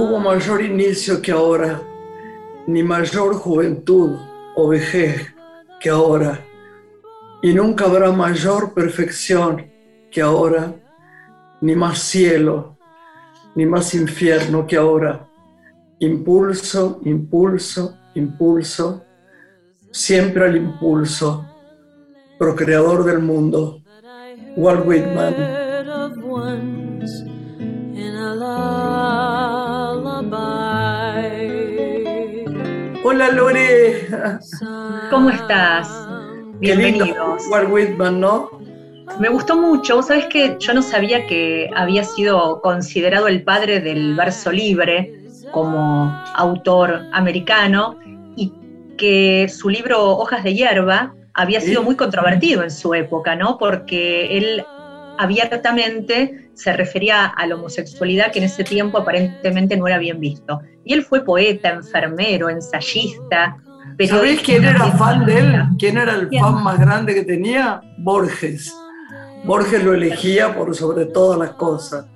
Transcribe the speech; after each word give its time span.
Hubo 0.00 0.18
mayor 0.18 0.62
inicio 0.62 1.20
que 1.20 1.30
ahora, 1.30 1.82
ni 2.66 2.82
mayor 2.82 3.34
juventud 3.34 4.16
o 4.56 4.68
vejez 4.68 5.34
que 5.78 5.90
ahora, 5.90 6.40
y 7.42 7.52
nunca 7.52 7.84
habrá 7.84 8.10
mayor 8.10 8.72
perfección 8.72 9.70
que 10.10 10.22
ahora, 10.22 10.74
ni 11.60 11.76
más 11.76 11.98
cielo, 11.98 12.78
ni 13.54 13.66
más 13.66 13.94
infierno 13.94 14.66
que 14.66 14.78
ahora. 14.78 15.28
Impulso, 15.98 17.02
impulso, 17.04 17.98
impulso, 18.14 19.04
siempre 19.90 20.46
al 20.46 20.56
impulso, 20.56 21.44
procreador 22.38 23.04
del 23.04 23.18
mundo, 23.18 23.82
Walt 24.56 24.86
Whitman. 24.86 26.89
Hola 33.20 33.32
Lore. 33.32 34.08
¿Cómo 35.10 35.28
estás? 35.28 35.90
Bienvenidos. 36.58 37.42
Walt 37.50 37.70
Whitman, 37.70 38.18
¿no? 38.18 38.48
Me 39.18 39.28
gustó 39.28 39.58
mucho. 39.58 40.02
Sabes 40.02 40.24
que 40.28 40.56
yo 40.58 40.72
no 40.72 40.80
sabía 40.80 41.26
que 41.26 41.68
había 41.76 42.02
sido 42.02 42.62
considerado 42.62 43.28
el 43.28 43.42
padre 43.42 43.80
del 43.80 44.16
verso 44.16 44.50
libre 44.50 45.12
como 45.50 46.10
autor 46.34 47.02
americano 47.12 47.98
y 48.36 48.54
que 48.96 49.50
su 49.50 49.68
libro 49.68 50.16
Hojas 50.16 50.42
de 50.42 50.54
hierba 50.54 51.14
había 51.34 51.60
sido 51.60 51.82
muy 51.82 51.96
controvertido 51.96 52.62
en 52.62 52.70
su 52.70 52.94
época, 52.94 53.36
¿no? 53.36 53.58
Porque 53.58 54.38
él 54.38 54.64
abiertamente 55.20 56.50
se 56.54 56.72
refería 56.72 57.26
a 57.26 57.46
la 57.46 57.54
homosexualidad 57.54 58.32
que 58.32 58.38
en 58.38 58.46
ese 58.46 58.64
tiempo 58.64 58.96
aparentemente 58.96 59.76
no 59.76 59.86
era 59.86 59.98
bien 59.98 60.18
visto. 60.18 60.60
Y 60.82 60.94
él 60.94 61.04
fue 61.04 61.22
poeta, 61.24 61.68
enfermero, 61.68 62.48
ensayista. 62.48 63.58
¿Sabés 64.08 64.40
quién 64.40 64.64
era 64.64 64.86
fan 64.92 65.26
de 65.26 65.38
él? 65.38 65.62
¿Quién 65.78 65.98
era 65.98 66.14
el 66.14 66.30
fan 66.30 66.62
más 66.62 66.80
grande 66.80 67.14
que 67.14 67.22
tenía? 67.22 67.82
Borges. 67.98 68.74
Borges 69.44 69.84
lo 69.84 69.92
elegía 69.92 70.54
por 70.54 70.74
sobre 70.74 71.04
todas 71.04 71.38
las 71.38 71.50
cosas. 71.50 72.06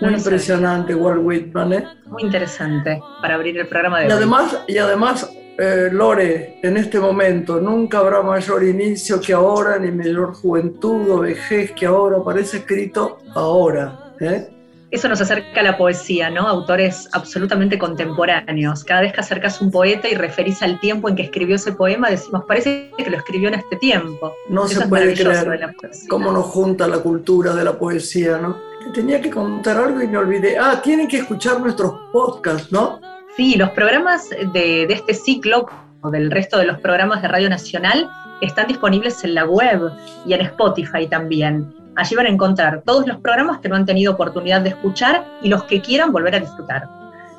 Muy 0.00 0.14
impresionante, 0.14 0.96
Walt 0.96 1.20
Whitman. 1.22 1.72
¿eh? 1.74 1.84
Muy 2.06 2.24
interesante 2.24 3.00
para 3.20 3.36
abrir 3.36 3.56
el 3.56 3.68
programa 3.68 4.00
de 4.00 4.08
y 4.08 4.10
Además, 4.10 4.58
y 4.66 4.78
además 4.78 5.30
eh, 5.58 5.88
Lore, 5.92 6.58
en 6.62 6.76
este 6.76 6.98
momento 6.98 7.60
nunca 7.60 7.98
habrá 7.98 8.22
mayor 8.22 8.64
inicio 8.64 9.20
que 9.20 9.32
ahora, 9.32 9.78
ni 9.78 9.90
mayor 9.90 10.34
juventud 10.34 11.10
o 11.10 11.20
vejez 11.20 11.72
que 11.72 11.86
ahora, 11.86 12.22
parece 12.24 12.58
escrito 12.58 13.18
ahora. 13.34 14.14
¿eh? 14.20 14.48
Eso 14.90 15.08
nos 15.08 15.20
acerca 15.20 15.60
a 15.60 15.62
la 15.62 15.78
poesía, 15.78 16.28
¿no? 16.30 16.46
Autores 16.46 17.08
absolutamente 17.12 17.78
contemporáneos. 17.78 18.84
Cada 18.84 19.02
vez 19.02 19.12
que 19.12 19.20
acercas 19.20 19.60
un 19.60 19.70
poeta 19.70 20.08
y 20.08 20.14
referís 20.14 20.62
al 20.62 20.78
tiempo 20.80 21.08
en 21.08 21.16
que 21.16 21.22
escribió 21.22 21.56
ese 21.56 21.72
poema, 21.72 22.10
decimos, 22.10 22.44
parece 22.46 22.90
que 22.96 23.08
lo 23.08 23.16
escribió 23.16 23.48
en 23.48 23.54
este 23.54 23.76
tiempo. 23.76 24.34
No 24.50 24.68
se 24.68 24.86
puede 24.86 25.14
creer 25.14 25.74
cómo 26.08 26.30
nos 26.30 26.44
junta 26.46 26.86
la 26.88 26.98
cultura 26.98 27.54
de 27.54 27.64
la 27.64 27.78
poesía, 27.78 28.36
¿no? 28.36 28.58
Tenía 28.92 29.20
que 29.20 29.30
contar 29.30 29.78
algo 29.78 30.02
y 30.02 30.08
me 30.08 30.18
olvidé. 30.18 30.58
Ah, 30.58 30.80
tienen 30.82 31.08
que 31.08 31.18
escuchar 31.18 31.60
nuestros 31.60 31.94
podcasts, 32.12 32.70
¿no? 32.70 33.00
Sí, 33.36 33.56
los 33.56 33.70
programas 33.70 34.28
de, 34.30 34.84
este 34.84 35.14
ciclo 35.14 35.66
o 36.02 36.10
del 36.10 36.30
resto 36.30 36.58
de 36.58 36.66
los 36.66 36.78
programas 36.80 37.22
de 37.22 37.28
Radio 37.28 37.48
Nacional 37.48 38.10
están 38.42 38.66
disponibles 38.66 39.24
en 39.24 39.34
la 39.34 39.46
web 39.46 39.90
y 40.26 40.34
en 40.34 40.42
Spotify 40.42 41.06
también. 41.08 41.72
Allí 41.96 42.14
van 42.14 42.26
a 42.26 42.28
encontrar 42.28 42.82
todos 42.84 43.06
los 43.06 43.18
programas 43.18 43.60
que 43.60 43.68
no 43.68 43.76
han 43.76 43.86
tenido 43.86 44.12
oportunidad 44.12 44.60
de 44.60 44.70
escuchar 44.70 45.24
y 45.42 45.48
los 45.48 45.64
que 45.64 45.80
quieran 45.80 46.12
volver 46.12 46.34
a 46.34 46.40
disfrutar. 46.40 46.88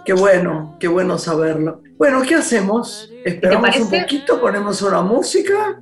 Qué 0.05 0.13
bueno, 0.13 0.75
qué 0.79 0.87
bueno 0.87 1.17
saberlo. 1.17 1.81
Bueno, 1.97 2.21
¿qué 2.23 2.35
hacemos? 2.35 3.09
Esperamos 3.23 3.77
un 3.77 3.89
poquito, 3.89 4.41
ponemos 4.41 4.81
una 4.81 5.01
música. 5.01 5.81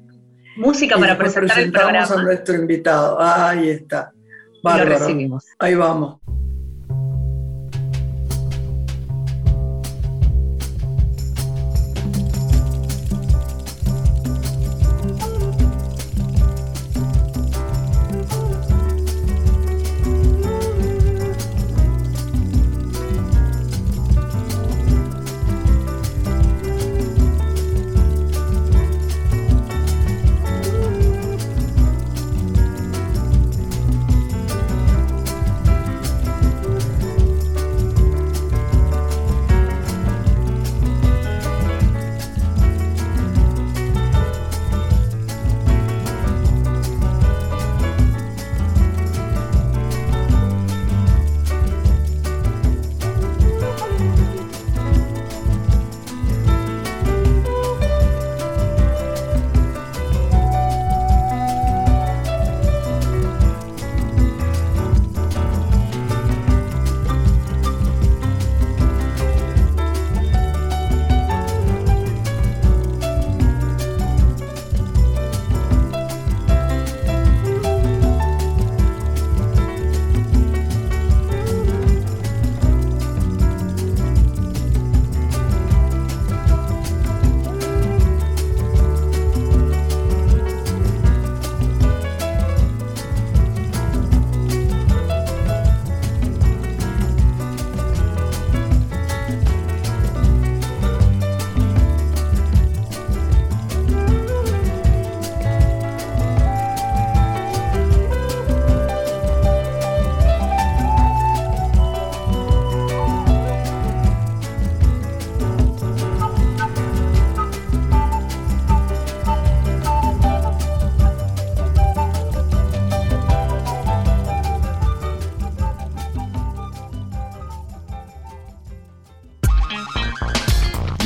Música 0.58 0.98
para 0.98 1.18
presentar 1.18 1.60
el 1.60 1.72
programa. 1.72 2.06
a 2.06 2.22
nuestro 2.22 2.56
invitado. 2.56 3.18
Ahí 3.20 3.70
está. 3.70 4.12
Lo 4.64 4.86
recibimos. 4.86 5.46
Ahí 5.58 5.76
vamos. 5.76 6.20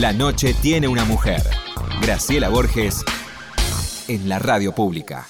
La 0.06 0.14
noche 0.14 0.54
tiene 0.62 0.88
una 0.88 1.04
mujer. 1.04 1.42
Graciela 2.00 2.50
Borges 2.50 3.04
en 4.08 4.30
la 4.30 4.38
radio 4.38 4.72
pública. 4.72 5.26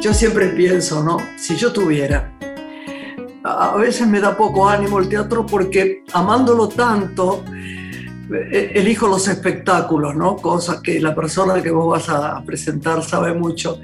Yo 0.00 0.12
siempre 0.14 0.48
pienso, 0.48 1.04
¿no? 1.04 1.18
Si 1.38 1.54
yo 1.54 1.72
tuviera, 1.72 2.32
a 3.44 3.76
veces 3.76 4.08
me 4.08 4.18
da 4.18 4.36
poco 4.36 4.68
ánimo 4.68 4.98
el 4.98 5.08
teatro 5.08 5.46
porque 5.46 6.02
amándolo 6.12 6.68
tanto, 6.68 7.44
e, 8.50 8.72
elijo 8.74 9.06
los 9.06 9.28
espectáculos, 9.28 10.16
¿no? 10.16 10.34
Cosas 10.38 10.80
que 10.80 10.98
la 10.98 11.14
persona 11.14 11.62
que 11.62 11.70
vos 11.70 11.88
vas 11.88 12.08
a 12.08 12.42
presentar 12.44 13.04
sabe 13.04 13.32
mucho. 13.32 13.80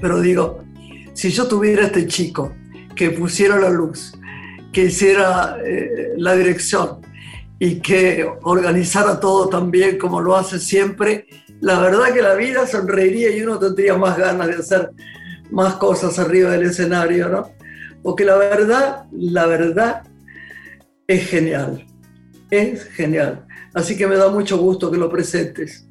Pero 0.00 0.20
digo, 0.20 0.62
si 1.14 1.30
yo 1.30 1.48
tuviera 1.48 1.86
este 1.86 2.06
chico 2.06 2.52
que 2.94 3.10
pusiera 3.10 3.58
la 3.58 3.70
luz, 3.70 4.12
que 4.74 4.84
hiciera 4.84 5.56
eh, 5.64 6.12
la 6.18 6.34
dirección 6.34 7.00
y 7.58 7.76
que 7.76 8.28
organizara 8.42 9.20
todo 9.20 9.48
tan 9.48 9.70
bien 9.70 9.96
como 9.96 10.20
lo 10.20 10.36
hace 10.36 10.58
siempre, 10.58 11.26
la 11.60 11.80
verdad 11.80 12.12
que 12.12 12.20
la 12.20 12.34
vida 12.34 12.66
sonreiría 12.66 13.34
y 13.34 13.40
uno 13.40 13.58
tendría 13.58 13.96
más 13.96 14.18
ganas 14.18 14.48
de 14.48 14.54
hacer 14.56 14.90
más 15.50 15.74
cosas 15.76 16.18
arriba 16.18 16.50
del 16.50 16.64
escenario, 16.64 17.28
¿no? 17.28 17.50
Porque 18.02 18.24
la 18.24 18.36
verdad, 18.36 19.04
la 19.12 19.46
verdad 19.46 20.02
es 21.06 21.26
genial, 21.28 21.86
es 22.50 22.84
genial. 22.84 23.46
Así 23.72 23.96
que 23.96 24.06
me 24.06 24.16
da 24.16 24.28
mucho 24.28 24.58
gusto 24.58 24.90
que 24.90 24.98
lo 24.98 25.08
presentes. 25.08 25.88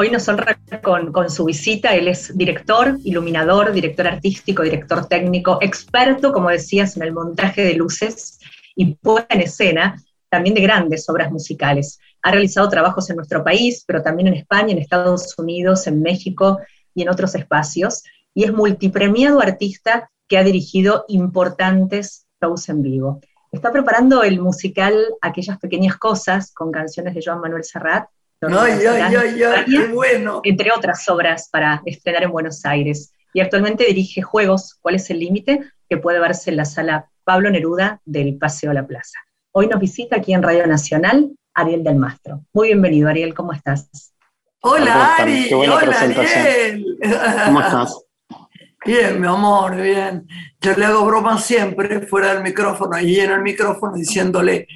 Hoy 0.00 0.10
nos 0.10 0.28
honra 0.28 0.60
con, 0.80 1.28
su 1.28 1.44
visita. 1.44 1.92
Él 1.96 2.06
es 2.06 2.38
director, 2.38 2.98
iluminador, 3.02 3.72
director 3.72 4.06
artístico, 4.06 4.62
director 4.62 5.06
técnico, 5.06 5.58
experto, 5.60 6.32
como 6.32 6.50
decías, 6.50 6.96
en 6.96 7.02
el 7.02 7.12
montaje 7.12 7.62
de 7.62 7.74
luces 7.74 8.38
y 8.76 8.94
puesta 8.94 9.34
en 9.34 9.40
escena 9.40 10.00
también 10.28 10.54
de 10.54 10.60
grandes 10.60 11.08
obras 11.08 11.32
musicales. 11.32 11.98
Ha 12.22 12.30
realizado 12.30 12.68
trabajos 12.68 13.10
en 13.10 13.16
nuestro 13.16 13.42
país, 13.42 13.82
pero 13.88 14.00
también 14.00 14.28
en 14.28 14.34
España, 14.34 14.70
en 14.70 14.78
Estados 14.78 15.36
Unidos, 15.36 15.88
en 15.88 16.00
México 16.00 16.60
y 16.94 17.02
en 17.02 17.08
otros 17.08 17.34
espacios. 17.34 18.04
Y 18.34 18.44
es 18.44 18.52
multipremiado 18.52 19.40
artista 19.40 20.12
que 20.28 20.38
ha 20.38 20.44
dirigido 20.44 21.06
importantes 21.08 22.28
shows 22.40 22.68
en 22.68 22.82
vivo. 22.82 23.20
Está 23.50 23.72
preparando 23.72 24.22
el 24.22 24.38
musical 24.38 24.96
Aquellas 25.20 25.58
Pequeñas 25.58 25.96
Cosas 25.96 26.52
con 26.54 26.70
canciones 26.70 27.16
de 27.16 27.22
Joan 27.24 27.40
Manuel 27.40 27.64
Serrat. 27.64 28.06
Ay, 28.40 28.86
ay, 28.86 29.14
ay, 29.16 29.42
ay, 29.42 29.64
qué 29.64 29.86
bueno. 29.88 30.40
Entre 30.44 30.70
otras 30.70 31.08
obras 31.08 31.48
para 31.50 31.82
estrenar 31.84 32.22
en 32.22 32.30
Buenos 32.30 32.64
Aires. 32.64 33.12
Y 33.32 33.40
actualmente 33.40 33.84
dirige 33.84 34.22
Juegos, 34.22 34.78
¿Cuál 34.80 34.94
es 34.94 35.10
el 35.10 35.20
límite? 35.20 35.60
que 35.88 35.96
puede 35.96 36.20
verse 36.20 36.50
en 36.50 36.56
la 36.58 36.64
sala 36.64 37.10
Pablo 37.24 37.50
Neruda 37.50 38.00
del 38.04 38.36
Paseo 38.36 38.70
a 38.70 38.74
la 38.74 38.86
Plaza. 38.86 39.18
Hoy 39.52 39.66
nos 39.66 39.80
visita 39.80 40.16
aquí 40.16 40.34
en 40.34 40.42
Radio 40.42 40.66
Nacional 40.66 41.30
Ariel 41.54 41.82
del 41.82 41.96
Mastro. 41.96 42.44
Muy 42.52 42.68
bienvenido, 42.68 43.08
Ariel, 43.08 43.34
¿cómo 43.34 43.52
estás? 43.52 44.12
Hola, 44.60 45.16
Ari. 45.16 45.48
Qué 45.48 45.54
buena 45.54 45.74
Hola, 45.76 46.00
Ariel. 46.00 46.98
¿Cómo 47.46 47.60
estás? 47.60 48.04
Bien, 48.84 49.20
mi 49.20 49.26
amor, 49.26 49.74
bien. 49.74 50.26
Yo 50.60 50.72
le 50.74 50.84
hago 50.84 51.04
bromas 51.04 51.44
siempre 51.44 52.06
fuera 52.06 52.32
del 52.32 52.44
micrófono 52.44 52.98
y 53.00 53.18
en 53.18 53.32
el 53.32 53.42
micrófono 53.42 53.94
diciéndole, 53.96 54.68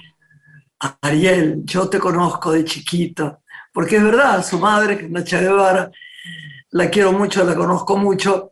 Ariel, 1.00 1.62
yo 1.64 1.88
te 1.88 2.00
conozco 2.00 2.50
de 2.50 2.64
chiquito, 2.64 3.41
porque 3.72 3.96
es 3.96 4.04
verdad, 4.04 4.44
su 4.44 4.58
madre, 4.58 5.08
Nacha 5.08 5.40
Guevara, 5.40 5.90
la 6.70 6.90
quiero 6.90 7.12
mucho, 7.12 7.44
la 7.44 7.54
conozco 7.54 7.96
mucho, 7.96 8.50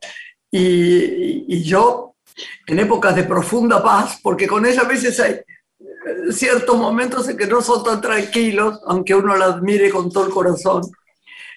y, 0.51 1.55
y 1.55 1.63
yo 1.63 2.11
en 2.67 2.79
épocas 2.79 3.15
de 3.17 3.25
profunda 3.25 3.83
paz, 3.83 4.21
porque 4.23 4.47
con 4.47 4.65
ella 4.67 4.83
a 4.83 4.89
veces 4.89 5.19
hay 5.21 5.33
eh, 5.33 6.33
ciertos 6.33 6.77
momentos 6.77 7.29
en 7.29 7.37
que 7.37 7.47
no 7.47 7.61
son 7.61 7.83
tan 7.85 8.01
tranquilos, 8.01 8.81
aunque 8.87 9.15
uno 9.15 9.37
la 9.37 9.47
admire 9.47 9.91
con 9.91 10.11
todo 10.11 10.27
el 10.27 10.33
corazón. 10.33 10.83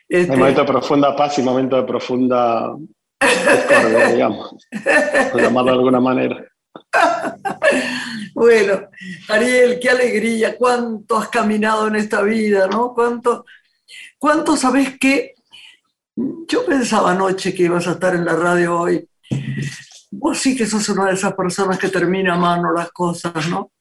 Este, 0.07 0.33
hay 0.33 0.37
momento 0.37 0.61
de 0.61 0.67
profunda 0.67 1.15
paz 1.15 1.39
y 1.39 1.43
momento 1.43 1.75
de 1.77 1.83
profunda 1.83 2.75
discordia, 3.21 4.07
digamos, 4.11 4.55
por 5.31 5.41
llamarlo 5.41 5.71
de 5.71 5.77
alguna 5.77 5.99
manera. 5.99 6.45
bueno, 8.43 8.89
Ariel, 9.29 9.79
qué 9.81 9.89
alegría, 9.89 10.57
cuánto 10.57 11.17
has 11.17 11.29
caminado 11.29 11.87
en 11.87 11.95
esta 11.95 12.21
vida, 12.21 12.67
¿no? 12.67 12.93
Cuánto, 12.93 13.45
cuánto 14.17 14.57
sabes 14.57 14.99
que 14.99 15.35
yo 16.15 16.65
pensaba 16.65 17.11
anoche 17.11 17.53
que 17.53 17.63
ibas 17.63 17.87
a 17.87 17.93
estar 17.93 18.13
en 18.15 18.25
la 18.25 18.35
radio 18.35 18.79
hoy 18.79 19.07
vos 20.11 20.37
sí 20.37 20.55
que 20.55 20.65
sos 20.65 20.87
una 20.89 21.07
de 21.07 21.13
esas 21.13 21.33
personas 21.33 21.79
que 21.79 21.89
termina 21.89 22.33
a 22.33 22.37
mano 22.37 22.71
las 22.73 22.91
cosas, 22.91 23.47
¿no? 23.49 23.71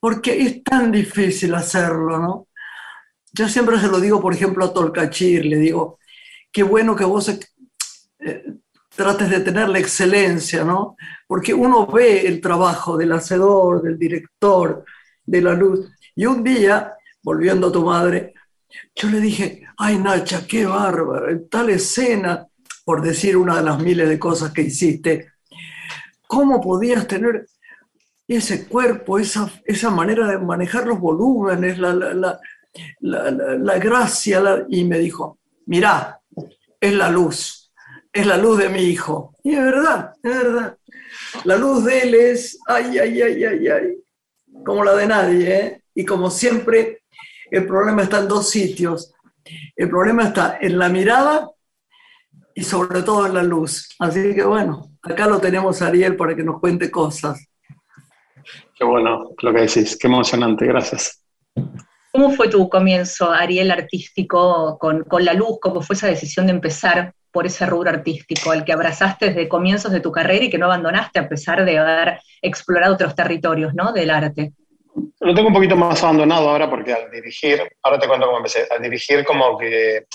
Porque 0.00 0.40
es 0.40 0.64
tan 0.64 0.90
difícil 0.90 1.54
hacerlo, 1.54 2.18
¿no? 2.18 2.48
Yo 3.32 3.46
siempre 3.48 3.78
se 3.78 3.88
lo 3.88 4.00
digo, 4.00 4.20
por 4.20 4.34
ejemplo, 4.34 4.64
a 4.64 4.72
Tolcachir, 4.72 5.44
le 5.44 5.56
digo, 5.56 5.98
qué 6.50 6.62
bueno 6.62 6.96
que 6.96 7.04
vos 7.04 7.28
eh, 7.28 8.44
trates 8.98 9.30
de 9.30 9.38
tener 9.40 9.68
la 9.68 9.78
excelencia, 9.78 10.64
¿no? 10.64 10.96
Porque 11.28 11.54
uno 11.54 11.86
ve 11.86 12.26
el 12.26 12.40
trabajo 12.40 12.96
del 12.96 13.12
hacedor, 13.12 13.80
del 13.80 13.96
director, 13.96 14.84
de 15.24 15.40
la 15.40 15.54
luz. 15.54 15.88
Y 16.16 16.26
un 16.26 16.42
día, 16.42 16.94
volviendo 17.22 17.68
a 17.68 17.72
tu 17.72 17.84
madre, 17.84 18.34
yo 18.96 19.08
le 19.08 19.20
dije, 19.20 19.62
ay 19.76 19.98
Nacha, 19.98 20.44
qué 20.48 20.66
bárbaro, 20.66 21.30
en 21.30 21.48
tal 21.48 21.70
escena 21.70 22.44
por 22.84 23.00
decir 23.00 23.36
una 23.36 23.58
de 23.58 23.62
las 23.62 23.80
miles 23.80 24.08
de 24.08 24.18
cosas 24.18 24.50
que 24.50 24.62
hiciste, 24.62 25.28
¿cómo 26.26 26.60
podías 26.60 27.06
tener 27.06 27.46
ese 28.26 28.66
cuerpo, 28.66 29.20
esa, 29.20 29.48
esa 29.64 29.90
manera 29.90 30.26
de 30.26 30.38
manejar 30.38 30.88
los 30.88 30.98
volúmenes, 30.98 31.78
la, 31.78 31.94
la, 31.94 32.40
la, 33.00 33.30
la 33.30 33.78
gracia? 33.78 34.66
y 34.68 34.82
me 34.84 34.98
dijo, 34.98 35.38
mirá, 35.66 36.20
es 36.80 36.92
la 36.94 37.10
luz, 37.10 37.57
es 38.12 38.26
la 38.26 38.36
luz 38.36 38.58
de 38.58 38.68
mi 38.68 38.82
hijo. 38.82 39.34
Y 39.42 39.54
es 39.54 39.62
verdad, 39.62 40.12
es 40.22 40.36
verdad. 40.36 40.78
La 41.44 41.56
luz 41.56 41.84
de 41.84 42.00
él 42.02 42.14
es, 42.14 42.58
ay, 42.66 42.98
ay, 42.98 43.22
ay, 43.22 43.44
ay, 43.44 43.68
ay, 43.68 43.98
como 44.64 44.84
la 44.84 44.94
de 44.94 45.06
nadie. 45.06 45.56
¿eh? 45.56 45.82
Y 45.94 46.04
como 46.04 46.30
siempre, 46.30 47.02
el 47.50 47.66
problema 47.66 48.02
está 48.02 48.20
en 48.20 48.28
dos 48.28 48.50
sitios. 48.50 49.12
El 49.76 49.88
problema 49.88 50.24
está 50.24 50.58
en 50.60 50.78
la 50.78 50.88
mirada 50.88 51.48
y 52.54 52.62
sobre 52.62 53.02
todo 53.02 53.26
en 53.26 53.34
la 53.34 53.42
luz. 53.42 53.94
Así 53.98 54.34
que 54.34 54.44
bueno, 54.44 54.90
acá 55.02 55.26
lo 55.26 55.38
tenemos 55.38 55.80
Ariel 55.80 56.16
para 56.16 56.34
que 56.34 56.42
nos 56.42 56.60
cuente 56.60 56.90
cosas. 56.90 57.46
Qué 58.74 58.84
bueno 58.84 59.30
lo 59.40 59.52
que 59.52 59.60
decís, 59.60 59.96
qué 59.96 60.06
emocionante, 60.06 60.66
gracias. 60.66 61.24
¿Cómo 62.12 62.30
fue 62.32 62.48
tu 62.48 62.68
comienzo, 62.68 63.30
Ariel, 63.30 63.70
artístico 63.70 64.78
con, 64.78 65.04
con 65.04 65.24
la 65.24 65.34
luz? 65.34 65.58
¿Cómo 65.60 65.82
fue 65.82 65.94
esa 65.94 66.06
decisión 66.06 66.46
de 66.46 66.52
empezar 66.52 67.14
por 67.38 67.46
ese 67.46 67.66
rubro 67.66 67.88
artístico, 67.88 68.52
el 68.52 68.64
que 68.64 68.72
abrazaste 68.72 69.26
desde 69.26 69.48
comienzos 69.48 69.92
de 69.92 70.00
tu 70.00 70.10
carrera 70.10 70.46
y 70.46 70.50
que 70.50 70.58
no 70.58 70.66
abandonaste 70.66 71.20
a 71.20 71.28
pesar 71.28 71.64
de 71.64 71.78
haber 71.78 72.18
explorado 72.42 72.94
otros 72.94 73.14
territorios 73.14 73.74
¿no? 73.74 73.92
del 73.92 74.10
arte? 74.10 74.54
Lo 75.20 75.32
tengo 75.32 75.46
un 75.46 75.54
poquito 75.54 75.76
más 75.76 76.02
abandonado 76.02 76.50
ahora 76.50 76.68
porque 76.68 76.92
al 76.92 77.08
dirigir, 77.12 77.62
ahora 77.84 78.00
te 78.00 78.08
cuento 78.08 78.26
cómo 78.26 78.38
empecé, 78.38 78.66
al 78.68 78.82
dirigir 78.82 79.24
como 79.24 79.56
que 79.56 80.06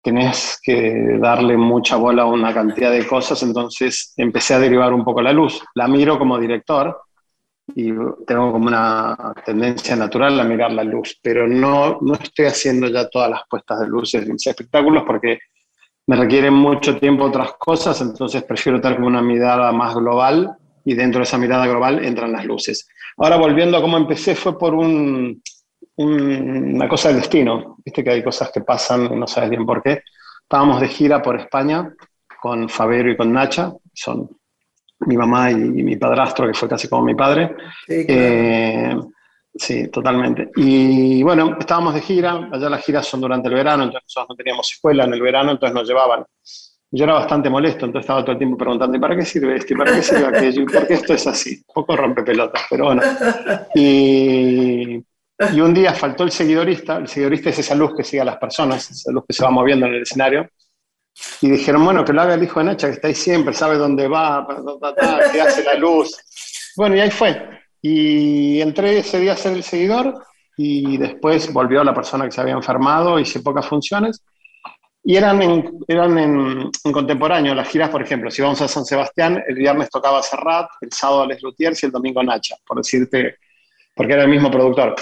tenés 0.00 0.58
que 0.62 1.18
darle 1.20 1.58
mucha 1.58 1.96
bola 1.96 2.22
a 2.22 2.26
una 2.26 2.54
cantidad 2.54 2.90
de 2.90 3.06
cosas, 3.06 3.42
entonces 3.42 4.14
empecé 4.16 4.54
a 4.54 4.60
derivar 4.60 4.94
un 4.94 5.04
poco 5.04 5.20
la 5.20 5.34
luz. 5.34 5.62
La 5.74 5.88
miro 5.88 6.18
como 6.18 6.38
director 6.38 7.02
y 7.74 7.92
tengo 8.26 8.50
como 8.50 8.66
una 8.66 9.34
tendencia 9.44 9.94
natural 9.94 10.40
a 10.40 10.44
mirar 10.44 10.72
la 10.72 10.84
luz, 10.84 11.18
pero 11.22 11.46
no, 11.46 11.98
no 12.00 12.14
estoy 12.14 12.46
haciendo 12.46 12.86
ya 12.86 13.10
todas 13.10 13.28
las 13.28 13.42
puestas 13.46 13.80
de 13.80 13.88
luces 13.88 14.22
en 14.22 14.32
mis 14.32 14.46
espectáculos 14.46 15.04
porque 15.06 15.38
me 16.10 16.16
requieren 16.16 16.54
mucho 16.54 16.98
tiempo 16.98 17.22
otras 17.22 17.52
cosas, 17.52 18.00
entonces 18.00 18.42
prefiero 18.42 18.80
tener 18.80 18.96
como 18.96 19.06
una 19.06 19.22
mirada 19.22 19.70
más 19.70 19.94
global 19.94 20.56
y 20.84 20.94
dentro 20.94 21.20
de 21.20 21.22
esa 21.22 21.38
mirada 21.38 21.68
global 21.68 22.04
entran 22.04 22.32
las 22.32 22.44
luces. 22.44 22.88
Ahora 23.16 23.36
volviendo 23.36 23.76
a 23.76 23.80
cómo 23.80 23.96
empecé, 23.96 24.34
fue 24.34 24.58
por 24.58 24.74
un, 24.74 25.40
una 25.98 26.88
cosa 26.88 27.10
del 27.10 27.18
destino. 27.18 27.76
Viste 27.84 28.02
que 28.02 28.10
hay 28.10 28.24
cosas 28.24 28.50
que 28.50 28.60
pasan 28.60 29.04
y 29.04 29.16
no 29.16 29.28
sabes 29.28 29.50
bien 29.50 29.64
por 29.64 29.84
qué. 29.84 30.02
Estábamos 30.42 30.80
de 30.80 30.88
gira 30.88 31.22
por 31.22 31.38
España 31.38 31.94
con 32.40 32.68
Fabero 32.68 33.12
y 33.12 33.16
con 33.16 33.32
Nacha, 33.32 33.72
son 33.94 34.28
mi 35.06 35.16
mamá 35.16 35.52
y, 35.52 35.54
mi 35.54 35.94
padrastro, 35.94 36.48
que 36.48 36.54
fue 36.54 36.68
casi 36.68 36.88
como 36.88 37.04
mi 37.04 37.14
padre. 37.14 37.54
Sí, 37.86 38.04
eh, 38.08 38.96
sí, 39.54 39.88
totalmente. 39.88 40.50
Y 40.56 41.22
bueno, 41.22 41.56
estábamos 41.58 41.94
de 41.94 42.00
gira, 42.00 42.48
allá 42.52 42.70
las 42.70 42.84
giras 42.84 43.06
son 43.06 43.20
durante 43.20 43.48
el 43.48 43.54
verano, 43.54 43.84
entonces 43.84 44.06
nosotros 44.06 44.28
no 44.30 44.36
teníamos 44.36 44.72
escuela 44.72 45.04
en 45.04 45.14
el 45.14 45.22
verano, 45.22 45.52
entonces 45.52 45.74
nos 45.74 45.88
llevaban. 45.88 46.24
Yo 46.92 47.04
era 47.04 47.14
bastante 47.14 47.48
molesto, 47.48 47.86
entonces 47.86 48.04
estaba 48.04 48.22
todo 48.22 48.32
el 48.32 48.38
tiempo 48.38 48.56
preguntando, 48.56 48.96
¿y 48.96 49.00
para 49.00 49.16
qué 49.16 49.24
sirve 49.24 49.56
esto? 49.56 49.74
¿Y 49.74 49.76
para 49.76 49.94
qué 49.94 50.02
sirve 50.02 50.26
aquello? 50.26 50.62
¿Y 50.62 50.66
por 50.66 50.86
qué 50.88 50.94
esto 50.94 51.14
es 51.14 51.26
así? 51.26 51.62
Un 51.68 51.74
poco 51.74 51.96
rompe 51.96 52.22
pelotas, 52.24 52.62
pero 52.68 52.86
bueno. 52.86 53.02
Y, 53.74 54.96
un 55.62 55.72
día 55.72 55.94
faltó 55.94 56.24
el 56.24 56.32
seguidorista, 56.32 56.96
el 56.96 57.08
seguidorista 57.08 57.50
es 57.50 57.60
esa 57.60 57.74
luz 57.74 57.94
que 57.96 58.02
sigue 58.02 58.22
a 58.22 58.24
las 58.24 58.38
personas, 58.38 58.90
esa 58.90 59.12
luz 59.12 59.24
que 59.26 59.32
se 59.32 59.44
va 59.44 59.50
moviendo 59.50 59.86
en 59.86 59.94
el 59.94 60.02
escenario. 60.02 60.50
Y 61.40 61.50
dijeron, 61.50 61.84
bueno, 61.84 62.04
que 62.04 62.12
lo 62.12 62.22
haga 62.22 62.34
el 62.34 62.42
hijo 62.42 62.60
de 62.60 62.66
Nacha, 62.66 62.88
que 62.88 62.94
está 62.94 63.08
ahí 63.08 63.14
siempre, 63.14 63.54
sabe 63.54 63.76
dónde 63.76 64.08
va, 64.08 64.46
que 65.32 65.40
hace 65.40 65.62
la 65.64 65.74
luz. 65.76 66.16
Bueno, 66.76 66.96
y 66.96 67.00
ahí 67.00 67.10
fue. 67.10 67.59
Y 67.82 68.60
entré 68.60 68.98
ese 68.98 69.20
día 69.20 69.32
a 69.32 69.36
ser 69.36 69.54
el 69.54 69.62
seguidor 69.62 70.26
y 70.56 70.98
después 70.98 71.52
volvió 71.52 71.82
la 71.82 71.94
persona 71.94 72.26
que 72.26 72.32
se 72.32 72.40
había 72.40 72.54
enfermado, 72.54 73.18
hice 73.18 73.40
pocas 73.40 73.66
funciones. 73.66 74.22
Y 75.02 75.16
eran 75.16 75.40
en, 75.40 75.78
eran 75.88 76.18
en, 76.18 76.70
contemporáneo 76.92 77.54
las 77.54 77.68
giras, 77.68 77.88
por 77.88 78.02
ejemplo, 78.02 78.30
si 78.30 78.42
vamos 78.42 78.60
a 78.60 78.68
San 78.68 78.84
Sebastián, 78.84 79.42
el 79.48 79.54
viernes 79.54 79.88
tocaba 79.88 80.22
Serrat, 80.22 80.68
el 80.82 80.92
sábado 80.92 81.26
Les 81.26 81.42
Lutiers 81.42 81.82
y 81.82 81.86
el 81.86 81.92
domingo 81.92 82.22
Nacha, 82.22 82.56
por 82.66 82.76
decirte, 82.76 83.36
porque 83.94 84.12
era 84.12 84.24
el 84.24 84.28
mismo 84.28 84.50
productor. 84.50 84.94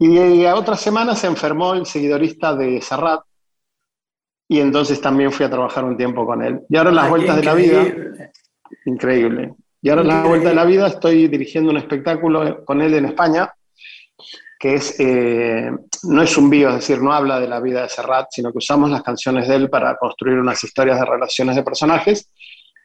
Y 0.00 0.44
a 0.44 0.56
otra 0.56 0.76
semana 0.76 1.14
se 1.14 1.28
enfermó 1.28 1.74
el 1.74 1.86
seguidorista 1.86 2.56
de 2.56 2.80
Serrat, 2.80 3.20
y 4.48 4.60
entonces 4.60 5.00
también 5.00 5.30
fui 5.30 5.44
a 5.44 5.50
trabajar 5.50 5.84
un 5.84 5.96
tiempo 5.96 6.24
con 6.24 6.42
él. 6.42 6.60
Y 6.68 6.76
ahora 6.76 6.90
en 6.90 6.96
las 6.96 7.08
vueltas 7.10 7.36
de 7.36 7.44
la 7.44 7.54
vida, 7.54 7.84
increíble. 8.86 9.54
Y 9.80 9.90
ahora 9.90 10.02
en 10.02 10.08
las 10.08 10.26
vueltas 10.26 10.50
de 10.50 10.56
la 10.56 10.64
vida 10.64 10.86
estoy 10.88 11.28
dirigiendo 11.28 11.70
un 11.70 11.76
espectáculo 11.76 12.64
con 12.64 12.80
él 12.80 12.94
en 12.94 13.06
España, 13.06 13.52
que 14.58 14.74
es, 14.74 14.98
eh, 14.98 15.70
no 16.04 16.22
es 16.22 16.36
un 16.36 16.50
bio, 16.50 16.70
es 16.70 16.74
decir, 16.76 17.00
no 17.00 17.12
habla 17.12 17.38
de 17.38 17.46
la 17.46 17.60
vida 17.60 17.82
de 17.82 17.88
Serrat, 17.88 18.26
sino 18.30 18.50
que 18.50 18.58
usamos 18.58 18.90
las 18.90 19.02
canciones 19.02 19.46
de 19.46 19.54
él 19.54 19.70
para 19.70 19.96
construir 19.96 20.38
unas 20.38 20.62
historias 20.64 20.98
de 20.98 21.06
relaciones 21.06 21.54
de 21.54 21.62
personajes. 21.62 22.32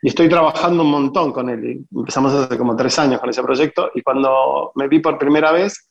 Y 0.03 0.09
estoy 0.09 0.29
trabajando 0.29 0.83
un 0.83 0.91
montón 0.91 1.31
con 1.31 1.49
él. 1.49 1.65
Y 1.65 1.97
empezamos 1.97 2.33
hace 2.33 2.57
como 2.57 2.75
tres 2.75 2.99
años 2.99 3.19
con 3.19 3.29
ese 3.29 3.41
proyecto. 3.41 3.89
Y 3.95 4.01
cuando 4.01 4.71
me 4.75 4.87
vi 4.87 4.99
por 4.99 5.17
primera 5.17 5.51
vez, 5.51 5.89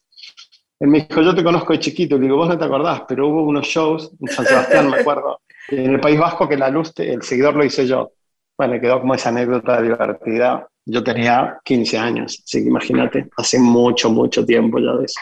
él 0.78 0.88
me 0.88 1.06
dijo, 1.08 1.22
yo 1.22 1.34
te 1.34 1.42
conozco 1.42 1.72
de 1.72 1.80
chiquito. 1.80 2.16
Y 2.16 2.20
digo, 2.20 2.36
vos 2.36 2.48
no 2.48 2.58
te 2.58 2.64
acordás, 2.64 3.02
pero 3.08 3.28
hubo 3.28 3.42
unos 3.42 3.66
shows 3.66 4.12
en 4.20 4.28
San 4.28 4.44
Sebastián, 4.44 4.90
me 4.90 4.98
acuerdo, 4.98 5.40
en 5.68 5.94
el 5.94 6.00
País 6.00 6.18
Vasco 6.18 6.48
que 6.48 6.56
la 6.56 6.68
luz, 6.68 6.92
el 6.98 7.22
seguidor 7.22 7.56
lo 7.56 7.64
hice 7.64 7.86
yo. 7.86 8.12
Bueno, 8.56 8.80
quedó 8.80 9.00
como 9.00 9.14
esa 9.14 9.30
anécdota 9.30 9.80
divertida. 9.80 10.68
Yo 10.84 11.02
tenía 11.02 11.60
15 11.64 11.98
años, 11.98 12.42
así 12.44 12.62
que 12.62 12.68
imagínate, 12.68 13.28
hace 13.36 13.58
mucho, 13.58 14.10
mucho 14.10 14.44
tiempo 14.44 14.78
ya 14.78 14.92
de 14.98 15.04
eso 15.04 15.20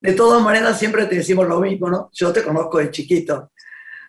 de 0.00 0.12
todas 0.12 0.42
maneras 0.42 0.78
siempre 0.78 1.06
te 1.06 1.16
decimos 1.16 1.46
lo 1.48 1.60
mismo, 1.60 1.90
¿no? 1.90 2.10
Yo 2.12 2.32
te 2.32 2.42
conozco 2.42 2.78
de 2.78 2.90
chiquito. 2.90 3.50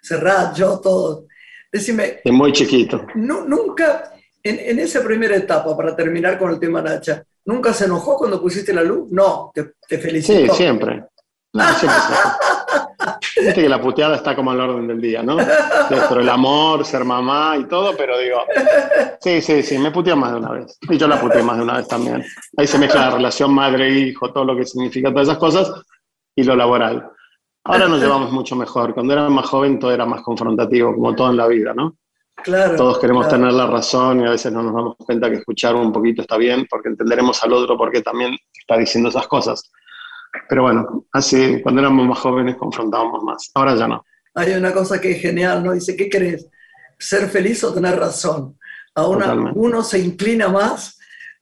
Serrat, 0.01 0.55
yo, 0.55 0.79
todo. 0.79 1.25
Decime. 1.71 2.21
Es 2.23 2.31
muy 2.31 2.51
chiquito. 2.53 3.05
nunca, 3.15 4.13
en, 4.43 4.79
esa 4.79 5.03
primera 5.03 5.35
etapa, 5.35 5.75
para 5.75 5.95
terminar 5.95 6.37
con 6.37 6.51
el 6.51 6.59
tema 6.59 6.81
Nacha, 6.81 7.23
¿nunca 7.45 7.73
se 7.73 7.85
enojó 7.85 8.17
cuando 8.17 8.41
pusiste 8.41 8.73
la 8.73 8.83
luz? 8.83 9.11
No, 9.11 9.51
te, 9.53 9.73
te 9.87 9.97
felicito. 9.97 10.53
Sí, 10.53 10.57
siempre. 10.57 11.03
No, 11.53 11.63
siempre 11.73 11.99
Viste 13.39 13.61
que 13.61 13.69
la 13.69 13.81
puteada 13.81 14.15
está 14.15 14.35
como 14.35 14.51
al 14.51 14.59
orden 14.59 14.87
del 14.87 15.01
día, 15.01 15.23
¿no? 15.23 15.37
Pero 15.87 16.21
el 16.21 16.29
amor, 16.29 16.85
ser 16.85 17.05
mamá 17.05 17.55
y 17.57 17.65
todo, 17.65 17.95
pero 17.95 18.17
digo, 18.19 18.41
sí, 19.21 19.41
sí, 19.41 19.63
sí, 19.63 19.77
me 19.77 19.91
puteó 19.91 20.15
más 20.15 20.31
de 20.33 20.37
una 20.39 20.51
vez. 20.51 20.77
Y 20.89 20.97
yo 20.97 21.07
la 21.07 21.19
puteé 21.19 21.41
más 21.43 21.57
de 21.57 21.63
una 21.63 21.77
vez 21.77 21.87
también. 21.87 22.23
Ahí 22.57 22.67
se 22.67 22.77
mezcla 22.77 23.01
la 23.01 23.15
relación 23.15 23.53
madre-hijo, 23.53 24.31
todo 24.31 24.45
lo 24.45 24.55
que 24.55 24.65
significa 24.65 25.11
todas 25.11 25.27
esas 25.27 25.37
cosas, 25.37 25.71
y 26.35 26.43
lo 26.43 26.55
laboral. 26.55 27.09
Ahora 27.63 27.87
nos 27.87 28.01
llevamos 28.01 28.31
mucho 28.31 28.55
mejor. 28.55 28.93
Cuando 28.93 29.13
era 29.13 29.29
más 29.29 29.45
joven 29.45 29.79
todo 29.79 29.91
era 29.91 30.05
más 30.05 30.21
confrontativo, 30.21 30.93
como 30.93 31.15
todo 31.15 31.29
en 31.29 31.37
la 31.37 31.47
vida, 31.47 31.73
¿no? 31.73 31.97
Claro. 32.35 32.75
Todos 32.77 32.99
queremos 32.99 33.27
tener 33.27 33.51
la 33.51 33.67
razón 33.67 34.21
y 34.21 34.25
a 34.25 34.31
veces 34.31 34.51
no 34.51 34.63
nos 34.63 34.73
damos 34.73 34.95
cuenta 34.97 35.29
que 35.29 35.37
escuchar 35.37 35.75
un 35.75 35.91
poquito 35.91 36.21
está 36.21 36.37
bien, 36.37 36.65
porque 36.69 36.89
entenderemos 36.89 37.43
al 37.43 37.53
otro 37.53 37.77
porque 37.77 38.01
también 38.01 38.37
está 38.57 38.77
diciendo 38.77 39.09
esas 39.09 39.27
cosas. 39.27 39.69
Pero 40.47 40.63
bueno, 40.63 41.05
así 41.11 41.61
cuando 41.61 41.81
éramos 41.81 42.07
más 42.07 42.19
jóvenes 42.19 42.55
confrontábamos 42.55 43.23
más. 43.23 43.51
Ahora 43.53 43.75
ya 43.75 43.87
no. 43.87 44.05
Hay 44.35 44.53
una 44.53 44.73
cosa 44.73 44.99
que 45.01 45.11
es 45.11 45.21
genial, 45.21 45.63
¿no? 45.63 45.73
Dice, 45.73 45.95
¿qué 45.95 46.09
crees? 46.09 46.47
¿Ser 46.97 47.29
feliz 47.29 47.63
o 47.63 47.73
tener 47.73 47.97
razón? 47.97 48.57
Ahora 48.95 49.33
uno 49.33 49.83
se 49.83 49.99
inclina 49.99 50.49
más 50.49 50.97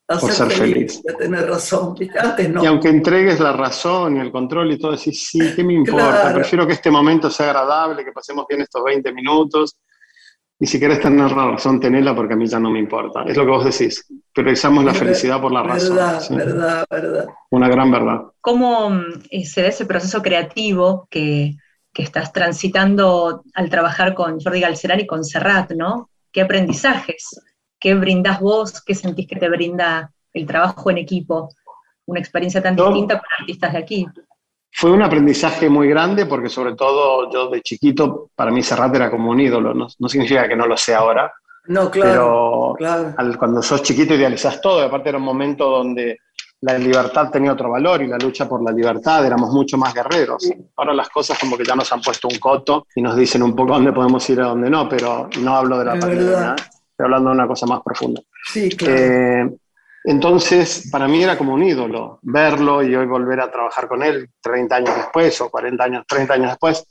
a 0.07 0.19
ser, 0.19 0.51
feliz, 0.51 1.01
a 1.13 1.17
tener 1.17 1.47
razón. 1.49 1.95
Antes 2.17 2.49
no. 2.49 2.63
Y 2.63 2.67
aunque 2.67 2.87
entregues 2.89 3.39
la 3.39 3.53
razón 3.53 4.17
y 4.17 4.19
el 4.21 4.31
control 4.31 4.71
y 4.71 4.77
todo, 4.77 4.91
decís, 4.91 5.27
sí, 5.29 5.53
¿qué 5.55 5.63
me 5.63 5.73
importa? 5.75 6.33
Prefiero 6.33 6.65
que 6.65 6.73
este 6.73 6.91
momento 6.91 7.29
sea 7.29 7.47
agradable, 7.47 8.05
que 8.05 8.11
pasemos 8.11 8.45
bien 8.47 8.61
estos 8.61 8.83
20 8.83 9.11
minutos 9.11 9.77
y 10.59 10.65
si 10.65 10.79
quieres 10.79 10.99
tener 10.99 11.31
la 11.31 11.51
razón, 11.51 11.79
tenela 11.79 12.15
porque 12.15 12.33
a 12.33 12.37
mí 12.37 12.47
ya 12.47 12.59
no 12.59 12.71
me 12.71 12.79
importa. 12.79 13.23
Es 13.23 13.37
lo 13.37 13.45
que 13.45 13.51
vos 13.51 13.65
decís. 13.65 14.05
Priorizamos 14.33 14.83
la 14.83 14.93
felicidad 14.93 15.39
por 15.39 15.51
la 15.51 15.61
razón. 15.61 15.95
Verdad, 15.95 16.27
verdad, 16.29 16.85
verdad. 16.89 17.25
Una 17.51 17.69
gran 17.69 17.91
verdad. 17.91 18.21
¿Cómo 18.41 18.91
eh, 19.29 19.45
se 19.45 19.61
da 19.61 19.67
ese 19.67 19.85
proceso 19.85 20.21
creativo 20.23 21.07
que, 21.11 21.55
que, 21.93 22.01
estás 22.01 22.33
transitando 22.33 23.43
al 23.53 23.69
trabajar 23.69 24.15
con 24.15 24.39
Jordi 24.39 24.61
Galcerán 24.61 24.99
y 24.99 25.05
con 25.05 25.23
Serrat, 25.23 25.73
¿no? 25.73 26.09
¿Qué 26.31 26.41
aprendizajes? 26.41 27.39
¿Qué 27.79 27.93
brindás 27.93 28.39
vos? 28.39 28.81
¿Qué 28.83 28.95
sentís 28.95 29.27
que 29.27 29.35
te 29.35 29.49
brinda 29.49 30.11
el 30.33 30.47
trabajo 30.47 30.89
en 30.89 30.97
equipo? 30.97 31.49
Una 32.07 32.19
experiencia 32.19 32.63
tan 32.63 32.75
distinta 32.75 33.21
para 33.21 33.35
artistas 33.41 33.73
de 33.73 33.77
aquí. 33.77 34.07
Fue 34.71 34.91
un 34.91 35.01
aprendizaje 35.01 35.69
muy 35.69 35.87
grande 35.87 36.25
porque 36.25 36.49
sobre 36.49 36.75
todo 36.75 37.31
yo 37.31 37.49
de 37.49 37.61
chiquito, 37.61 38.29
para 38.35 38.51
mí 38.51 38.61
Serrat 38.61 38.95
era 38.95 39.09
como 39.09 39.31
un 39.31 39.39
ídolo, 39.39 39.73
no, 39.73 39.89
significa 40.09 40.47
que 40.47 40.55
no 40.55 40.67
lo 40.67 40.77
sea 40.77 40.99
ahora. 40.99 41.33
No, 41.65 41.91
claro. 41.91 42.75
Pero 42.77 43.39
cuando 43.39 43.61
sos 43.61 43.81
chiquito 43.81 44.13
idealizás 44.13 44.61
todo, 44.61 44.81
aparte 44.81 45.09
era 45.09 45.17
un 45.17 45.23
momento 45.23 45.69
donde 45.69 46.19
la 46.61 46.77
libertad 46.77 47.29
tenía 47.29 47.53
otro 47.53 47.69
valor 47.69 48.01
y 48.01 48.07
la 48.07 48.17
lucha 48.17 48.47
por 48.47 48.63
la 48.63 48.71
libertad 48.71 49.25
éramos 49.25 49.51
mucho 49.51 49.77
más 49.77 49.93
guerreros. 49.93 50.49
Ahora 50.75 50.93
las 50.93 51.09
cosas 51.09 51.37
como 51.37 51.57
que 51.57 51.63
ya 51.63 51.75
nos 51.75 51.91
han 51.91 52.01
puesto 52.01 52.27
un 52.27 52.39
coto 52.39 52.87
y 52.95 53.01
nos 53.01 53.15
dicen 53.15 53.43
un 53.43 53.55
poco 53.55 53.73
dónde 53.73 53.93
podemos 53.93 54.27
ir 54.29 54.39
y 54.39 54.41
dónde 54.41 54.69
no, 54.69 54.87
pero 54.89 55.29
no 55.41 55.55
hablo 55.55 55.77
de 55.79 55.85
la 55.85 55.99
pandemia, 55.99 56.55
estoy 56.55 57.03
hablando 57.03 57.29
de 57.29 57.35
una 57.35 57.47
cosa 57.47 57.65
más 57.67 57.81
profunda. 57.83 58.21
Sí, 58.45 58.69
claro. 58.69 58.95
Eh, 58.95 59.57
entonces, 60.03 60.89
para 60.91 61.07
mí 61.07 61.23
era 61.23 61.37
como 61.37 61.53
un 61.53 61.63
ídolo 61.63 62.19
verlo 62.21 62.83
y 62.83 62.95
hoy 62.95 63.05
volver 63.05 63.41
a 63.41 63.51
trabajar 63.51 63.87
con 63.87 64.03
él 64.03 64.29
30 64.41 64.75
años 64.75 64.95
después 64.95 65.39
o 65.41 65.49
40 65.49 65.83
años, 65.83 66.05
30 66.07 66.33
años 66.33 66.49
después. 66.51 66.85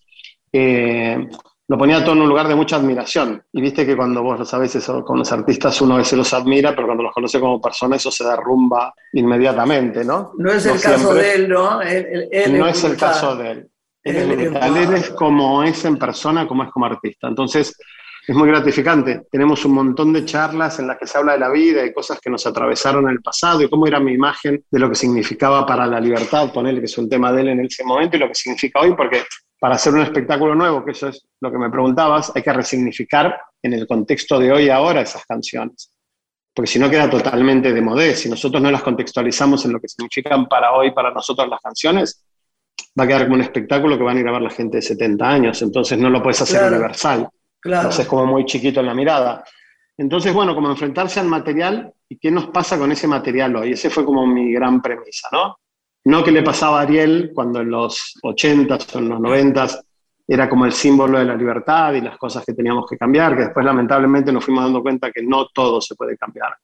Eh, 0.52 1.26
lo 1.68 1.76
ponía 1.76 2.04
todo 2.04 2.14
en 2.14 2.22
un 2.22 2.28
lugar 2.28 2.46
de 2.46 2.54
mucha 2.54 2.76
admiración. 2.76 3.42
Y 3.52 3.60
viste 3.60 3.84
que 3.84 3.96
cuando 3.96 4.22
vos 4.22 4.38
lo 4.38 4.44
sabés 4.44 4.76
eso, 4.76 5.04
con 5.04 5.18
los 5.18 5.32
artistas 5.32 5.80
uno 5.80 5.94
a 5.94 5.98
veces 5.98 6.16
los 6.16 6.32
admira, 6.32 6.74
pero 6.74 6.86
cuando 6.86 7.02
los 7.02 7.12
conoce 7.12 7.40
como 7.40 7.60
persona 7.60 7.96
eso 7.96 8.10
se 8.10 8.24
derrumba 8.24 8.94
inmediatamente, 9.14 10.04
¿no? 10.04 10.32
No 10.38 10.52
es 10.52 10.64
el 10.66 10.80
caso 10.80 11.14
de 11.14 11.34
él, 11.34 11.48
¿no? 11.48 11.80
no 11.80 11.82
es, 12.68 12.84
el 12.84 12.96
caso 12.96 13.34
de 13.34 13.50
él. 13.50 13.70
él 14.04 14.94
es 14.94 15.10
como 15.10 15.64
es 15.64 15.84
en 15.84 15.96
persona, 15.98 16.46
como 16.46 16.62
es 16.62 16.70
como 16.70 16.86
artista. 16.86 17.26
Entonces, 17.26 17.76
es 18.26 18.34
muy 18.34 18.48
gratificante. 18.48 19.22
Tenemos 19.30 19.64
un 19.64 19.72
montón 19.72 20.12
de 20.12 20.24
charlas 20.24 20.80
en 20.80 20.88
las 20.88 20.98
que 20.98 21.06
se 21.06 21.16
habla 21.16 21.34
de 21.34 21.38
la 21.38 21.48
vida 21.48 21.86
y 21.86 21.92
cosas 21.92 22.18
que 22.20 22.28
nos 22.28 22.44
atravesaron 22.44 23.04
en 23.04 23.10
el 23.10 23.22
pasado 23.22 23.62
y 23.62 23.70
cómo 23.70 23.86
era 23.86 24.00
mi 24.00 24.12
imagen 24.12 24.64
de 24.68 24.78
lo 24.80 24.88
que 24.88 24.96
significaba 24.96 25.64
para 25.64 25.86
la 25.86 26.00
libertad, 26.00 26.52
ponerle 26.52 26.80
que 26.80 26.86
es 26.86 26.98
un 26.98 27.08
tema 27.08 27.32
de 27.32 27.42
él 27.42 27.48
en 27.48 27.64
ese 27.64 27.84
momento 27.84 28.16
y 28.16 28.20
lo 28.20 28.28
que 28.28 28.34
significa 28.34 28.80
hoy, 28.80 28.94
porque 28.96 29.22
para 29.60 29.76
hacer 29.76 29.94
un 29.94 30.00
espectáculo 30.00 30.56
nuevo, 30.56 30.84
que 30.84 30.90
eso 30.90 31.08
es 31.08 31.24
lo 31.40 31.52
que 31.52 31.58
me 31.58 31.70
preguntabas, 31.70 32.32
hay 32.34 32.42
que 32.42 32.52
resignificar 32.52 33.38
en 33.62 33.74
el 33.74 33.86
contexto 33.86 34.40
de 34.40 34.50
hoy 34.50 34.64
y 34.64 34.70
ahora 34.70 35.02
esas 35.02 35.24
canciones. 35.24 35.92
Porque 36.52 36.70
si 36.70 36.78
no 36.80 36.90
queda 36.90 37.08
totalmente 37.08 37.72
de 37.72 37.80
modé, 37.80 38.16
si 38.16 38.28
nosotros 38.28 38.60
no 38.60 38.70
las 38.70 38.82
contextualizamos 38.82 39.64
en 39.66 39.72
lo 39.72 39.80
que 39.80 39.88
significan 39.88 40.46
para 40.46 40.72
hoy, 40.72 40.90
para 40.90 41.12
nosotros 41.12 41.48
las 41.48 41.60
canciones, 41.60 42.24
va 42.98 43.04
a 43.04 43.06
quedar 43.06 43.22
como 43.24 43.34
un 43.34 43.42
espectáculo 43.42 43.96
que 43.96 44.04
van 44.04 44.16
a 44.16 44.20
ir 44.20 44.28
a 44.28 44.32
ver 44.32 44.42
la 44.42 44.50
gente 44.50 44.78
de 44.78 44.82
70 44.82 45.28
años, 45.28 45.62
entonces 45.62 45.96
no 45.98 46.10
lo 46.10 46.22
puedes 46.22 46.40
hacer 46.40 46.72
universal. 46.72 47.28
Claro. 47.66 47.90
como 48.08 48.26
muy 48.26 48.44
chiquito 48.46 48.80
en 48.80 48.86
la 48.86 48.94
mirada. 48.94 49.44
Entonces, 49.98 50.32
bueno, 50.32 50.54
como 50.54 50.70
enfrentarse 50.70 51.20
al 51.20 51.26
material 51.26 51.92
y 52.08 52.18
qué 52.18 52.30
nos 52.30 52.48
pasa 52.48 52.78
con 52.78 52.92
ese 52.92 53.08
material 53.08 53.56
hoy. 53.56 53.72
Ese 53.72 53.90
fue 53.90 54.04
como 54.04 54.26
mi 54.26 54.52
gran 54.52 54.80
premisa, 54.80 55.28
¿no? 55.32 55.56
No 56.04 56.22
que 56.22 56.30
le 56.30 56.42
pasaba 56.42 56.78
a 56.78 56.82
Ariel 56.82 57.32
cuando 57.34 57.60
en 57.60 57.70
los 57.70 58.14
80s 58.22 58.94
o 58.94 58.98
en 58.98 59.08
los 59.08 59.18
90s 59.18 59.80
era 60.28 60.48
como 60.48 60.66
el 60.66 60.72
símbolo 60.72 61.18
de 61.18 61.24
la 61.24 61.36
libertad 61.36 61.94
y 61.94 62.00
las 62.00 62.18
cosas 62.18 62.44
que 62.44 62.52
teníamos 62.52 62.86
que 62.88 62.96
cambiar, 62.96 63.36
que 63.36 63.44
después 63.44 63.64
lamentablemente 63.64 64.32
nos 64.32 64.44
fuimos 64.44 64.64
dando 64.64 64.82
cuenta 64.82 65.12
que 65.12 65.22
no 65.22 65.46
todo 65.48 65.80
se 65.80 65.94
puede 65.94 66.16
cambiar, 66.16 66.56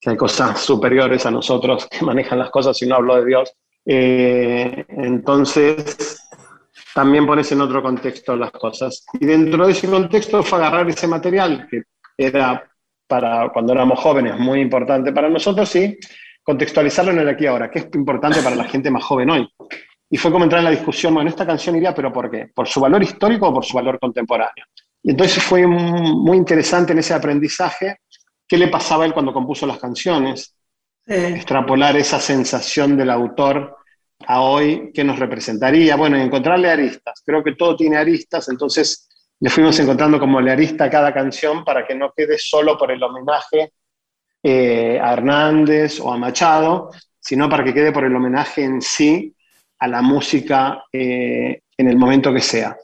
que 0.00 0.10
hay 0.10 0.16
cosas 0.16 0.60
superiores 0.60 1.24
a 1.26 1.30
nosotros 1.30 1.86
que 1.86 2.04
manejan 2.04 2.38
las 2.38 2.50
cosas 2.50 2.80
y 2.82 2.86
no 2.86 2.96
hablo 2.96 3.16
de 3.16 3.24
Dios. 3.26 3.52
Eh, 3.86 4.86
entonces, 4.88 6.23
también 6.94 7.26
pones 7.26 7.50
en 7.52 7.60
otro 7.60 7.82
contexto 7.82 8.36
las 8.36 8.52
cosas. 8.52 9.04
Y 9.14 9.26
dentro 9.26 9.66
de 9.66 9.72
ese 9.72 9.88
contexto 9.88 10.42
fue 10.42 10.58
agarrar 10.58 10.88
ese 10.88 11.08
material 11.08 11.66
que 11.68 11.82
era 12.16 12.64
para 13.06 13.50
cuando 13.52 13.72
éramos 13.72 13.98
jóvenes 13.98 14.38
muy 14.38 14.60
importante 14.60 15.12
para 15.12 15.28
nosotros 15.28 15.74
y 15.76 15.98
contextualizarlo 16.42 17.10
en 17.10 17.18
el 17.18 17.28
aquí 17.28 17.44
y 17.44 17.46
ahora, 17.48 17.70
que 17.70 17.80
es 17.80 17.88
importante 17.94 18.40
para 18.42 18.54
la 18.54 18.64
gente 18.64 18.90
más 18.90 19.02
joven 19.02 19.30
hoy. 19.30 19.48
Y 20.08 20.16
fue 20.16 20.30
como 20.30 20.44
entrar 20.44 20.60
en 20.60 20.66
la 20.66 20.70
discusión, 20.70 21.14
bueno, 21.14 21.28
esta 21.28 21.44
canción 21.44 21.74
iría, 21.74 21.94
pero 21.94 22.12
¿por 22.12 22.30
qué? 22.30 22.50
¿Por 22.54 22.68
su 22.68 22.80
valor 22.80 23.02
histórico 23.02 23.48
o 23.48 23.54
por 23.54 23.64
su 23.64 23.76
valor 23.76 23.98
contemporáneo? 23.98 24.64
Y 25.02 25.10
entonces 25.10 25.42
fue 25.42 25.66
muy 25.66 26.36
interesante 26.36 26.92
en 26.92 27.00
ese 27.00 27.12
aprendizaje 27.12 27.98
qué 28.46 28.56
le 28.56 28.68
pasaba 28.68 29.02
a 29.02 29.06
él 29.06 29.12
cuando 29.12 29.32
compuso 29.32 29.66
las 29.66 29.78
canciones, 29.78 30.54
extrapolar 31.06 31.96
esa 31.96 32.20
sensación 32.20 32.96
del 32.96 33.10
autor 33.10 33.76
a 34.26 34.40
hoy 34.40 34.90
qué 34.92 35.04
nos 35.04 35.18
representaría. 35.18 35.96
Bueno, 35.96 36.16
encontrarle 36.16 36.70
aristas. 36.70 37.22
Creo 37.24 37.42
que 37.42 37.54
todo 37.54 37.76
tiene 37.76 37.96
aristas, 37.96 38.48
entonces 38.48 39.08
le 39.40 39.50
fuimos 39.50 39.78
encontrando 39.78 40.18
como 40.18 40.40
le 40.40 40.50
arista 40.50 40.84
a 40.84 40.90
cada 40.90 41.12
canción 41.12 41.64
para 41.64 41.86
que 41.86 41.94
no 41.94 42.12
quede 42.16 42.38
solo 42.38 42.78
por 42.78 42.90
el 42.90 43.02
homenaje 43.02 43.72
eh, 44.42 44.98
a 45.00 45.12
Hernández 45.12 46.00
o 46.00 46.12
a 46.12 46.18
Machado, 46.18 46.90
sino 47.18 47.48
para 47.48 47.64
que 47.64 47.74
quede 47.74 47.92
por 47.92 48.04
el 48.04 48.14
homenaje 48.14 48.62
en 48.64 48.80
sí 48.80 49.34
a 49.78 49.88
la 49.88 50.02
música 50.02 50.84
eh, 50.92 51.60
en 51.76 51.88
el 51.88 51.96
momento 51.96 52.32
que 52.32 52.40
sea. 52.40 52.76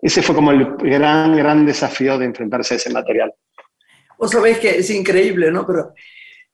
Ese 0.00 0.22
fue 0.22 0.34
como 0.34 0.50
el 0.50 0.76
gran, 0.76 1.36
gran 1.36 1.64
desafío 1.64 2.18
de 2.18 2.24
enfrentarse 2.26 2.74
a 2.74 2.76
ese 2.78 2.90
material. 2.90 3.32
Vos 4.18 4.30
sabés 4.30 4.58
que 4.58 4.78
es 4.78 4.90
increíble, 4.90 5.50
¿no? 5.50 5.66
Pero 5.66 5.92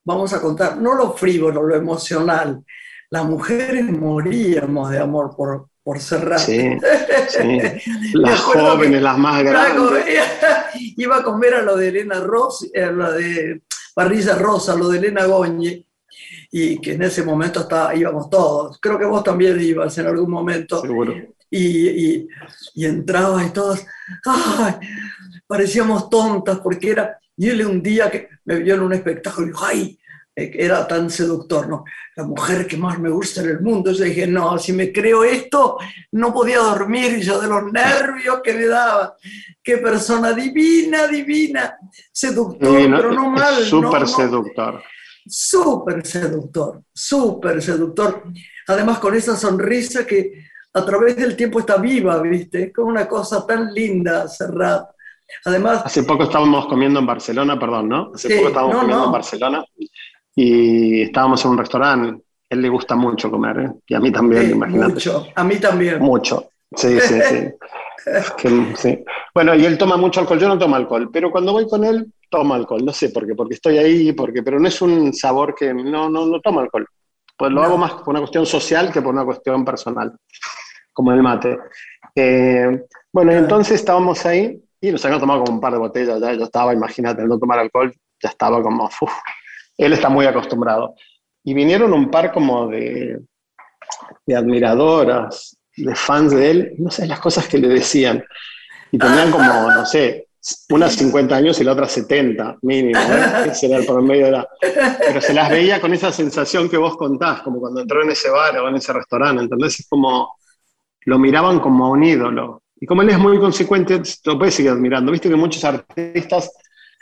vamos 0.04 0.32
a 0.32 0.40
contar, 0.40 0.76
no 0.76 0.94
lo 0.94 1.12
frívolo, 1.12 1.62
lo 1.62 1.76
emocional 1.76 2.62
las 3.10 3.24
mujeres 3.24 3.84
moríamos 3.90 4.90
de 4.90 4.98
amor 4.98 5.34
por, 5.36 5.68
por 5.82 6.00
Serrat. 6.00 6.40
Sí, 6.40 6.70
las 8.14 8.40
jóvenes, 8.40 9.00
las 9.02 9.18
más 9.18 9.42
grandes. 9.42 10.04
Iba 10.96 11.18
a 11.18 11.22
comer 11.22 11.54
a 11.54 11.62
lo 11.62 11.76
de 11.76 11.88
Elena 11.88 12.20
Ross, 12.20 12.68
a 12.74 12.86
lo 12.90 13.12
de 13.12 13.62
Parrilla 13.94 14.34
Rosa, 14.34 14.72
a 14.72 14.76
lo 14.76 14.88
de 14.88 14.98
Elena 14.98 15.24
Goñi, 15.24 15.84
y 16.50 16.78
que 16.80 16.92
en 16.92 17.02
ese 17.02 17.22
momento 17.22 17.60
está, 17.60 17.94
íbamos 17.94 18.28
todos. 18.28 18.78
Creo 18.80 18.98
que 18.98 19.06
vos 19.06 19.24
también 19.24 19.60
ibas 19.60 19.96
en 19.98 20.06
algún 20.06 20.30
momento. 20.30 20.80
Seguro. 20.80 21.14
Y, 21.50 21.88
y, 21.88 22.28
y 22.74 22.84
entrabas 22.84 23.46
y 23.46 23.50
todos, 23.50 23.86
¡ay! 24.26 24.74
Parecíamos 25.46 26.10
tontas 26.10 26.58
porque 26.58 26.90
era, 26.90 27.18
y 27.34 27.48
él 27.48 27.64
un 27.64 27.82
día 27.82 28.10
que 28.10 28.28
me 28.44 28.56
vio 28.56 28.74
en 28.74 28.82
un 28.82 28.92
espectáculo 28.92 29.46
y 29.46 29.50
dijo, 29.50 29.64
¡ay! 29.64 29.97
Eh, 30.38 30.52
era 30.54 30.86
tan 30.86 31.10
seductor, 31.10 31.68
¿no? 31.68 31.84
La 32.14 32.22
mujer 32.22 32.64
que 32.68 32.76
más 32.76 32.96
me 33.00 33.10
gusta 33.10 33.40
en 33.40 33.48
el 33.48 33.60
mundo. 33.60 33.90
Yo 33.90 34.04
dije, 34.04 34.24
no, 34.24 34.56
si 34.56 34.72
me 34.72 34.92
creo 34.92 35.24
esto, 35.24 35.78
no 36.12 36.32
podía 36.32 36.58
dormir 36.58 37.18
yo 37.18 37.40
de 37.40 37.48
los 37.48 37.72
nervios 37.72 38.40
que 38.44 38.54
me 38.54 38.66
daba. 38.66 39.16
Qué 39.60 39.78
persona 39.78 40.32
divina, 40.32 41.08
divina, 41.08 41.76
seductor, 42.12 42.58
pero 42.60 43.12
no 43.12 43.30
mal. 43.30 43.64
Súper 43.64 44.06
seductor. 44.06 44.80
Súper 45.26 46.06
seductor, 46.06 46.82
súper 46.94 47.60
seductor. 47.60 48.22
Además 48.68 49.00
con 49.00 49.16
esa 49.16 49.36
sonrisa 49.36 50.06
que 50.06 50.44
a 50.72 50.84
través 50.84 51.16
del 51.16 51.34
tiempo 51.34 51.58
está 51.58 51.78
viva, 51.78 52.22
¿viste? 52.22 52.72
Con 52.72 52.86
una 52.86 53.08
cosa 53.08 53.44
tan 53.44 53.74
linda, 53.74 54.28
cerrada. 54.28 54.94
Además... 55.44 55.82
Hace 55.84 56.04
poco 56.04 56.22
estábamos 56.22 56.66
comiendo 56.66 57.00
en 57.00 57.06
Barcelona, 57.06 57.58
perdón, 57.58 57.88
¿no? 57.88 58.12
Hace 58.14 58.36
poco 58.36 58.48
estábamos 58.48 58.76
comiendo 58.76 59.04
en 59.04 59.12
Barcelona 59.12 59.64
y 60.40 61.02
estábamos 61.02 61.44
en 61.44 61.50
un 61.50 61.58
restaurante. 61.58 62.10
A 62.10 62.54
él 62.54 62.62
le 62.62 62.68
gusta 62.68 62.94
mucho 62.94 63.28
comer, 63.28 63.58
¿eh? 63.58 63.72
y 63.88 63.94
a 63.94 64.00
mí 64.00 64.12
también, 64.12 64.52
imagínate. 64.52 64.94
Mucho, 64.94 65.26
a 65.34 65.44
mí 65.44 65.56
también. 65.56 65.98
Mucho, 65.98 66.50
sí, 66.76 67.00
sí, 67.00 67.20
sí. 67.28 68.74
sí. 68.76 69.04
Bueno, 69.34 69.56
y 69.56 69.66
él 69.66 69.76
toma 69.76 69.96
mucho 69.96 70.20
alcohol, 70.20 70.38
yo 70.38 70.46
no 70.46 70.56
tomo 70.56 70.76
alcohol, 70.76 71.10
pero 71.12 71.32
cuando 71.32 71.52
voy 71.52 71.68
con 71.68 71.84
él, 71.84 72.12
tomo 72.30 72.54
alcohol, 72.54 72.84
no 72.84 72.92
sé 72.92 73.08
por 73.08 73.26
qué, 73.26 73.34
porque 73.34 73.54
estoy 73.54 73.78
ahí, 73.78 74.12
porque, 74.12 74.44
pero 74.44 74.60
no 74.60 74.68
es 74.68 74.80
un 74.80 75.12
sabor 75.12 75.56
que 75.56 75.74
no, 75.74 76.08
no, 76.08 76.24
no 76.24 76.40
tomo 76.40 76.60
alcohol. 76.60 76.86
Pues 77.36 77.50
lo 77.50 77.62
hago 77.62 77.76
más 77.76 77.94
por 77.94 78.10
una 78.10 78.20
cuestión 78.20 78.46
social 78.46 78.92
que 78.92 79.02
por 79.02 79.12
una 79.12 79.24
cuestión 79.24 79.64
personal, 79.64 80.16
como 80.92 81.12
el 81.12 81.22
mate. 81.22 81.58
Eh, 82.14 82.80
bueno, 83.12 83.32
entonces 83.32 83.74
estábamos 83.74 84.24
ahí 84.24 84.62
y 84.80 84.92
nos 84.92 85.04
habíamos 85.04 85.20
tomado 85.20 85.42
como 85.42 85.56
un 85.56 85.60
par 85.60 85.72
de 85.72 85.80
botellas, 85.80 86.20
ya 86.20 86.32
yo 86.32 86.44
estaba, 86.44 86.72
imagínate, 86.72 87.24
no 87.24 87.38
tomar 87.40 87.58
alcohol, 87.58 87.92
ya 88.22 88.28
estaba 88.28 88.62
como, 88.62 88.84
uf, 88.84 89.12
él 89.78 89.92
está 89.92 90.08
muy 90.08 90.26
acostumbrado. 90.26 90.94
Y 91.44 91.54
vinieron 91.54 91.92
un 91.92 92.10
par 92.10 92.32
como 92.32 92.68
de, 92.68 93.20
admiradoras, 94.36 95.56
de 95.76 95.94
fans 95.94 96.32
de 96.32 96.50
él, 96.50 96.74
no 96.78 96.90
sé 96.90 97.06
las 97.06 97.20
cosas 97.20 97.46
que 97.46 97.58
le 97.58 97.68
decían. 97.68 98.22
Y 98.90 98.98
tenían 98.98 99.30
como, 99.30 99.70
no 99.70 99.86
sé, 99.86 100.28
unas 100.70 100.94
50 100.94 101.36
años 101.36 101.60
y 101.60 101.64
la 101.64 101.72
otra 101.72 101.88
70, 101.88 102.58
mínimo, 102.62 103.00
¿eh? 103.00 103.50
ese 103.50 103.66
era 103.66 103.78
el 103.78 103.86
promedio 103.86 104.26
de 104.26 104.32
la... 104.32 104.48
Pero 104.98 105.20
se 105.20 105.34
las 105.34 105.48
veía 105.50 105.80
con 105.80 105.92
esa 105.92 106.10
sensación 106.10 106.68
que 106.68 106.76
vos 106.76 106.96
contás, 106.96 107.42
como 107.42 107.60
cuando 107.60 107.80
entró 107.80 108.02
en 108.02 108.10
ese 108.10 108.30
bar 108.30 108.58
o 108.58 108.68
en 108.68 108.76
ese 108.76 108.92
restaurante, 108.92 109.42
entonces 109.42 109.80
es 109.80 109.88
como, 109.88 110.36
lo 111.04 111.18
miraban 111.18 111.60
como 111.60 111.86
a 111.86 111.90
un 111.90 112.02
ídolo. 112.02 112.62
Y 112.80 112.86
como 112.86 113.02
él 113.02 113.10
es 113.10 113.18
muy 113.18 113.38
consecuente, 113.38 114.00
lo 114.24 114.38
puedes 114.38 114.54
seguir 114.54 114.72
admirando. 114.72 115.12
Viste 115.12 115.28
que 115.28 115.36
muchos 115.36 115.64
artistas 115.64 116.50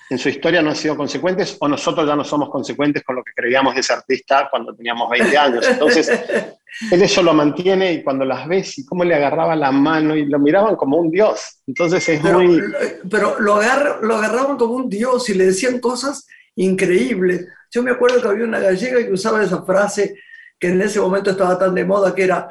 en 0.09 0.19
su 0.19 0.29
historia 0.29 0.63
no 0.63 0.71
han 0.71 0.77
sido 0.77 0.97
consecuentes 0.97 1.57
o 1.61 1.69
nosotros 1.69 2.07
ya 2.07 2.15
no 2.15 2.25
somos 2.25 2.49
consecuentes 2.49 3.03
con 3.03 3.17
lo 3.17 3.25
que 3.25 3.33
creíamos 3.35 3.75
de 3.75 3.81
ese 3.81 3.93
artista 3.93 4.49
cuando 4.51 4.75
teníamos 4.75 5.11
20 5.11 5.37
años. 5.37 5.67
Entonces, 5.69 6.09
él 6.91 7.03
eso 7.03 7.23
lo 7.23 7.35
mantiene 7.35 7.93
y 7.93 8.03
cuando 8.05 8.25
las 8.25 8.47
ves 8.47 8.79
y 8.79 8.87
cómo 8.87 9.05
le 9.05 9.15
agarraba 9.15 9.57
la 9.57 9.73
mano 9.73 10.15
y 10.15 10.27
lo 10.27 10.39
miraban 10.39 10.77
como 10.77 10.99
un 10.99 11.11
dios. 11.11 11.61
Entonces 11.67 12.09
es 12.09 12.23
muy... 12.23 12.61
Pero 13.11 13.41
lo, 13.41 13.61
lo 14.03 14.17
agarraban 14.17 14.57
como 14.57 14.75
un 14.75 14.89
dios 14.89 15.29
y 15.29 15.35
le 15.35 15.47
decían 15.47 15.81
cosas 15.81 16.27
increíbles. 16.55 17.47
Yo 17.71 17.83
me 17.83 17.91
acuerdo 17.91 18.21
que 18.21 18.29
había 18.29 18.45
una 18.45 18.61
gallega 18.61 19.05
que 19.05 19.13
usaba 19.13 19.43
esa 19.43 19.63
frase 19.65 20.15
que 20.59 20.69
en 20.69 20.81
ese 20.81 21.01
momento 21.01 21.31
estaba 21.31 21.59
tan 21.59 21.75
de 21.75 21.85
moda 21.85 22.15
que 22.15 22.25
era 22.25 22.49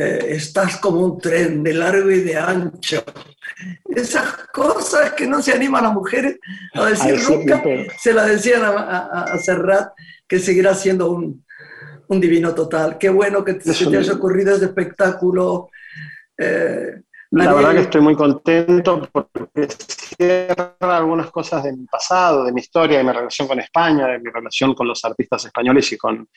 eh, 0.00 0.26
estás 0.36 0.76
como 0.76 1.00
un 1.00 1.20
tren 1.20 1.60
de 1.64 1.74
largo 1.74 2.08
y 2.08 2.20
de 2.20 2.36
ancho. 2.36 3.02
Esas 3.84 4.46
cosas 4.52 5.12
que 5.14 5.26
no 5.26 5.42
se 5.42 5.52
animan 5.52 5.84
a 5.84 5.88
las 5.88 5.94
mujeres 5.94 6.38
a 6.74 6.84
decir 6.84 7.18
nunca, 7.28 7.60
se 7.98 8.12
las 8.12 8.28
decían 8.28 8.62
a, 8.62 9.24
a, 9.24 9.38
Serrat, 9.38 9.88
que 10.28 10.38
seguirá 10.38 10.72
siendo 10.74 11.10
un, 11.10 11.44
un, 12.06 12.20
divino 12.20 12.54
total. 12.54 12.96
Qué 12.96 13.08
bueno 13.08 13.44
que 13.44 13.54
te, 13.54 13.74
se 13.74 13.90
te 13.90 13.96
haya 13.96 14.12
ocurrido 14.12 14.54
ese 14.54 14.66
espectáculo. 14.66 15.68
Eh, 16.36 17.02
la 17.32 17.52
verdad 17.52 17.72
que 17.72 17.80
estoy 17.80 18.00
muy 18.00 18.14
contento 18.14 19.08
porque 19.10 19.66
cierra 19.68 20.76
algunas 20.78 21.32
cosas 21.32 21.64
de 21.64 21.72
mi 21.72 21.86
pasado, 21.86 22.44
de 22.44 22.52
mi 22.52 22.60
historia, 22.60 22.98
de 22.98 23.04
mi 23.04 23.10
relación 23.10 23.48
con 23.48 23.58
España, 23.58 24.06
de 24.06 24.20
mi 24.20 24.30
relación 24.30 24.74
con 24.74 24.86
los 24.86 25.04
artistas 25.04 25.44
españoles 25.46 25.90
y 25.90 25.98
con, 25.98 26.28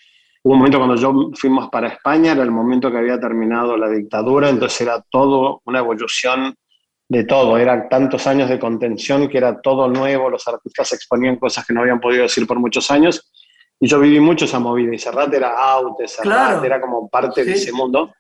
Hubo 0.44 0.54
un 0.54 0.60
momento 0.60 0.78
cuando 0.80 0.96
yo 0.96 1.32
fuimos 1.36 1.70
para 1.70 1.90
España, 1.90 2.32
era 2.32 2.42
el 2.42 2.52
momento 2.52 2.92
que 2.92 2.98
había 2.98 3.20
terminado 3.20 3.78
la 3.78 3.90
dictadura, 3.90 4.50
entonces 4.50 4.82
era 4.82 5.04
todo 5.10 5.62
una 5.66 5.80
evolución 5.80 6.56
de 7.08 7.26
todo, 7.26 7.58
eran 7.58 7.90
tantos 7.90 8.26
años 8.26 8.50
de 8.50 8.58
contención 8.58 9.28
que 9.28 9.38
era 9.38 9.62
todo 9.62 9.88
nuevo, 9.88 10.30
los 10.30 10.48
artistas 10.48 10.94
exponían 10.94 11.36
cosas 11.36 11.66
que 11.66 11.74
no 11.74 11.82
habían 11.82 12.00
podido 12.00 12.24
decir 12.24 12.48
por 12.48 12.58
muchos 12.58 12.90
años, 12.90 13.32
y 13.80 13.88
yo 13.88 14.00
viví 14.00 14.20
mucho 14.20 14.46
esa 14.46 14.60
movida, 14.60 14.96
y 14.96 14.98
Serrat 14.98 15.34
era 15.34 15.74
out, 15.74 16.00
Serrat 16.06 16.64
era 16.64 16.80
como 16.80 17.08
parte 17.10 17.44
de 17.44 17.52
ese 17.52 17.72
mundo, 17.72 18.14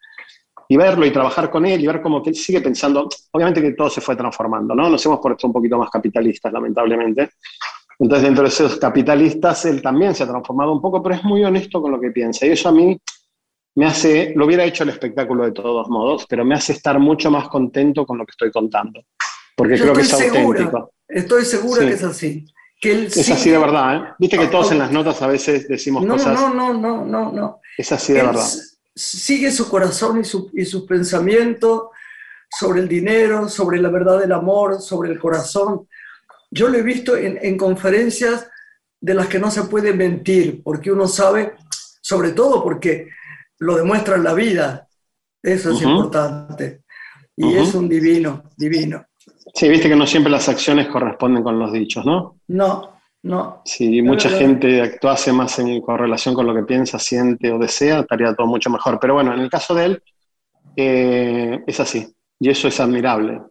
y 0.67 0.77
verlo 0.77 1.05
y 1.05 1.11
trabajar 1.11 1.49
con 1.49 1.65
él 1.65 1.81
y 1.81 1.87
ver 1.87 2.01
cómo 2.01 2.21
que 2.21 2.29
él 2.29 2.35
sigue 2.35 2.61
pensando, 2.61 3.09
obviamente 3.31 3.61
que 3.61 3.73
todo 3.73 3.89
se 3.89 3.99
fue 3.99 4.15
transformando, 4.15 4.75
¿no? 4.75 4.89
Nos 4.89 5.05
hemos 5.05 5.19
puesto 5.19 5.47
un 5.47 5.53
poquito 5.53 5.77
más 5.77 5.89
capitalistas, 5.89 6.53
lamentablemente, 6.53 7.31
entonces, 8.01 8.23
dentro 8.23 8.43
de 8.43 8.49
esos 8.49 8.77
capitalistas, 8.77 9.63
él 9.65 9.79
también 9.79 10.15
se 10.15 10.23
ha 10.23 10.27
transformado 10.27 10.73
un 10.73 10.81
poco, 10.81 11.03
pero 11.03 11.13
es 11.13 11.23
muy 11.23 11.43
honesto 11.43 11.79
con 11.79 11.91
lo 11.91 11.99
que 11.99 12.09
piensa. 12.09 12.47
Y 12.47 12.49
eso 12.49 12.69
a 12.69 12.71
mí 12.71 12.99
me 13.75 13.85
hace, 13.85 14.33
lo 14.35 14.47
hubiera 14.47 14.63
hecho 14.63 14.83
el 14.83 14.89
espectáculo 14.89 15.45
de 15.45 15.51
todos 15.51 15.87
modos, 15.87 16.25
pero 16.27 16.43
me 16.43 16.55
hace 16.55 16.73
estar 16.73 16.97
mucho 16.97 17.29
más 17.29 17.47
contento 17.47 18.03
con 18.07 18.17
lo 18.17 18.25
que 18.25 18.31
estoy 18.31 18.51
contando. 18.51 19.01
Porque 19.55 19.77
creo 19.77 19.93
que 19.93 20.01
es 20.01 20.13
auténtico. 20.13 20.93
Estoy 21.07 21.45
segura 21.45 21.81
que 21.81 21.93
es 21.93 22.03
así. 22.03 22.45
Que 22.81 23.03
es 23.05 23.29
así 23.29 23.51
de 23.51 23.59
verdad, 23.59 23.95
¿eh? 23.95 24.13
Viste 24.17 24.39
que 24.39 24.47
todos 24.47 24.71
en 24.71 24.79
las 24.79 24.91
notas 24.91 25.21
a 25.21 25.27
veces 25.27 25.67
decimos 25.67 26.03
cosas. 26.03 26.33
No, 26.33 26.51
no, 26.51 26.73
no, 26.73 27.05
no, 27.05 27.31
no. 27.31 27.59
Es 27.77 27.91
así 27.91 28.13
de 28.13 28.23
verdad. 28.23 28.47
Sigue 28.95 29.51
su 29.51 29.69
corazón 29.69 30.21
y, 30.21 30.23
su, 30.23 30.49
y 30.53 30.65
sus 30.65 30.87
pensamientos 30.87 31.83
sobre 32.49 32.81
el 32.81 32.87
dinero, 32.87 33.47
sobre 33.47 33.79
la 33.79 33.89
verdad 33.89 34.19
del 34.19 34.31
amor, 34.31 34.81
sobre 34.81 35.11
el 35.11 35.19
corazón. 35.19 35.87
Yo 36.51 36.67
lo 36.67 36.77
he 36.77 36.83
visto 36.83 37.15
en, 37.15 37.57
conferencias 37.57 38.49
de 38.99 39.13
las 39.13 39.27
que 39.27 39.39
no 39.39 39.49
se 39.49 39.63
puede 39.63 39.93
mentir, 39.93 40.61
porque 40.61 40.91
uno 40.91 41.07
sabe, 41.07 41.53
sobre 42.01 42.33
todo 42.33 42.61
porque 42.61 43.07
lo 43.59 43.77
demuestra 43.77 44.17
en 44.17 44.23
la 44.25 44.33
vida, 44.33 44.87
eso 45.41 45.71
es 45.71 45.81
importante. 45.81 46.81
Y 47.37 47.55
es 47.55 47.73
un 47.73 47.87
divino, 47.87 48.43
divino. 48.57 49.05
Sí, 49.53 49.69
viste 49.69 49.87
que 49.89 49.95
no 49.95 50.05
siempre 50.05 50.31
las 50.31 50.47
acciones 50.49 50.87
corresponden 50.87 51.41
con 51.41 51.57
los 51.57 51.71
dichos, 51.71 52.05
¿no? 52.05 52.35
No, 52.49 52.99
no. 53.23 53.61
Si 53.65 54.01
mucha 54.01 54.29
gente 54.29 54.81
actuase 54.81 55.31
más 55.31 55.57
en 55.59 55.81
correlación 55.81 56.35
con 56.35 56.45
lo 56.45 56.53
que 56.53 56.63
piensa, 56.63 56.99
siente 56.99 57.51
o 57.51 57.57
desea, 57.57 58.01
estaría 58.01 58.33
todo 58.35 58.47
mucho 58.47 58.69
mejor. 58.69 58.99
Pero 58.99 59.15
bueno, 59.15 59.33
en 59.33 59.39
el 59.39 59.49
caso 59.49 59.73
de 59.73 59.85
él, 59.85 60.03
eh, 60.75 61.63
es 61.65 61.79
así. 61.79 62.13
Y 62.39 62.49
eso 62.49 62.67
es 62.67 62.79
admirable, 62.79 63.41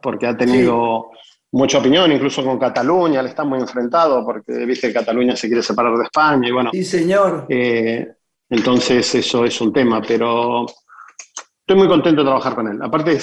porque 0.00 0.26
ha 0.26 0.36
tenido 0.36 1.10
mucha 1.56 1.78
opinión, 1.78 2.12
incluso 2.12 2.44
con 2.44 2.58
Cataluña, 2.58 3.22
le 3.22 3.30
está 3.30 3.42
muy 3.42 3.58
enfrentado 3.58 4.24
porque 4.24 4.52
viste 4.66 4.88
que 4.88 4.94
Cataluña 4.94 5.34
se 5.34 5.46
quiere 5.46 5.62
separar 5.62 5.96
de 5.96 6.04
España 6.04 6.48
y 6.48 6.52
bueno. 6.52 6.70
Sí, 6.72 6.84
señor. 6.84 7.46
Eh, 7.48 8.06
entonces 8.50 9.14
eso 9.14 9.44
es 9.44 9.58
un 9.60 9.72
tema, 9.72 10.02
pero 10.02 10.66
estoy 10.66 11.76
muy 11.76 11.88
contento 11.88 12.20
de 12.20 12.26
trabajar 12.26 12.54
con 12.54 12.68
él. 12.68 12.78
Aparte, 12.82 13.18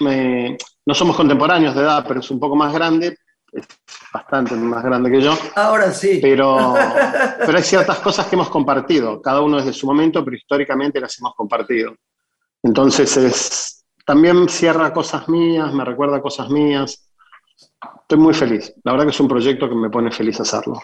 no 0.00 0.94
somos 0.94 1.16
contemporáneos 1.16 1.74
de 1.74 1.80
edad, 1.80 2.04
pero 2.06 2.20
es 2.20 2.30
un 2.30 2.38
poco 2.38 2.54
más 2.54 2.74
grande, 2.74 3.16
es 3.50 3.66
bastante 4.12 4.54
más 4.54 4.84
grande 4.84 5.10
que 5.10 5.22
yo. 5.22 5.32
Ahora 5.54 5.90
sí. 5.90 6.18
Pero, 6.20 6.74
pero 7.38 7.56
hay 7.56 7.64
ciertas 7.64 8.00
cosas 8.00 8.26
que 8.26 8.36
hemos 8.36 8.50
compartido, 8.50 9.22
cada 9.22 9.40
uno 9.40 9.56
desde 9.56 9.72
su 9.72 9.86
momento, 9.86 10.22
pero 10.22 10.36
históricamente 10.36 11.00
las 11.00 11.18
hemos 11.18 11.34
compartido. 11.34 11.94
Entonces 12.62 13.16
es, 13.16 13.86
también 14.04 14.46
cierra 14.48 14.92
cosas 14.92 15.26
mías, 15.28 15.72
me 15.72 15.86
recuerda 15.86 16.20
cosas 16.20 16.50
mías. 16.50 17.07
Estoy 18.02 18.18
muy 18.18 18.34
feliz. 18.34 18.72
La 18.84 18.92
verdad 18.92 19.06
que 19.06 19.12
es 19.12 19.20
un 19.20 19.28
proyecto 19.28 19.68
que 19.68 19.74
me 19.74 19.90
pone 19.90 20.10
feliz 20.10 20.40
hacerlo. 20.40 20.80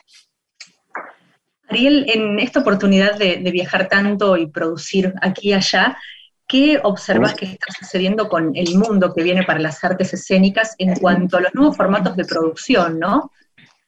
Ariel, 1.68 2.04
en 2.08 2.38
esta 2.38 2.60
oportunidad 2.60 3.18
de, 3.18 3.36
viajar 3.50 3.88
tanto 3.88 4.36
y 4.36 4.46
producir 4.46 5.14
aquí 5.22 5.48
y 5.48 5.52
allá, 5.54 5.96
¿qué 6.46 6.78
observas 6.82 7.34
que 7.34 7.46
está 7.46 7.72
sucediendo 7.72 8.28
con 8.28 8.54
el 8.54 8.76
mundo 8.76 9.12
que 9.14 9.22
viene 9.22 9.42
para 9.44 9.58
las 9.58 9.82
artes 9.82 10.12
escénicas 10.12 10.74
en 10.78 10.94
cuanto 10.96 11.38
a 11.38 11.40
los 11.40 11.54
nuevos 11.54 11.76
formatos 11.76 12.16
de 12.16 12.26
producción, 12.26 12.98
¿no? 12.98 13.32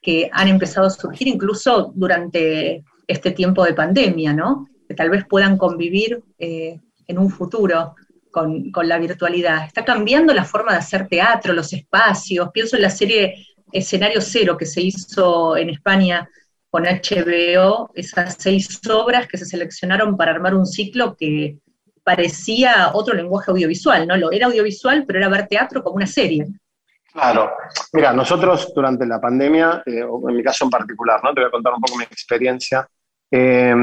Que 0.01 0.31
han 0.33 0.49
empezado 0.49 0.87
a 0.87 0.91
surgir 0.91 1.29
incluso 1.29 1.93
durante 1.95 2.83
este 3.07 3.31
tiempo 3.33 3.65
de 3.65 3.75
pandemia, 3.75 4.33
¿no? 4.33 4.67
Que 4.89 4.95
tal 4.95 5.11
vez 5.11 5.25
puedan 5.29 5.59
convivir 5.59 6.23
eh, 6.39 6.81
en 7.07 7.19
un 7.19 7.31
futuro 7.31 7.95
con, 8.37 8.89
la 8.89 8.99
virtualidad. 8.99 9.65
Está 9.65 9.83
cambiando 9.83 10.35
la 10.35 10.45
forma 10.45 10.73
de 10.73 10.79
hacer 10.79 11.09
teatro, 11.09 11.55
los 11.55 11.73
espacios. 11.73 12.51
Pienso 12.53 12.77
en 12.77 12.83
la 12.83 12.91
serie 12.91 13.47
Escenario 13.73 14.21
Cero 14.21 14.59
que 14.59 14.67
se 14.67 14.83
hizo 14.83 15.57
en 15.57 15.71
España 15.71 16.29
con 16.69 16.85
HBO 16.85 17.91
esas 17.95 18.37
seis 18.39 18.79
obras 18.91 19.27
que 19.27 19.39
se 19.39 19.47
seleccionaron 19.47 20.19
para 20.19 20.33
armar 20.33 20.55
un 20.55 20.67
ciclo 20.67 21.17
que 21.17 21.57
parecía 22.05 22.91
otro 22.93 23.15
lenguaje 23.15 23.51
audiovisual, 23.51 24.07
¿no? 24.07 24.31
Era 24.31 24.47
audiovisual, 24.49 25.05
pero 25.07 25.19
era 25.19 25.31
ver 25.31 25.47
teatro 25.47 25.83
como 25.83 25.97
una 25.97 26.07
serie. 26.07 26.47
Claro. 27.11 27.53
Mira, 27.95 28.13
nosotros 28.13 28.71
durante 28.75 29.07
la 29.07 29.19
pandemia, 29.19 29.83
eh, 29.87 30.05
en 30.29 30.37
mi 30.37 30.43
caso 30.43 30.65
en 30.67 30.71
particular, 30.71 31.21
¿no? 31.25 31.33
Te 31.33 31.41
voy 31.41 31.49
a 31.49 31.51
contar 31.51 31.73
un 31.73 31.81
poco 31.81 31.97
mi 31.97 32.05
experiencia. 32.05 32.87
Eh, 33.31 33.75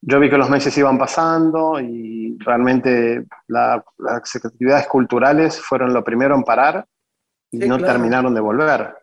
yo 0.00 0.20
vi 0.20 0.30
que 0.30 0.38
los 0.38 0.50
meses 0.50 0.76
iban 0.78 0.98
pasando 0.98 1.80
y 1.80 2.36
realmente 2.38 3.24
las 3.48 3.82
actividades 4.44 4.86
culturales 4.86 5.60
fueron 5.60 5.92
lo 5.92 6.04
primero 6.04 6.34
en 6.34 6.44
parar 6.44 6.86
y 7.50 7.58
no 7.58 7.78
terminaron 7.78 8.34
de 8.34 8.40
volver. 8.40 8.94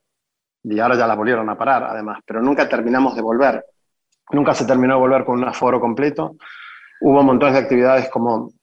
Y 0.63 0.79
ahora 0.79 0.95
ya 0.95 1.08
la 1.08 1.15
volvieron 1.15 1.49
a 1.49 1.58
parar, 1.58 1.84
además, 1.84 2.19
pero 2.25 2.41
nunca 2.41 2.69
terminamos 2.69 3.15
de 3.15 3.21
volver. 3.21 3.65
Nunca 4.32 4.53
se 4.53 4.65
terminó 4.65 4.93
de 4.93 4.99
volver 4.99 5.25
con 5.25 5.39
un 5.39 5.47
aforo 5.47 5.79
completo. 5.79 6.38
Hubo 7.01 7.21
montones 7.21 7.56
de 7.56 7.62
actividades 7.62 8.10
como 8.10 8.53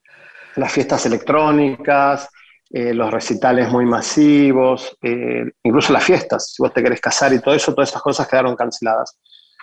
las 0.56 0.72
fiestas 0.72 1.04
electrónicas, 1.04 2.30
eh, 2.70 2.94
los 2.94 3.10
recitales 3.10 3.68
muy 3.68 3.84
masivos, 3.84 4.96
eh, 5.02 5.44
incluso 5.62 5.92
las 5.92 6.04
fiestas, 6.04 6.52
si 6.52 6.62
vos 6.62 6.72
te 6.72 6.82
querés 6.82 7.00
casar 7.00 7.32
y 7.32 7.40
todo 7.40 7.54
eso, 7.54 7.74
todas 7.74 7.90
esas 7.90 8.00
cosas 8.00 8.28
quedaron 8.28 8.56
canceladas. 8.56 9.18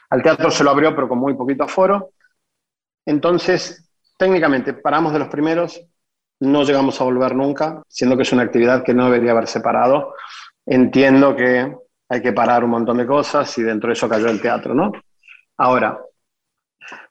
Al 0.09 0.21
teatro 0.21 0.51
se 0.51 0.63
lo 0.63 0.71
abrió, 0.71 0.93
pero 0.93 1.07
con 1.07 1.17
muy 1.17 1.33
poquito 1.33 1.63
aforo. 1.63 2.11
Entonces, 3.07 3.89
técnicamente, 4.17 4.73
paramos 4.73 5.13
de 5.13 5.19
los 5.19 5.29
primeros, 5.29 5.81
no 6.41 6.63
llegamos 6.63 6.99
a 6.99 7.05
volver 7.05 7.35
nunca, 7.35 7.81
siendo 7.87 8.17
que 8.17 8.23
es 8.23 8.33
una 8.33 8.43
actividad 8.43 8.83
que 8.83 8.93
no 8.93 9.05
debería 9.05 9.31
haber 9.31 9.47
separado. 9.47 10.13
Entiendo 10.65 11.33
que 11.33 11.73
hay 12.09 12.21
que 12.21 12.33
parar 12.33 12.65
un 12.65 12.71
montón 12.71 12.97
de 12.97 13.07
cosas 13.07 13.57
y 13.57 13.63
dentro 13.63 13.87
de 13.87 13.93
eso 13.93 14.09
cayó 14.09 14.27
el 14.27 14.41
teatro, 14.41 14.73
¿no? 14.73 14.91
Ahora, 15.55 15.97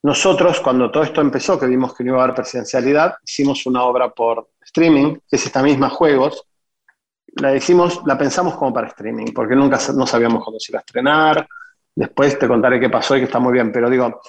nosotros, 0.02 0.60
cuando 0.60 0.90
todo 0.90 1.02
esto 1.02 1.22
empezó, 1.22 1.58
que 1.58 1.66
vimos 1.66 1.94
que 1.94 2.04
no 2.04 2.10
iba 2.12 2.20
a 2.20 2.24
haber 2.24 2.36
presidencialidad, 2.36 3.14
hicimos 3.26 3.64
una 3.64 3.82
obra 3.84 4.10
por 4.10 4.50
streaming, 4.60 5.14
que 5.26 5.36
es 5.36 5.46
esta 5.46 5.62
misma 5.62 5.88
Juegos. 5.88 6.44
La 7.40 7.56
hicimos, 7.56 8.02
la 8.04 8.18
pensamos 8.18 8.54
como 8.56 8.74
para 8.74 8.88
streaming, 8.88 9.32
porque 9.34 9.56
nunca 9.56 9.78
no 9.94 10.06
sabíamos 10.06 10.44
cuándo 10.44 10.60
se 10.60 10.72
iba 10.72 10.78
a 10.78 10.84
estrenar. 10.86 11.48
Después 11.94 12.38
te 12.38 12.46
contaré 12.46 12.78
qué 12.78 12.90
pasó 12.90 13.16
y 13.16 13.20
que 13.20 13.24
está 13.24 13.38
muy 13.38 13.54
bien, 13.54 13.72
pero 13.72 13.88
digo, 13.88 14.20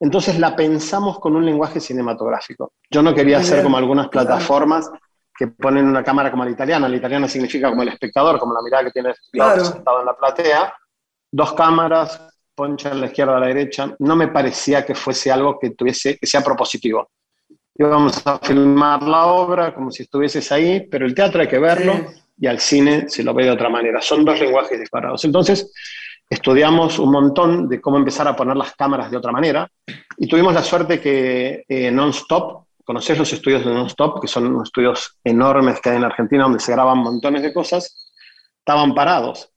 entonces 0.00 0.38
la 0.38 0.56
pensamos 0.56 1.18
con 1.18 1.36
un 1.36 1.44
lenguaje 1.44 1.78
cinematográfico. 1.78 2.72
Yo 2.90 3.02
no 3.02 3.14
quería 3.14 3.38
hacer 3.38 3.62
como 3.62 3.76
algunas 3.76 4.08
plataformas 4.08 4.90
que 5.36 5.48
ponen 5.48 5.86
una 5.86 6.02
cámara 6.02 6.30
como 6.30 6.44
la 6.44 6.50
italiana. 6.50 6.88
La 6.88 6.96
italiana 6.96 7.28
significa 7.28 7.68
como 7.68 7.82
el 7.82 7.88
espectador, 7.88 8.38
como 8.38 8.54
la 8.54 8.62
mirada 8.62 8.84
que 8.84 8.90
tiene 8.92 9.10
el 9.10 9.14
espectador 9.14 9.66
sentado 9.66 10.00
en 10.00 10.06
la 10.06 10.16
platea. 10.16 10.74
Dos 11.30 11.52
cámaras, 11.52 12.28
poncha 12.54 12.90
a 12.90 12.94
la 12.94 13.06
izquierda 13.06 13.36
a 13.36 13.40
la 13.40 13.46
derecha. 13.48 13.94
No 13.98 14.16
me 14.16 14.28
parecía 14.28 14.86
que 14.86 14.94
fuese 14.94 15.30
algo 15.30 15.58
que, 15.58 15.70
tuviese, 15.70 16.16
que 16.16 16.26
sea 16.26 16.40
propositivo. 16.40 17.10
Íbamos 17.74 18.26
a 18.26 18.38
filmar 18.38 19.02
la 19.02 19.26
obra 19.26 19.74
como 19.74 19.90
si 19.90 20.04
estuvieses 20.04 20.50
ahí, 20.50 20.86
pero 20.90 21.04
el 21.04 21.14
teatro 21.14 21.42
hay 21.42 21.48
que 21.48 21.58
verlo 21.58 21.92
y 22.38 22.46
al 22.46 22.58
cine 22.58 23.06
se 23.08 23.22
lo 23.22 23.34
ve 23.34 23.44
de 23.44 23.50
otra 23.50 23.68
manera. 23.68 24.00
Son 24.00 24.24
dos 24.24 24.40
lenguajes 24.40 24.80
disparados. 24.80 25.24
Entonces, 25.26 25.70
estudiamos 26.30 27.00
un 27.00 27.10
montón 27.10 27.68
de 27.68 27.80
cómo 27.80 27.98
empezar 27.98 28.28
a 28.28 28.36
poner 28.36 28.56
las 28.56 28.74
cámaras 28.76 29.10
de 29.10 29.16
otra 29.16 29.32
manera 29.32 29.68
y 30.16 30.28
tuvimos 30.28 30.54
la 30.54 30.62
suerte 30.62 31.00
que 31.00 31.64
eh, 31.68 31.90
Nonstop, 31.90 32.66
¿conocés 32.84 33.18
los 33.18 33.32
estudios 33.32 33.64
de 33.64 33.74
Nonstop? 33.74 34.22
Que 34.22 34.28
son 34.28 34.46
unos 34.46 34.68
estudios 34.68 35.18
enormes 35.24 35.80
que 35.80 35.90
hay 35.90 35.96
en 35.96 36.04
Argentina 36.04 36.44
donde 36.44 36.60
se 36.60 36.70
graban 36.70 36.98
montones 36.98 37.42
de 37.42 37.52
cosas, 37.52 38.12
estaban 38.58 38.94
parados. 38.94 39.50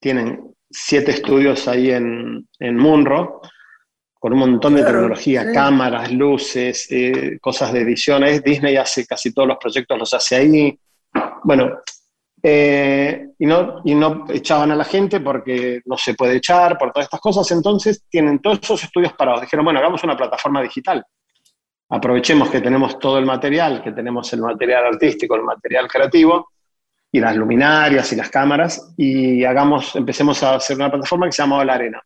Tienen 0.00 0.52
siete 0.68 1.12
estudios 1.12 1.68
ahí 1.68 1.92
en, 1.92 2.48
en 2.58 2.76
Munro, 2.76 3.40
con 4.18 4.32
un 4.32 4.38
montón 4.40 4.74
de 4.74 4.82
tecnología, 4.82 5.52
cámaras, 5.52 6.10
luces, 6.10 6.88
eh, 6.90 7.38
cosas 7.40 7.72
de 7.72 7.82
ediciones. 7.82 8.42
Disney 8.42 8.76
hace 8.76 9.06
casi 9.06 9.32
todos 9.32 9.46
los 9.46 9.58
proyectos, 9.58 9.98
los 9.98 10.14
hace 10.14 10.36
ahí. 10.36 10.78
Bueno, 11.44 11.78
eh, 12.46 13.28
y, 13.38 13.46
no, 13.46 13.80
y 13.84 13.94
no 13.94 14.26
echaban 14.28 14.70
a 14.70 14.76
la 14.76 14.84
gente 14.84 15.20
porque 15.20 15.80
no 15.86 15.96
se 15.96 16.12
puede 16.12 16.36
echar, 16.36 16.76
por 16.76 16.92
todas 16.92 17.06
estas 17.06 17.20
cosas. 17.20 17.50
Entonces 17.52 18.04
tienen 18.06 18.38
todos 18.40 18.58
esos 18.62 18.84
estudios 18.84 19.14
parados. 19.14 19.40
Dijeron, 19.40 19.64
bueno, 19.64 19.80
hagamos 19.80 20.04
una 20.04 20.14
plataforma 20.14 20.60
digital. 20.60 21.02
Aprovechemos 21.88 22.50
que 22.50 22.60
tenemos 22.60 22.98
todo 22.98 23.18
el 23.18 23.24
material, 23.24 23.82
que 23.82 23.92
tenemos 23.92 24.30
el 24.34 24.42
material 24.42 24.84
artístico, 24.84 25.36
el 25.36 25.42
material 25.42 25.88
creativo, 25.88 26.50
y 27.10 27.20
las 27.20 27.34
luminarias 27.34 28.12
y 28.12 28.16
las 28.16 28.28
cámaras, 28.28 28.92
y 28.96 29.42
hagamos, 29.44 29.96
empecemos 29.96 30.42
a 30.42 30.56
hacer 30.56 30.76
una 30.76 30.90
plataforma 30.90 31.26
que 31.26 31.32
se 31.32 31.42
llamaba 31.42 31.64
La 31.64 31.74
Arena. 31.74 32.02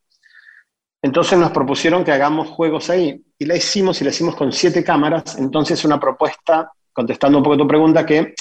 Entonces 1.03 1.39
nos 1.39 1.51
propusieron 1.51 2.05
que 2.05 2.13
hagamos 2.13 2.49
juegos 2.51 2.91
ahí, 2.91 3.21
y 3.39 3.45
la 3.45 3.57
hicimos, 3.57 4.01
y 4.01 4.05
la 4.05 4.11
hicimos 4.11 4.37
con 4.37 4.53
siete 4.53 4.85
cámaras. 4.85 5.37
Entonces 5.39 5.85
una 5.85 5.99
propuesta, 5.99 6.71
contestando 6.93 7.39
un 7.39 7.45
poco 7.45 7.57
tu 7.57 7.67
pregunta, 7.67 8.07
que 8.07 8.35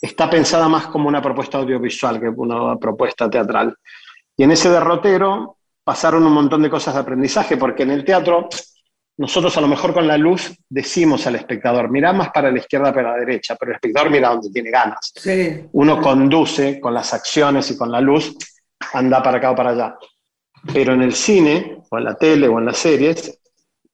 está 0.00 0.28
pensada 0.28 0.68
más 0.68 0.86
como 0.88 1.08
una 1.08 1.22
propuesta 1.22 1.58
audiovisual 1.58 2.20
que 2.20 2.28
una 2.28 2.76
propuesta 2.76 3.28
teatral. 3.30 3.74
Y 4.36 4.44
en 4.44 4.52
ese 4.52 4.70
derrotero 4.70 5.58
pasaron 5.82 6.26
un 6.26 6.32
montón 6.32 6.62
de 6.62 6.70
cosas 6.70 6.94
de 6.94 7.00
aprendizaje, 7.00 7.56
porque 7.56 7.84
en 7.84 7.90
el 7.92 8.04
teatro 8.04 8.48
nosotros 9.18 9.56
a 9.56 9.62
lo 9.62 9.68
mejor 9.68 9.94
con 9.94 10.06
la 10.06 10.18
luz 10.18 10.54
decimos 10.68 11.26
al 11.26 11.36
espectador, 11.36 11.90
mira 11.90 12.12
más 12.12 12.30
para 12.30 12.50
la 12.50 12.58
izquierda, 12.58 12.92
para 12.92 13.12
la 13.12 13.18
derecha, 13.18 13.56
pero 13.56 13.70
el 13.70 13.76
espectador 13.76 14.10
mira 14.10 14.28
donde 14.28 14.50
tiene 14.50 14.70
ganas. 14.70 15.12
Uno 15.72 16.00
conduce 16.02 16.78
con 16.80 16.92
las 16.92 17.14
acciones 17.14 17.70
y 17.70 17.78
con 17.78 17.90
la 17.90 18.00
luz, 18.00 18.36
anda 18.92 19.22
para 19.22 19.38
acá 19.38 19.52
o 19.52 19.54
para 19.54 19.70
allá. 19.70 19.96
Pero 20.72 20.92
en 20.92 21.02
el 21.02 21.14
cine, 21.14 21.78
o 21.90 21.96
en 21.96 22.04
la 22.04 22.14
tele, 22.14 22.46
o 22.48 22.58
en 22.58 22.66
las 22.66 22.76
series, 22.76 23.40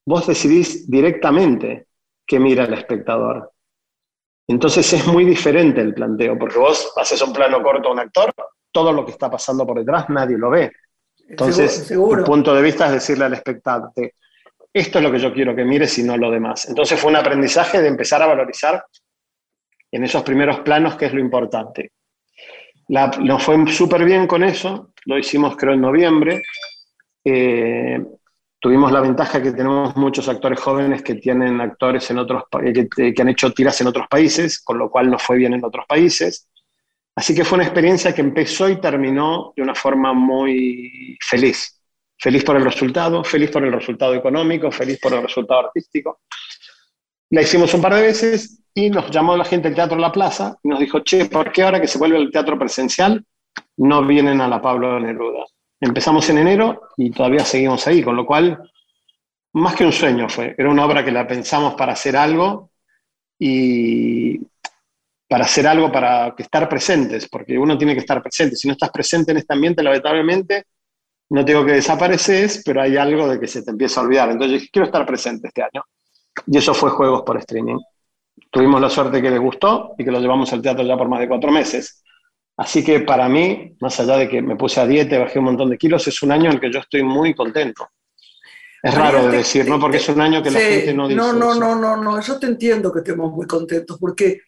vos 0.04 0.26
decidís 0.26 0.90
directamente 0.90 1.86
qué 2.26 2.40
mira 2.40 2.64
el 2.64 2.74
espectador. 2.74 3.51
Entonces 4.46 4.92
es 4.92 5.06
muy 5.06 5.24
diferente 5.24 5.80
el 5.80 5.94
planteo, 5.94 6.38
porque 6.38 6.58
vos 6.58 6.92
haces 6.96 7.20
un 7.22 7.32
plano 7.32 7.62
corto 7.62 7.88
a 7.88 7.92
un 7.92 8.00
actor, 8.00 8.32
todo 8.70 8.92
lo 8.92 9.04
que 9.04 9.12
está 9.12 9.30
pasando 9.30 9.66
por 9.66 9.78
detrás 9.78 10.08
nadie 10.08 10.36
lo 10.36 10.50
ve. 10.50 10.72
Entonces, 11.28 11.88
tu 11.88 12.24
punto 12.24 12.54
de 12.54 12.62
vista 12.62 12.86
es 12.86 12.92
decirle 12.92 13.24
al 13.24 13.34
espectador, 13.34 13.90
esto 14.74 14.98
es 14.98 15.04
lo 15.04 15.12
que 15.12 15.18
yo 15.18 15.32
quiero 15.32 15.54
que 15.54 15.64
mires 15.64 15.96
y 15.98 16.02
no 16.02 16.16
lo 16.16 16.30
demás. 16.30 16.68
Entonces 16.68 16.98
fue 16.98 17.10
un 17.10 17.16
aprendizaje 17.16 17.80
de 17.80 17.88
empezar 17.88 18.22
a 18.22 18.26
valorizar 18.26 18.84
en 19.90 20.04
esos 20.04 20.22
primeros 20.22 20.60
planos 20.60 20.96
qué 20.96 21.06
es 21.06 21.14
lo 21.14 21.20
importante. 21.20 21.92
nos 22.88 23.42
fue 23.42 23.66
súper 23.68 24.04
bien 24.04 24.26
con 24.26 24.42
eso, 24.42 24.92
lo 25.04 25.18
hicimos 25.18 25.56
creo 25.56 25.74
en 25.74 25.80
noviembre. 25.80 26.42
Eh, 27.24 28.02
tuvimos 28.62 28.92
la 28.92 29.00
ventaja 29.00 29.42
que 29.42 29.50
tenemos 29.50 29.96
muchos 29.96 30.28
actores 30.28 30.60
jóvenes 30.60 31.02
que 31.02 31.16
tienen 31.16 31.60
actores 31.60 32.08
en 32.12 32.18
otros 32.18 32.44
que, 32.62 33.12
que 33.12 33.22
han 33.22 33.28
hecho 33.28 33.52
tiras 33.52 33.80
en 33.80 33.88
otros 33.88 34.06
países, 34.08 34.62
con 34.62 34.78
lo 34.78 34.88
cual 34.88 35.10
nos 35.10 35.20
fue 35.20 35.36
bien 35.36 35.52
en 35.52 35.64
otros 35.64 35.84
países. 35.84 36.48
Así 37.16 37.34
que 37.34 37.44
fue 37.44 37.56
una 37.56 37.64
experiencia 37.64 38.14
que 38.14 38.20
empezó 38.20 38.68
y 38.68 38.80
terminó 38.80 39.52
de 39.56 39.62
una 39.64 39.74
forma 39.74 40.12
muy 40.12 41.18
feliz. 41.20 41.82
Feliz 42.16 42.44
por 42.44 42.56
el 42.56 42.64
resultado, 42.64 43.24
feliz 43.24 43.50
por 43.50 43.64
el 43.64 43.72
resultado 43.72 44.14
económico, 44.14 44.70
feliz 44.70 45.00
por 45.00 45.12
el 45.12 45.22
resultado 45.22 45.66
artístico. 45.66 46.20
La 47.30 47.42
hicimos 47.42 47.74
un 47.74 47.82
par 47.82 47.96
de 47.96 48.02
veces 48.02 48.62
y 48.72 48.90
nos 48.90 49.10
llamó 49.10 49.36
la 49.36 49.44
gente 49.44 49.68
del 49.68 49.74
Teatro 49.74 49.98
La 49.98 50.12
Plaza 50.12 50.56
y 50.62 50.68
nos 50.68 50.78
dijo, 50.78 51.00
che, 51.00 51.24
¿por 51.24 51.50
qué 51.50 51.64
ahora 51.64 51.80
que 51.80 51.88
se 51.88 51.98
vuelve 51.98 52.16
el 52.16 52.30
teatro 52.30 52.56
presencial 52.56 53.26
no 53.78 54.06
vienen 54.06 54.40
a 54.40 54.46
la 54.46 54.62
Pablo 54.62 55.00
Neruda? 55.00 55.46
Empezamos 55.84 56.30
en 56.30 56.38
enero 56.38 56.90
y 56.96 57.10
todavía 57.10 57.44
seguimos 57.44 57.84
ahí, 57.88 58.04
con 58.04 58.14
lo 58.14 58.24
cual, 58.24 58.70
más 59.54 59.74
que 59.74 59.84
un 59.84 59.90
sueño 59.90 60.28
fue, 60.28 60.54
era 60.56 60.70
una 60.70 60.86
obra 60.86 61.04
que 61.04 61.10
la 61.10 61.26
pensamos 61.26 61.74
para 61.74 61.94
hacer 61.94 62.16
algo 62.16 62.70
y 63.36 64.38
para 65.28 65.44
hacer 65.44 65.66
algo, 65.66 65.90
para 65.90 66.36
estar 66.38 66.68
presentes, 66.68 67.28
porque 67.28 67.58
uno 67.58 67.76
tiene 67.76 67.94
que 67.94 68.00
estar 68.00 68.22
presente. 68.22 68.54
Si 68.54 68.68
no 68.68 68.74
estás 68.74 68.90
presente 68.90 69.32
en 69.32 69.38
este 69.38 69.54
ambiente, 69.54 69.82
lamentablemente, 69.82 70.66
no 71.30 71.44
tengo 71.44 71.64
que 71.64 71.72
desapareces, 71.72 72.62
pero 72.64 72.80
hay 72.80 72.96
algo 72.96 73.28
de 73.28 73.40
que 73.40 73.48
se 73.48 73.64
te 73.64 73.72
empieza 73.72 74.00
a 74.00 74.04
olvidar. 74.04 74.30
Entonces 74.30 74.68
quiero 74.70 74.86
estar 74.86 75.04
presente 75.04 75.48
este 75.48 75.62
año. 75.62 75.82
Y 76.46 76.58
eso 76.58 76.74
fue 76.74 76.90
Juegos 76.90 77.22
por 77.22 77.38
Streaming. 77.38 77.78
Tuvimos 78.52 78.80
la 78.80 78.88
suerte 78.88 79.20
que 79.20 79.30
les 79.30 79.40
gustó 79.40 79.96
y 79.98 80.04
que 80.04 80.12
lo 80.12 80.20
llevamos 80.20 80.52
al 80.52 80.62
teatro 80.62 80.84
ya 80.84 80.96
por 80.96 81.08
más 81.08 81.18
de 81.18 81.26
cuatro 81.26 81.50
meses. 81.50 82.04
Así 82.56 82.84
que 82.84 83.00
para 83.00 83.28
mí, 83.28 83.76
más 83.80 83.98
allá 84.00 84.16
de 84.18 84.28
que 84.28 84.42
me 84.42 84.56
puse 84.56 84.80
a 84.80 84.86
dieta 84.86 85.16
y 85.16 85.18
bajé 85.18 85.38
un 85.38 85.46
montón 85.46 85.70
de 85.70 85.78
kilos, 85.78 86.06
es 86.06 86.22
un 86.22 86.32
año 86.32 86.46
en 86.46 86.52
el 86.52 86.60
que 86.60 86.72
yo 86.72 86.80
estoy 86.80 87.02
muy 87.02 87.34
contento. 87.34 87.88
Es 88.82 88.94
raro 88.94 89.28
de 89.28 89.38
decir, 89.38 89.68
¿no? 89.68 89.78
Porque 89.78 89.98
es 89.98 90.08
un 90.08 90.20
año 90.20 90.42
que 90.42 90.50
la 90.50 90.58
gente 90.58 90.92
no 90.92 91.06
dice. 91.06 91.16
No, 91.16 91.32
no, 91.32 91.54
no, 91.54 91.76
no, 91.76 91.96
no. 91.96 92.20
Yo 92.20 92.38
te 92.38 92.46
entiendo 92.46 92.92
que 92.92 92.98
estemos 92.98 93.32
muy 93.32 93.46
contentos 93.46 93.96
porque 93.98 94.42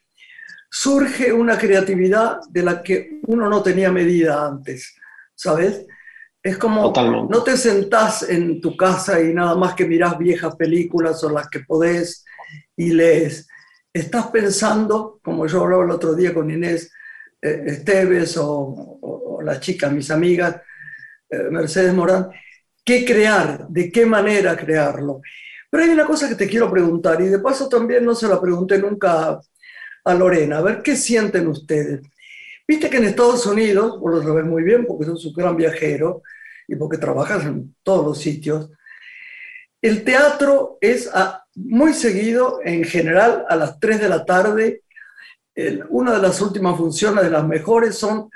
surge 0.69 1.33
una 1.33 1.57
creatividad 1.57 2.41
de 2.51 2.63
la 2.65 2.83
que 2.83 3.21
uno 3.29 3.49
no 3.49 3.63
tenía 3.63 3.93
medida 3.93 4.45
antes, 4.45 4.97
¿sabes? 5.37 5.87
Es 6.43 6.59
como 6.59 6.93
no 7.31 7.43
te 7.45 7.57
sentás 7.57 8.29
en 8.29 8.61
tu 8.61 8.77
casa 8.77 9.21
y 9.21 9.33
nada 9.33 9.55
más 9.55 9.75
que 9.75 9.87
mirás 9.87 10.19
viejas 10.19 10.57
películas 10.57 11.23
o 11.23 11.31
las 11.31 11.49
que 11.49 11.61
podés 11.61 12.25
y 12.77 12.91
lees. 12.91 13.47
Estás 13.93 14.27
pensando, 14.27 15.21
como 15.23 15.47
yo 15.47 15.63
hablaba 15.63 15.85
el 15.85 15.93
otro 15.93 16.15
día 16.15 16.35
con 16.35 16.51
Inés, 16.51 16.91
Esteves 17.45 18.37
o, 18.39 19.41
la 19.43 19.61
chica, 19.61 19.91
mis 19.91 20.11
amigas, 20.11 20.57
eh, 21.29 21.49
Mercedes 21.51 21.93
Morán, 21.93 22.31
qué 22.83 23.05
crear, 23.05 23.69
de 23.69 23.93
qué 23.93 24.07
manera 24.07 24.57
crearlo. 24.57 25.21
Pero 25.71 25.85
hay 25.85 25.91
una 25.91 26.07
cosa 26.07 26.29
que 26.29 26.35
te 26.35 26.49
quiero 26.49 26.71
preguntar, 26.71 27.21
y 27.21 27.27
de 27.27 27.39
paso 27.39 27.69
también 27.69 28.05
no 28.05 28.15
se 28.15 28.29
la 28.29 28.41
pregunté 28.41 28.79
nunca 28.79 29.39
a 30.05 30.15
Lorena, 30.15 30.59
a 30.59 30.63
ver 30.63 30.83
qué 30.83 30.97
sienten 30.97 31.47
ustedes. 31.49 32.01
Viste 32.67 32.89
que 32.89 32.97
en 32.97 33.05
Estados 33.05 33.45
Unidos, 33.47 34.01
vos 34.01 34.15
lo 34.15 34.23
sabés 34.23 34.45
muy 34.47 34.63
bien 34.63 34.87
porque 34.87 35.05
sos 35.05 35.27
un 35.27 35.35
gran 35.35 35.57
viajero 35.57 36.23
y 36.67 36.77
porque 36.77 36.97
trabajas 36.97 37.45
en 37.45 37.75
todos 37.83 38.07
los 38.07 38.19
sitios, 38.19 38.71
el 39.83 40.03
teatro 40.03 40.79
es 40.81 41.11
muy 41.57 41.93
seguido, 41.93 42.61
en 42.65 42.85
general, 42.85 43.45
a 43.51 43.57
las 43.57 43.79
3 43.79 44.01
de 44.01 44.09
la 44.09 44.25
tarde. 44.25 44.84
Una 45.91 46.13
de 46.13 46.23
las 46.23 46.41
últimas 46.41 46.77
funciones, 46.77 47.25
de 47.25 47.31
las 47.31 47.47
mejores, 47.47 47.97
son 47.97 48.31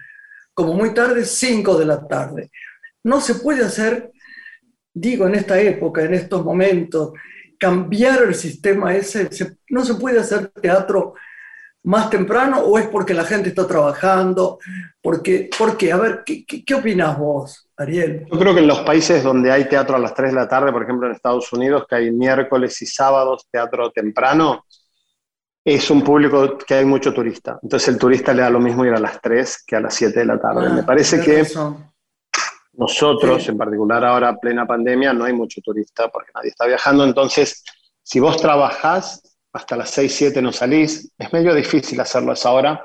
como 0.55 0.75
muy 0.75 0.93
tarde, 0.95 1.25
5 1.25 1.79
de 1.79 1.85
la 1.85 2.07
tarde. 2.07 2.51
No 3.05 3.21
se 3.21 3.37
puede 3.37 3.65
hacer, 3.65 4.11
digo, 4.93 5.27
en 5.27 5.35
esta 5.35 5.61
época, 5.61 6.03
en 6.03 6.15
estos 6.15 6.45
momentos, 6.45 7.13
cambiar 7.59 8.23
el 8.23 8.35
sistema 8.35 8.95
ese. 8.95 9.29
no 9.71 9.85
se 9.85 9.95
puede 9.95 10.21
hacer 10.21 10.49
teatro 10.49 11.15
más 11.85 12.11
temprano 12.11 12.61
o 12.61 12.79
es 12.79 12.87
porque 12.89 13.15
la 13.15 13.25
gente 13.25 13.49
está 13.49 13.67
trabajando? 13.67 14.59
Porque, 15.01 15.49
¿Por 15.57 15.77
qué? 15.77 15.93
A 15.93 15.97
ver, 15.97 16.23
¿qué, 16.25 16.45
qué, 16.45 16.75
opinas 16.75 17.19
vos, 17.19 17.71
Ariel? 17.77 18.27
Yo 18.31 18.39
creo 18.39 18.53
que 18.53 18.61
en 18.61 18.67
los 18.67 18.81
países 18.81 19.23
donde 19.23 19.51
hay 19.51 19.69
teatro 19.69 19.97
a 19.97 19.99
las 19.99 20.15
3 20.15 20.33
de 20.33 20.37
la 20.37 20.49
tarde, 20.49 20.73
por 20.73 20.83
ejemplo 20.83 21.07
en 21.07 21.15
Estados 21.15 21.53
Unidos, 21.53 21.87
que 21.89 21.97
hay 21.97 22.11
miércoles 22.11 22.81
y 22.83 22.87
sábados 22.87 23.47
teatro 23.51 23.91
temprano, 23.91 24.67
es 25.75 25.91
un 25.91 26.03
público 26.03 26.57
que 26.59 26.75
hay 26.75 26.85
mucho 26.85 27.13
turista. 27.13 27.59
Entonces 27.63 27.89
el 27.89 27.99
turista 27.99 28.33
le 28.33 28.43
da 28.43 28.51
lo 28.51 28.61
mismo 28.61 28.85
ir 28.85 28.95
a 28.95 29.01
las 29.01 29.21
3 29.21 29.65
que 29.67 29.77
a 29.77 29.81
las 29.81 29.95
7 29.95 30.21
de 30.21 30.27
la 30.27 30.41
tarde. 30.41 30.67
Ah, 30.69 30.73
Me 30.73 30.83
parece 30.83 31.21
que 31.21 31.47
nosotros, 32.73 33.49
en 33.49 33.59
particular 33.59 34.05
ahora 34.05 34.37
plena 34.37 34.67
pandemia, 34.67 35.13
no 35.13 35.25
hay 35.25 35.33
mucho 35.33 35.61
turista 35.61 36.09
porque 36.09 36.31
nadie 36.35 36.51
está 36.51 36.67
viajando. 36.67 37.05
Entonces, 37.05 37.65
si 38.03 38.21
vos 38.21 38.37
trabajás, 38.41 39.23
hasta 39.53 39.77
las 39.77 39.91
6, 39.91 40.15
7 40.15 40.43
no 40.43 40.53
salís. 40.53 41.11
Es 41.19 41.33
medio 41.33 41.55
difícil 41.55 42.01
hacerlo 42.01 42.31
a 42.31 42.35
esa 42.35 42.53
hora, 42.53 42.83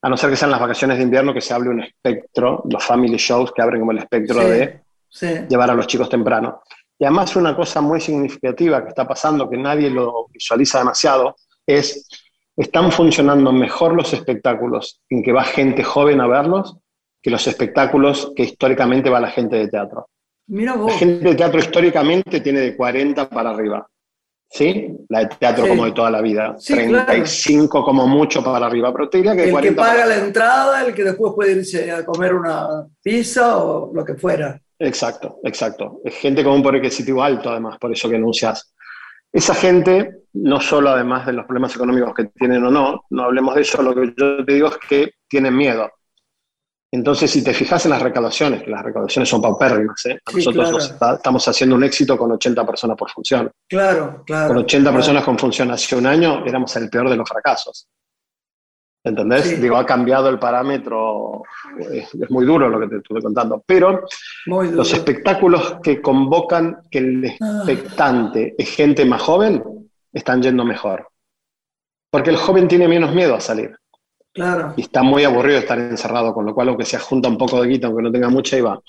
a 0.00 0.08
no 0.08 0.16
ser 0.16 0.30
que 0.30 0.36
sean 0.36 0.50
las 0.50 0.60
vacaciones 0.60 0.98
de 0.98 1.04
invierno 1.04 1.34
que 1.34 1.40
se 1.40 1.52
hable 1.54 1.70
un 1.70 1.82
espectro, 1.82 2.62
los 2.70 2.84
family 2.84 3.16
shows 3.16 3.52
que 3.52 3.62
abren 3.62 3.80
como 3.80 3.92
el 3.92 3.98
espectro 3.98 4.40
de 4.40 4.80
llevar 5.48 5.70
a 5.70 5.74
los 5.74 5.86
chicos 5.86 6.08
temprano. 6.08 6.62
Y 6.98 7.04
además 7.04 7.34
una 7.36 7.56
cosa 7.56 7.80
muy 7.80 8.00
significativa 8.00 8.82
que 8.82 8.90
está 8.90 9.06
pasando, 9.06 9.48
que 9.48 9.56
nadie 9.56 9.90
lo 9.90 10.28
visualiza 10.28 10.78
demasiado, 10.78 11.36
es, 11.66 12.08
están 12.56 12.92
funcionando 12.92 13.52
mejor 13.52 13.94
los 13.94 14.12
espectáculos 14.12 15.00
en 15.08 15.22
que 15.22 15.32
va 15.32 15.44
gente 15.44 15.82
joven 15.82 16.20
a 16.20 16.26
verlos 16.26 16.76
que 17.22 17.30
los 17.30 17.46
espectáculos 17.46 18.32
que 18.36 18.42
históricamente 18.42 19.08
va 19.08 19.18
la 19.18 19.30
gente 19.30 19.56
de 19.56 19.68
teatro. 19.68 20.08
Mira 20.46 20.74
vos. 20.74 20.92
La 20.92 20.98
gente 20.98 21.28
de 21.30 21.34
teatro 21.34 21.58
históricamente 21.58 22.40
tiene 22.40 22.60
de 22.60 22.76
40 22.76 23.30
para 23.30 23.50
arriba. 23.50 23.88
¿sí? 24.54 24.94
La 25.08 25.20
de 25.20 25.26
teatro 25.38 25.66
como 25.66 25.84
de 25.84 25.92
toda 25.92 26.10
la 26.10 26.20
vida. 26.20 26.56
35 26.64 27.84
como 27.84 28.06
mucho 28.06 28.42
para 28.42 28.66
arriba, 28.66 28.92
pero 28.92 29.08
te 29.08 29.18
diría 29.18 29.34
que... 29.34 29.50
El 29.50 29.60
que 29.60 29.72
paga 29.72 30.06
la 30.06 30.16
entrada, 30.18 30.86
el 30.86 30.94
que 30.94 31.02
después 31.02 31.32
puede 31.34 31.52
irse 31.52 31.90
a 31.90 32.04
comer 32.04 32.34
una 32.34 32.86
pizza 33.02 33.58
o 33.58 33.92
lo 33.92 34.04
que 34.04 34.14
fuera. 34.14 34.60
Exacto, 34.78 35.40
exacto. 35.44 36.00
Es 36.04 36.14
gente 36.16 36.44
con 36.44 36.52
un 36.54 36.62
poder 36.62 36.80
adquisitivo 36.80 37.22
alto, 37.22 37.50
además, 37.50 37.78
por 37.78 37.92
eso 37.92 38.08
que 38.08 38.16
anuncias. 38.16 38.73
Esa 39.34 39.52
gente, 39.52 40.26
no 40.34 40.60
solo 40.60 40.90
además 40.90 41.26
de 41.26 41.32
los 41.32 41.44
problemas 41.44 41.74
económicos 41.74 42.14
que 42.14 42.26
tienen 42.26 42.64
o 42.64 42.70
no, 42.70 43.02
no 43.10 43.24
hablemos 43.24 43.56
de 43.56 43.62
eso, 43.62 43.82
lo 43.82 43.92
que 43.92 44.14
yo 44.16 44.44
te 44.44 44.52
digo 44.54 44.68
es 44.68 44.78
que 44.88 45.10
tienen 45.28 45.56
miedo. 45.56 45.90
Entonces, 46.92 47.32
si 47.32 47.42
te 47.42 47.52
fijas 47.52 47.84
en 47.84 47.90
las 47.90 48.00
recaudaciones, 48.00 48.62
que 48.62 48.70
las 48.70 48.84
recaudaciones 48.84 49.28
son 49.28 49.42
paupérrimas, 49.42 50.06
¿eh? 50.06 50.20
nosotros 50.32 50.94
estamos 51.16 51.48
haciendo 51.48 51.74
un 51.74 51.82
éxito 51.82 52.16
con 52.16 52.30
80 52.30 52.64
personas 52.64 52.96
por 52.96 53.10
función. 53.10 53.50
Claro, 53.68 54.22
claro. 54.24 54.48
Con 54.54 54.58
80 54.58 54.92
personas 54.92 55.24
con 55.24 55.36
función 55.36 55.72
hace 55.72 55.96
un 55.96 56.06
año 56.06 56.46
éramos 56.46 56.76
el 56.76 56.88
peor 56.88 57.10
de 57.10 57.16
los 57.16 57.28
fracasos. 57.28 57.88
¿Entendés? 59.06 59.60
Digo, 59.60 59.76
ha 59.76 59.84
cambiado 59.84 60.30
el 60.30 60.38
parámetro, 60.38 61.42
es, 61.78 62.08
muy 62.30 62.46
duro 62.46 62.70
lo 62.70 62.80
que 62.80 62.88
te 62.88 62.96
estuve 62.96 63.20
contando, 63.20 63.62
pero 63.66 64.06
los 64.46 64.92
espectáculos 64.94 65.76
que 65.82 66.00
convocan 66.00 66.78
que 66.90 66.98
el 66.98 67.36
ah. 67.38 67.64
expectante 67.66 68.54
es 68.56 68.70
gente 68.70 69.04
más 69.04 69.20
joven, 69.20 69.62
están 70.10 70.40
yendo 70.42 70.64
mejor. 70.64 71.06
Porque 72.10 72.30
el 72.30 72.36
joven 72.36 72.66
tiene 72.66 72.88
menos 72.88 73.14
miedo 73.14 73.34
a 73.34 73.40
salir. 73.40 73.76
Claro. 74.32 74.72
Y 74.76 74.82
está 74.82 75.02
muy 75.02 75.24
aburrido 75.24 75.56
de 75.56 75.60
estar 75.60 75.78
encerrado, 75.78 76.32
con 76.32 76.46
lo 76.46 76.54
cual 76.54 76.70
aunque 76.70 76.86
se 76.86 76.98
junta 76.98 77.28
un 77.28 77.36
poco 77.36 77.60
de 77.60 77.68
guita, 77.68 77.88
aunque 77.88 78.02
no 78.02 78.10
tenga 78.10 78.30
mucha, 78.30 78.56
y 78.56 78.62
va. 78.62 78.80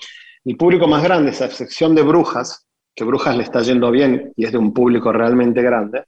El 0.46 0.56
público 0.56 0.88
más 0.88 1.02
grande, 1.02 1.30
esa 1.30 1.50
sección 1.50 1.94
de 1.94 2.02
brujas, 2.02 2.66
que 2.94 3.04
brujas 3.04 3.36
le 3.36 3.42
está 3.42 3.60
yendo 3.60 3.90
bien 3.90 4.32
y 4.34 4.46
es 4.46 4.52
de 4.52 4.58
un 4.58 4.72
público 4.72 5.12
realmente 5.12 5.60
grande, 5.60 6.04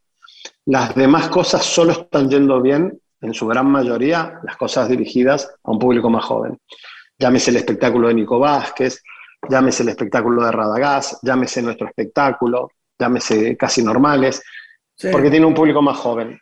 las 0.65 0.95
demás 0.95 1.29
cosas 1.29 1.63
solo 1.63 1.93
están 1.93 2.31
yendo 2.31 2.63
bien, 2.63 2.99
en 3.21 3.35
su 3.35 3.47
gran 3.47 3.67
mayoría, 3.71 4.41
las 4.45 4.57
cosas 4.57 4.89
dirigidas 4.89 5.55
a 5.63 5.71
un 5.71 5.79
público 5.79 6.09
más 6.11 6.25
joven. 6.25 6.59
Llámese 7.19 7.51
el 7.51 7.57
espectáculo 7.57 8.09
de 8.09 8.15
Nico 8.15 8.39
Vázquez, 8.39 9.03
llámese 9.49 9.83
el 9.83 9.91
espectáculo 9.91 10.45
de 10.45 10.53
Radagás, 10.53 11.19
llámese 11.23 11.63
nuestro 11.63 11.89
espectáculo, 11.89 12.71
llámese 12.99 13.57
Casi 13.57 13.83
Normales, 13.83 14.43
porque 15.11 15.31
tiene 15.31 15.47
un 15.47 15.55
público 15.55 15.83
más 15.83 15.97
joven. 15.97 16.41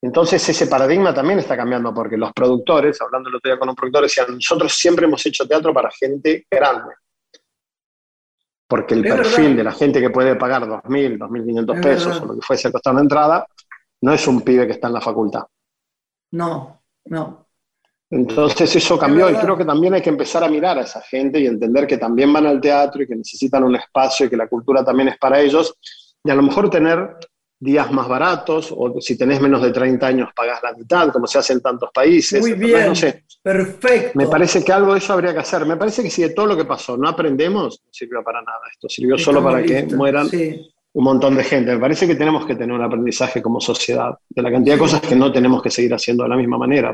Entonces 0.00 0.48
ese 0.48 0.66
paradigma 0.66 1.12
también 1.12 1.40
está 1.40 1.56
cambiando 1.56 1.92
porque 1.92 2.16
los 2.16 2.32
productores, 2.32 3.00
hablando 3.02 3.28
el 3.28 3.36
otro 3.36 3.50
día 3.50 3.58
con 3.58 3.68
un 3.68 3.74
productor, 3.74 4.02
decían, 4.04 4.26
nosotros 4.32 4.72
siempre 4.72 5.06
hemos 5.06 5.24
hecho 5.26 5.46
teatro 5.46 5.74
para 5.74 5.90
gente 5.90 6.46
grande. 6.50 6.94
Porque 8.68 8.94
el 8.94 9.02
perfil 9.02 9.56
de 9.56 9.64
la 9.64 9.72
gente 9.72 10.00
que 10.00 10.10
puede 10.10 10.36
pagar 10.36 10.62
2.000, 10.64 11.18
2.500 11.18 11.82
pesos 11.82 12.20
o 12.20 12.26
lo 12.26 12.34
que 12.34 12.42
fuese 12.42 12.70
costar 12.70 12.92
una 12.92 13.02
entrada, 13.02 13.46
no 14.02 14.12
es 14.12 14.26
un 14.28 14.42
pibe 14.42 14.66
que 14.66 14.74
está 14.74 14.88
en 14.88 14.94
la 14.94 15.00
facultad. 15.00 15.44
No, 16.32 16.82
no. 17.06 17.46
Entonces 18.10 18.74
eso 18.74 18.98
cambió 18.98 19.28
y 19.28 19.34
creo 19.34 19.56
que 19.56 19.66
también 19.66 19.94
hay 19.94 20.00
que 20.00 20.08
empezar 20.08 20.42
a 20.42 20.48
mirar 20.48 20.78
a 20.78 20.82
esa 20.82 21.02
gente 21.02 21.38
y 21.40 21.46
entender 21.46 21.86
que 21.86 21.98
también 21.98 22.32
van 22.32 22.46
al 22.46 22.60
teatro 22.60 23.02
y 23.02 23.06
que 23.06 23.14
necesitan 23.14 23.64
un 23.64 23.76
espacio 23.76 24.26
y 24.26 24.30
que 24.30 24.36
la 24.36 24.48
cultura 24.48 24.82
también 24.82 25.08
es 25.08 25.18
para 25.18 25.40
ellos. 25.40 25.74
Y 26.24 26.30
a 26.30 26.34
lo 26.34 26.42
mejor 26.42 26.70
tener 26.70 27.16
días 27.60 27.90
más 27.90 28.08
baratos, 28.08 28.72
o 28.74 29.00
si 29.00 29.18
tenés 29.18 29.40
menos 29.40 29.60
de 29.60 29.72
30 29.72 30.06
años 30.06 30.30
pagás 30.34 30.62
la 30.62 30.72
mitad, 30.72 31.10
como 31.10 31.26
se 31.26 31.38
hace 31.38 31.52
en 31.52 31.60
tantos 31.60 31.90
países. 31.92 32.40
Muy 32.40 32.52
bien, 32.54 32.92
perfecto. 33.42 34.12
Me 34.14 34.26
parece 34.28 34.64
que 34.64 34.72
algo 34.72 34.92
de 34.92 35.00
eso 35.00 35.12
habría 35.12 35.32
que 35.32 35.40
hacer. 35.40 35.66
Me 35.66 35.76
parece 35.76 36.02
que 36.02 36.10
si 36.10 36.22
de 36.22 36.30
todo 36.30 36.46
lo 36.46 36.56
que 36.56 36.64
pasó 36.64 36.96
no 36.96 37.08
aprendemos, 37.08 37.82
no 37.84 37.92
sirvió 37.92 38.22
para 38.22 38.40
nada. 38.42 38.60
Esto 38.70 38.88
sirvió 38.88 39.18
solo 39.18 39.42
para 39.42 39.62
que 39.62 39.84
mueran 39.86 40.30
un 40.98 41.04
montón 41.04 41.36
de 41.36 41.44
gente. 41.44 41.72
Me 41.72 41.78
parece 41.78 42.08
que 42.08 42.16
tenemos 42.16 42.44
que 42.44 42.56
tener 42.56 42.74
un 42.74 42.82
aprendizaje 42.82 43.40
como 43.40 43.60
sociedad 43.60 44.18
de 44.28 44.42
la 44.42 44.50
cantidad 44.50 44.74
de 44.74 44.80
cosas 44.80 45.00
que 45.00 45.14
no 45.14 45.30
tenemos 45.30 45.62
que 45.62 45.70
seguir 45.70 45.94
haciendo 45.94 46.24
de 46.24 46.28
la 46.28 46.36
misma 46.36 46.58
manera. 46.58 46.92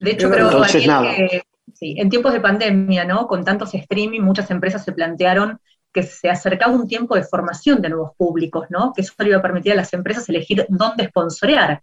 De 0.00 0.10
hecho, 0.10 0.28
creo 0.28 0.46
Entonces, 0.46 0.84
nada. 0.84 1.14
que 1.14 1.44
sí, 1.72 1.94
en 1.96 2.10
tiempos 2.10 2.32
de 2.32 2.40
pandemia, 2.40 3.04
¿no? 3.04 3.28
con 3.28 3.44
tantos 3.44 3.72
streaming, 3.72 4.22
muchas 4.22 4.50
empresas 4.50 4.84
se 4.84 4.90
plantearon 4.90 5.60
que 5.92 6.02
se 6.02 6.28
acercaba 6.28 6.74
un 6.74 6.88
tiempo 6.88 7.14
de 7.14 7.22
formación 7.22 7.80
de 7.80 7.90
nuevos 7.90 8.10
públicos, 8.16 8.66
¿no? 8.70 8.92
Que 8.92 9.02
eso 9.02 9.12
le 9.18 9.28
iba 9.28 9.38
a 9.38 9.42
permitir 9.42 9.70
a 9.70 9.76
las 9.76 9.92
empresas 9.92 10.28
elegir 10.28 10.66
dónde 10.68 11.06
sponsorear. 11.06 11.80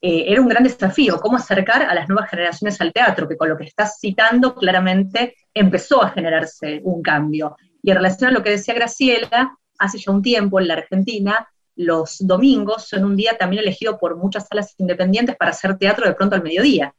Eh, 0.00 0.26
era 0.28 0.40
un 0.40 0.48
gran 0.48 0.62
desafío, 0.62 1.18
cómo 1.18 1.36
acercar 1.36 1.82
a 1.82 1.92
las 1.96 2.08
nuevas 2.08 2.30
generaciones 2.30 2.80
al 2.80 2.92
teatro, 2.92 3.28
que 3.28 3.36
con 3.36 3.48
lo 3.48 3.56
que 3.56 3.64
estás 3.64 3.98
citando 3.98 4.54
claramente 4.54 5.34
empezó 5.52 6.00
a 6.00 6.10
generarse 6.10 6.80
un 6.84 7.02
cambio. 7.02 7.56
Y 7.82 7.90
en 7.90 7.96
relación 7.96 8.30
a 8.30 8.32
lo 8.32 8.44
que 8.44 8.50
decía 8.50 8.74
Graciela, 8.74 9.58
hace 9.78 9.98
ya 9.98 10.12
un 10.12 10.22
tiempo 10.22 10.60
en 10.60 10.68
la 10.68 10.74
Argentina, 10.74 11.48
los 11.76 12.18
domingos 12.18 12.88
son 12.88 13.04
un 13.04 13.16
día 13.16 13.38
también 13.38 13.62
elegido 13.62 13.98
por 13.98 14.16
muchas 14.16 14.46
salas 14.48 14.74
independientes 14.78 15.36
para 15.36 15.52
hacer 15.52 15.78
teatro 15.78 16.06
de 16.06 16.14
pronto 16.14 16.34
al 16.34 16.42
mediodía, 16.42 16.92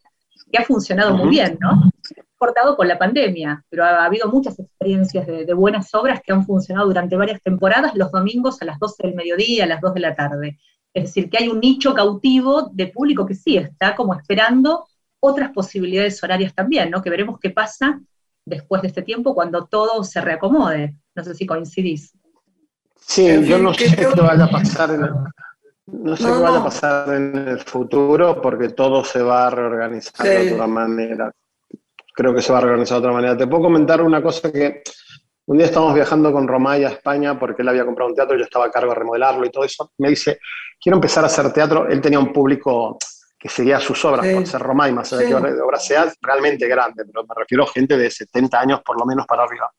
que 0.51 0.57
ha 0.57 0.63
funcionado 0.63 1.15
muy 1.15 1.29
bien, 1.29 1.57
¿no? 1.59 1.91
cortado 2.39 2.77
con 2.77 2.87
la 2.87 2.97
pandemia, 2.97 3.63
pero 3.69 3.83
ha, 3.83 4.05
habido 4.05 4.29
muchas 4.29 4.57
experiencias 4.57 5.27
de, 5.27 5.53
buenas 5.53 5.93
obras 5.93 6.21
que 6.23 6.31
han 6.31 6.45
funcionado 6.45 6.87
durante 6.87 7.17
varias 7.17 7.41
temporadas 7.43 7.93
los 7.95 8.11
domingos 8.11 8.61
a 8.61 8.65
las 8.65 8.79
12 8.79 9.07
del 9.07 9.15
mediodía, 9.15 9.65
a 9.65 9.67
las 9.67 9.81
2 9.81 9.93
de 9.93 9.99
la 9.99 10.15
tarde. 10.15 10.57
Es 10.93 11.03
decir, 11.03 11.29
que 11.29 11.37
hay 11.37 11.49
un 11.49 11.59
nicho 11.59 11.93
cautivo 11.93 12.71
de 12.73 12.87
público 12.87 13.25
que 13.25 13.35
sí 13.35 13.57
está 13.57 13.95
como 13.95 14.15
esperando 14.15 14.87
otras 15.19 15.51
posibilidades 15.51 16.23
horarias 16.23 16.55
también, 16.55 16.89
¿no? 16.89 17.01
Que 17.01 17.09
veremos 17.09 17.39
qué 17.39 17.49
pasa 17.49 18.01
después 18.45 18.81
de 18.81 18.87
este 18.87 19.01
tiempo 19.01 19.35
cuando 19.35 19.65
todo 19.65 20.03
se 20.05 20.21
reacomode. 20.21 20.95
No 21.13 21.23
sé 21.25 21.35
si 21.35 21.45
coincidís. 21.45 22.13
Sí, 23.09 23.45
yo 23.45 23.57
no 23.57 23.73
sé 23.73 23.95
qué 23.95 24.05
vaya 24.05 24.45
a 24.45 24.49
pasar 24.49 24.91
en 24.91 25.03
el, 25.03 25.11
no 25.87 26.15
sé 26.15 26.25
qué 26.25 26.29
vaya 26.29 26.59
a 26.59 26.63
pasar 26.63 27.13
en 27.13 27.47
el 27.47 27.59
futuro 27.59 28.41
porque 28.41 28.69
todo 28.69 29.03
se 29.03 29.21
va 29.21 29.47
a 29.47 29.49
reorganizar 29.49 30.25
de 30.25 30.53
otra 30.53 30.67
manera 30.67 31.31
creo 32.19 32.35
que 32.35 32.41
se 32.41 32.51
va 32.51 32.57
a 32.57 32.61
reorganizar 32.61 32.95
de 32.97 33.07
otra 33.07 33.13
manera. 33.13 33.37
Te 33.37 33.47
puedo 33.47 33.63
comentar 33.63 34.01
una 34.01 34.21
cosa 34.21 34.51
que 34.51 34.83
un 35.45 35.57
día 35.57 35.67
estábamos 35.67 35.95
viajando 35.95 36.33
con 36.33 36.49
Romay 36.49 36.83
a 36.83 36.89
España 36.89 37.39
porque 37.39 37.61
él 37.61 37.69
había 37.69 37.85
comprado 37.85 38.09
un 38.09 38.15
teatro 38.15 38.35
y 38.35 38.39
yo 38.39 38.43
estaba 38.43 38.65
a 38.65 38.71
cargo 38.71 38.89
de 38.89 38.99
remodelarlo 38.99 39.45
y 39.45 39.49
todo 39.49 39.63
eso. 39.63 39.93
Me 39.99 40.09
dice, 40.09 40.39
quiero 40.81 40.97
empezar 40.97 41.23
a 41.23 41.27
hacer 41.27 41.53
teatro. 41.53 41.87
Él 41.87 42.01
tenía 42.01 42.19
un 42.19 42.33
público 42.33 42.97
que 43.39 43.47
seguía 43.47 43.79
sus 43.79 44.03
obras, 44.03 44.27
por 44.27 44.45
ser 44.45 44.59
Romay, 44.59 44.91
más 44.91 45.13
allá 45.13 45.21
de 45.21 45.55
que 45.55 45.61
obra 45.61 45.79
sea 45.79 46.11
realmente 46.21 46.67
grande, 46.67 47.05
pero 47.05 47.23
me 47.23 47.33
refiero 47.33 47.63
a 47.63 47.67
gente 47.67 47.95
de 47.95 48.11
70 48.11 48.59
años 48.59 48.81
por 48.83 48.99
lo 48.99 49.05
menos 49.05 49.25
para 49.25 49.43
arriba. 49.43 49.71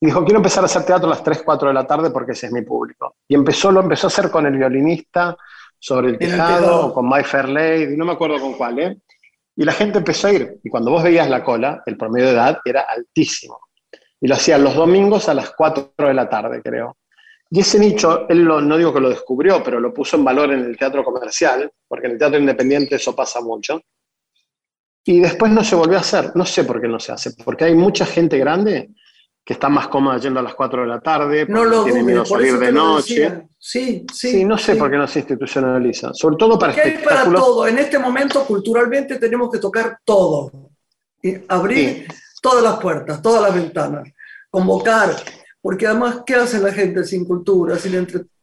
Y 0.00 0.06
dijo, 0.06 0.24
quiero 0.24 0.38
empezar 0.38 0.62
a 0.62 0.66
hacer 0.66 0.84
teatro 0.84 1.06
a 1.06 1.10
las 1.10 1.24
3, 1.24 1.42
4 1.44 1.68
de 1.68 1.74
la 1.74 1.86
tarde 1.86 2.10
porque 2.10 2.32
ese 2.32 2.46
es 2.46 2.52
mi 2.52 2.62
público. 2.62 3.16
Y 3.26 3.34
empezó, 3.34 3.72
lo 3.72 3.80
empezó 3.80 4.06
a 4.06 4.08
hacer 4.08 4.30
con 4.30 4.46
el 4.46 4.56
violinista 4.56 5.36
sobre 5.78 6.10
el 6.10 6.18
tejado, 6.18 6.86
o 6.86 6.94
con 6.94 7.08
My 7.08 7.22
Fair 7.24 7.48
Lady, 7.48 7.96
no 7.96 8.04
me 8.04 8.12
acuerdo 8.12 8.40
con 8.40 8.54
cuál, 8.54 8.78
¿eh? 8.78 8.98
Y 9.56 9.64
la 9.64 9.72
gente 9.72 9.98
empezó 9.98 10.28
a 10.28 10.32
ir. 10.32 10.60
Y 10.62 10.70
cuando 10.70 10.90
vos 10.90 11.02
veías 11.02 11.28
la 11.28 11.42
cola, 11.42 11.82
el 11.84 11.96
promedio 11.96 12.26
de 12.26 12.32
edad 12.32 12.58
era 12.64 12.82
altísimo. 12.82 13.58
Y 14.20 14.28
lo 14.28 14.34
hacían 14.34 14.62
los 14.62 14.74
domingos 14.74 15.28
a 15.28 15.34
las 15.34 15.50
4 15.50 15.94
de 15.98 16.14
la 16.14 16.28
tarde, 16.28 16.62
creo. 16.62 16.96
Y 17.50 17.60
ese 17.60 17.78
nicho, 17.78 18.28
él 18.28 18.44
no 18.44 18.76
digo 18.76 18.92
que 18.92 19.00
lo 19.00 19.08
descubrió, 19.08 19.62
pero 19.62 19.80
lo 19.80 19.92
puso 19.92 20.16
en 20.16 20.24
valor 20.24 20.52
en 20.52 20.60
el 20.60 20.76
teatro 20.76 21.02
comercial, 21.02 21.70
porque 21.88 22.06
en 22.06 22.12
el 22.12 22.18
teatro 22.18 22.38
independiente 22.38 22.96
eso 22.96 23.16
pasa 23.16 23.40
mucho. 23.40 23.80
Y 25.04 25.20
después 25.20 25.50
no 25.50 25.64
se 25.64 25.74
volvió 25.74 25.96
a 25.96 26.02
hacer. 26.02 26.32
No 26.36 26.44
sé 26.44 26.64
por 26.64 26.80
qué 26.80 26.86
no 26.86 27.00
se 27.00 27.12
hace, 27.12 27.32
porque 27.44 27.64
hay 27.64 27.74
mucha 27.74 28.04
gente 28.04 28.38
grande 28.38 28.90
que 29.48 29.54
está 29.54 29.70
más 29.70 29.88
cómoda 29.88 30.18
yendo 30.18 30.40
a 30.40 30.42
las 30.42 30.54
4 30.54 30.82
de 30.82 30.86
la 30.86 31.00
tarde, 31.00 31.46
no 31.48 31.64
lo 31.64 31.82
tiene 31.82 32.02
miedo 32.02 32.20
a 32.20 32.26
salir 32.26 32.58
de 32.58 32.70
noche. 32.70 33.48
Sí, 33.58 34.04
sí. 34.12 34.30
Sí, 34.32 34.44
no 34.44 34.58
sé 34.58 34.76
por 34.76 34.90
qué 34.90 34.98
no 34.98 35.08
se 35.08 35.20
institucionaliza. 35.20 36.12
Sobre 36.12 36.36
todo 36.36 36.58
para 36.58 36.74
hay 36.74 36.98
para 36.98 37.24
todo. 37.32 37.66
En 37.66 37.78
este 37.78 37.98
momento, 37.98 38.44
culturalmente, 38.44 39.16
tenemos 39.16 39.50
que 39.50 39.58
tocar 39.58 40.00
todo. 40.04 40.52
Y 41.22 41.36
abrir 41.48 42.06
todas 42.42 42.62
las 42.62 42.78
puertas, 42.78 43.22
todas 43.22 43.40
las 43.40 43.54
ventanas. 43.54 44.06
Convocar. 44.50 45.16
Porque 45.62 45.86
además, 45.86 46.18
¿qué 46.26 46.34
hace 46.34 46.60
la 46.60 46.70
gente 46.70 47.02
sin 47.04 47.24
cultura, 47.24 47.78
sin 47.78 47.94
entretenimiento? 47.94 48.37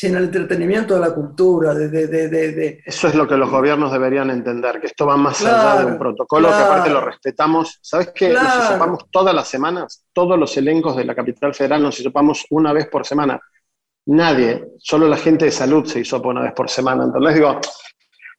Sin 0.00 0.16
el 0.16 0.24
entretenimiento 0.24 0.94
de 0.94 1.00
la 1.00 1.14
cultura. 1.14 1.74
De, 1.74 1.88
de, 1.88 2.28
de, 2.28 2.82
Eso 2.86 3.08
es 3.08 3.14
lo 3.14 3.28
que 3.28 3.36
los 3.36 3.50
gobiernos 3.50 3.92
deberían 3.92 4.30
entender, 4.30 4.80
que 4.80 4.86
esto 4.86 5.04
va 5.04 5.18
más 5.18 5.44
allá 5.44 5.80
de 5.80 5.92
un 5.92 5.98
protocolo, 5.98 6.48
que 6.48 6.54
aparte 6.54 6.88
lo 6.88 7.02
respetamos. 7.02 7.78
¿Sabes 7.82 8.10
qué? 8.14 8.30
Nos 8.30 8.42
hisopamos 8.42 9.10
todas 9.10 9.34
las 9.34 9.46
semanas, 9.46 10.06
todos 10.14 10.38
los 10.38 10.56
elencos 10.56 10.96
de 10.96 11.04
la 11.04 11.14
capital 11.14 11.54
federal 11.54 11.82
nos 11.82 12.00
hisopamos 12.00 12.46
una 12.48 12.72
vez 12.72 12.88
por 12.88 13.04
semana. 13.06 13.38
Nadie, 14.06 14.68
solo 14.78 15.06
la 15.06 15.18
gente 15.18 15.44
de 15.44 15.50
salud 15.50 15.84
se 15.84 16.00
hisopa 16.00 16.30
una 16.30 16.42
vez 16.42 16.54
por 16.54 16.70
semana. 16.70 17.04
Entonces 17.04 17.34
digo, 17.34 17.60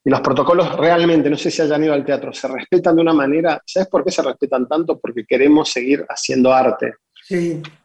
y 0.03 0.09
los 0.09 0.21
protocolos 0.21 0.75
realmente, 0.77 1.29
no 1.29 1.37
sé 1.37 1.51
si 1.51 1.61
hayan 1.61 1.83
ido 1.83 1.93
al 1.93 2.03
teatro, 2.03 2.33
se 2.33 2.47
respetan 2.47 2.95
de 2.95 3.03
una 3.03 3.13
manera, 3.13 3.61
¿sabes 3.63 3.87
por 3.87 4.03
qué 4.03 4.09
se 4.09 4.23
respetan 4.23 4.67
tanto? 4.67 4.99
Porque 4.99 5.25
queremos 5.27 5.69
seguir 5.69 6.03
haciendo 6.09 6.51
arte. 6.51 6.95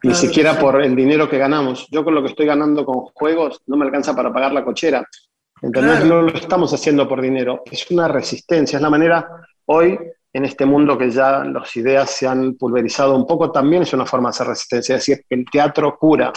Ni 0.02 0.14
siquiera 0.14 0.58
por 0.58 0.82
el 0.82 0.94
dinero 0.96 1.28
que 1.28 1.38
ganamos. 1.38 1.86
Yo 1.90 2.04
con 2.04 2.14
lo 2.14 2.22
que 2.22 2.28
estoy 2.28 2.46
ganando 2.46 2.84
con 2.84 3.00
juegos 3.14 3.62
no 3.66 3.76
me 3.76 3.84
alcanza 3.84 4.14
para 4.14 4.32
pagar 4.32 4.52
la 4.52 4.64
cochera. 4.64 5.06
Entonces 5.62 6.04
no 6.04 6.22
lo 6.22 6.34
estamos 6.34 6.72
haciendo 6.72 7.08
por 7.08 7.20
dinero. 7.20 7.62
Es 7.70 7.90
una 7.90 8.08
resistencia, 8.08 8.76
es 8.76 8.82
la 8.82 8.90
manera 8.90 9.28
hoy 9.66 9.98
en 10.32 10.44
este 10.44 10.66
mundo 10.66 10.98
que 10.98 11.10
ya 11.10 11.44
las 11.44 11.74
ideas 11.76 12.10
se 12.10 12.26
han 12.26 12.54
pulverizado 12.54 13.16
un 13.16 13.26
poco, 13.26 13.50
también 13.50 13.82
es 13.82 13.92
una 13.94 14.04
forma 14.04 14.28
de 14.28 14.30
hacer 14.30 14.46
resistencia. 14.48 14.96
Es 14.96 15.06
decir, 15.06 15.24
el 15.30 15.46
teatro 15.50 15.96
cura, 15.98 16.30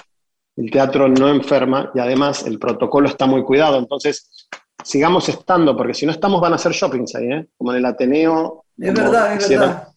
el 0.55 0.71
teatro 0.71 1.09
no 1.09 1.27
enferma 1.27 1.91
y 1.93 1.99
además 1.99 2.45
el 2.45 2.57
protocolo 2.59 3.09
está 3.09 3.25
muy 3.25 3.43
cuidado. 3.43 3.77
Entonces, 3.77 4.47
sigamos 4.83 5.27
estando, 5.27 5.75
porque 5.75 5.93
si 5.93 6.05
no 6.05 6.13
estamos 6.13 6.39
van 6.39 6.53
a 6.53 6.55
hacer 6.55 6.71
shoppings 6.71 7.15
ahí, 7.15 7.31
¿eh? 7.31 7.47
como 7.57 7.71
en 7.71 7.79
el 7.79 7.85
Ateneo. 7.85 8.63
Es 8.77 8.93
verdad, 8.93 9.35
es 9.35 9.49
verdad. 9.49 9.87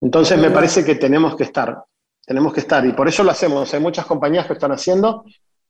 Entonces 0.00 0.38
me 0.38 0.50
parece 0.50 0.84
que 0.84 0.94
tenemos 0.94 1.34
que 1.34 1.42
estar 1.42 1.76
tenemos 2.28 2.52
que 2.52 2.60
estar 2.60 2.84
y 2.84 2.92
por 2.92 3.08
eso 3.08 3.24
lo 3.24 3.30
hacemos. 3.30 3.72
Hay 3.72 3.80
muchas 3.80 4.04
compañías 4.04 4.46
que 4.46 4.52
están 4.52 4.70
haciendo 4.70 5.24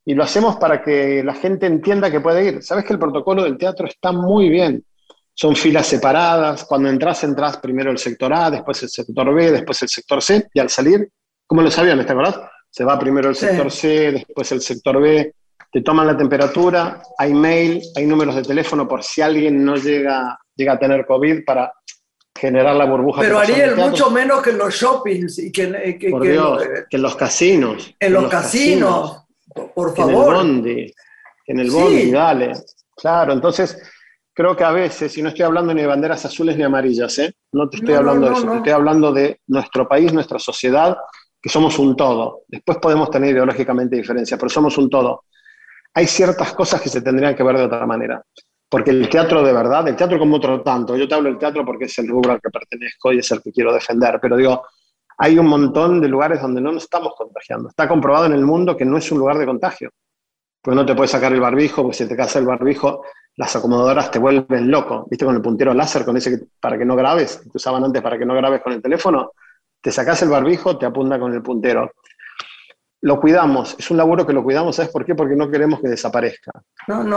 y 0.04 0.12
lo 0.14 0.24
hacemos 0.24 0.56
para 0.56 0.82
que 0.82 1.22
la 1.22 1.34
gente 1.34 1.66
entienda 1.66 2.10
que 2.10 2.20
puede 2.20 2.44
ir. 2.44 2.62
Sabes 2.64 2.84
que 2.84 2.92
el 2.92 2.98
protocolo 2.98 3.44
del 3.44 3.56
teatro 3.56 3.86
está 3.86 4.10
muy 4.10 4.48
bien. 4.48 4.84
Son 5.32 5.54
filas 5.54 5.86
separadas. 5.86 6.64
Cuando 6.64 6.88
entras, 6.88 7.22
entras 7.22 7.58
primero 7.58 7.92
el 7.92 7.98
sector 7.98 8.34
A, 8.34 8.50
después 8.50 8.82
el 8.82 8.88
sector 8.88 9.32
B, 9.32 9.52
después 9.52 9.80
el 9.82 9.88
sector 9.88 10.20
C. 10.20 10.48
Y 10.52 10.58
al 10.58 10.68
salir, 10.68 11.08
como 11.46 11.62
lo 11.62 11.70
sabían, 11.70 12.04
¿te 12.04 12.12
acordás? 12.12 12.40
Se 12.68 12.82
va 12.82 12.98
primero 12.98 13.28
el 13.28 13.36
sector 13.36 13.70
C, 13.70 14.10
después 14.10 14.50
el 14.50 14.60
sector 14.60 15.00
B. 15.00 15.32
Te 15.70 15.80
toman 15.82 16.08
la 16.08 16.16
temperatura, 16.16 17.00
hay 17.16 17.32
mail, 17.34 17.80
hay 17.94 18.04
números 18.04 18.34
de 18.34 18.42
teléfono 18.42 18.88
por 18.88 19.04
si 19.04 19.20
alguien 19.20 19.64
no 19.64 19.76
llega, 19.76 20.36
llega 20.56 20.72
a 20.72 20.78
tener 20.78 21.06
COVID 21.06 21.44
para 21.44 21.72
generar 22.38 22.76
la 22.76 22.84
burbuja. 22.84 23.20
Pero 23.20 23.38
Ariel, 23.38 23.76
mucho 23.76 24.10
menos 24.10 24.42
que 24.42 24.50
en 24.50 24.58
los 24.58 24.74
shoppings 24.74 25.38
y 25.38 25.52
que, 25.52 25.64
eh, 25.64 25.98
que, 25.98 26.10
que, 26.10 26.96
en 26.96 27.02
los 27.02 27.16
casinos. 27.16 27.94
En, 27.98 28.12
los, 28.12 28.28
casinos, 28.28 29.24
por 29.74 29.94
favor. 29.94 30.36
En 30.36 30.40
el 30.40 30.46
bondi, 30.46 30.94
en 31.46 31.60
el 31.60 31.70
bondi, 31.70 32.10
dale. 32.10 32.52
Claro, 32.96 33.32
entonces 33.32 33.80
creo 34.32 34.56
que 34.56 34.64
a 34.64 34.70
veces, 34.70 35.16
y 35.18 35.22
no 35.22 35.30
estoy 35.30 35.44
hablando 35.44 35.74
ni 35.74 35.80
de 35.80 35.88
banderas 35.88 36.24
azules 36.24 36.56
ni 36.56 36.62
amarillas, 36.62 37.18
¿eh? 37.18 37.34
no 37.52 37.68
te 37.68 37.78
estoy 37.78 37.94
hablando 37.94 38.28
de 38.28 38.32
eso, 38.34 38.50
te 38.50 38.56
estoy 38.58 38.72
hablando 38.72 39.12
de 39.12 39.40
nuestro 39.48 39.88
país, 39.88 40.12
nuestra 40.12 40.38
sociedad, 40.38 40.96
que 41.40 41.48
somos 41.48 41.78
un 41.78 41.96
todo. 41.96 42.42
Después 42.46 42.78
podemos 42.78 43.10
tener 43.10 43.32
ideológicamente 43.32 43.96
diferencias, 43.96 44.38
pero 44.38 44.48
somos 44.48 44.78
un 44.78 44.88
todo. 44.88 45.24
Hay 45.94 46.06
ciertas 46.06 46.52
cosas 46.52 46.80
que 46.80 46.88
se 46.88 47.02
tendrían 47.02 47.34
que 47.34 47.42
ver 47.42 47.56
de 47.56 47.64
otra 47.64 47.86
manera. 47.86 48.22
Porque 48.68 48.90
el 48.90 49.08
teatro 49.08 49.42
de 49.42 49.52
verdad, 49.52 49.88
el 49.88 49.96
teatro 49.96 50.18
como 50.18 50.36
otro 50.36 50.62
tanto, 50.62 50.96
yo 50.96 51.08
te 51.08 51.14
hablo 51.14 51.30
del 51.30 51.38
teatro 51.38 51.64
porque 51.64 51.86
es 51.86 51.98
el 51.98 52.08
rubro 52.08 52.32
al 52.32 52.40
que 52.40 52.50
pertenezco 52.50 53.12
y 53.12 53.18
es 53.18 53.30
el 53.30 53.42
que 53.42 53.50
quiero 53.50 53.72
defender, 53.72 54.18
pero 54.20 54.36
digo, 54.36 54.62
hay 55.16 55.38
un 55.38 55.46
montón 55.46 56.00
de 56.00 56.08
lugares 56.08 56.40
donde 56.40 56.60
no 56.60 56.72
nos 56.72 56.84
estamos 56.84 57.14
contagiando. 57.16 57.70
Está 57.70 57.88
comprobado 57.88 58.26
en 58.26 58.32
el 58.32 58.44
mundo 58.44 58.76
que 58.76 58.84
no 58.84 58.98
es 58.98 59.10
un 59.10 59.18
lugar 59.18 59.38
de 59.38 59.46
contagio. 59.46 59.90
Pues 60.62 60.76
no 60.76 60.84
te 60.84 60.94
puedes 60.94 61.10
sacar 61.10 61.32
el 61.32 61.40
barbijo, 61.40 61.82
porque 61.82 61.96
si 61.96 62.08
te 62.08 62.16
casa 62.16 62.38
el 62.38 62.46
barbijo, 62.46 63.02
las 63.36 63.56
acomodadoras 63.56 64.10
te 64.10 64.18
vuelven 64.18 64.70
loco. 64.70 65.06
¿Viste? 65.10 65.24
Con 65.24 65.34
el 65.34 65.42
puntero 65.42 65.74
láser, 65.74 66.04
con 66.04 66.16
ese 66.16 66.48
para 66.60 66.78
que 66.78 66.84
no 66.84 66.94
grabes, 66.94 67.38
que 67.38 67.50
usaban 67.54 67.82
antes 67.84 68.02
para 68.02 68.18
que 68.18 68.26
no 68.26 68.34
grabes 68.34 68.62
con 68.62 68.72
el 68.72 68.82
teléfono, 68.82 69.32
te 69.80 69.90
sacas 69.90 70.22
el 70.22 70.28
barbijo, 70.28 70.76
te 70.76 70.86
apunta 70.86 71.18
con 71.18 71.32
el 71.32 71.42
puntero 71.42 71.90
lo 73.00 73.20
cuidamos, 73.20 73.76
es 73.78 73.90
un 73.90 73.96
laburo 73.96 74.26
que 74.26 74.32
lo 74.32 74.42
cuidamos, 74.42 74.76
¿sabes 74.76 74.90
por 74.90 75.04
qué? 75.04 75.14
Porque 75.14 75.36
no 75.36 75.50
queremos 75.50 75.80
que 75.80 75.88
desaparezca. 75.88 76.50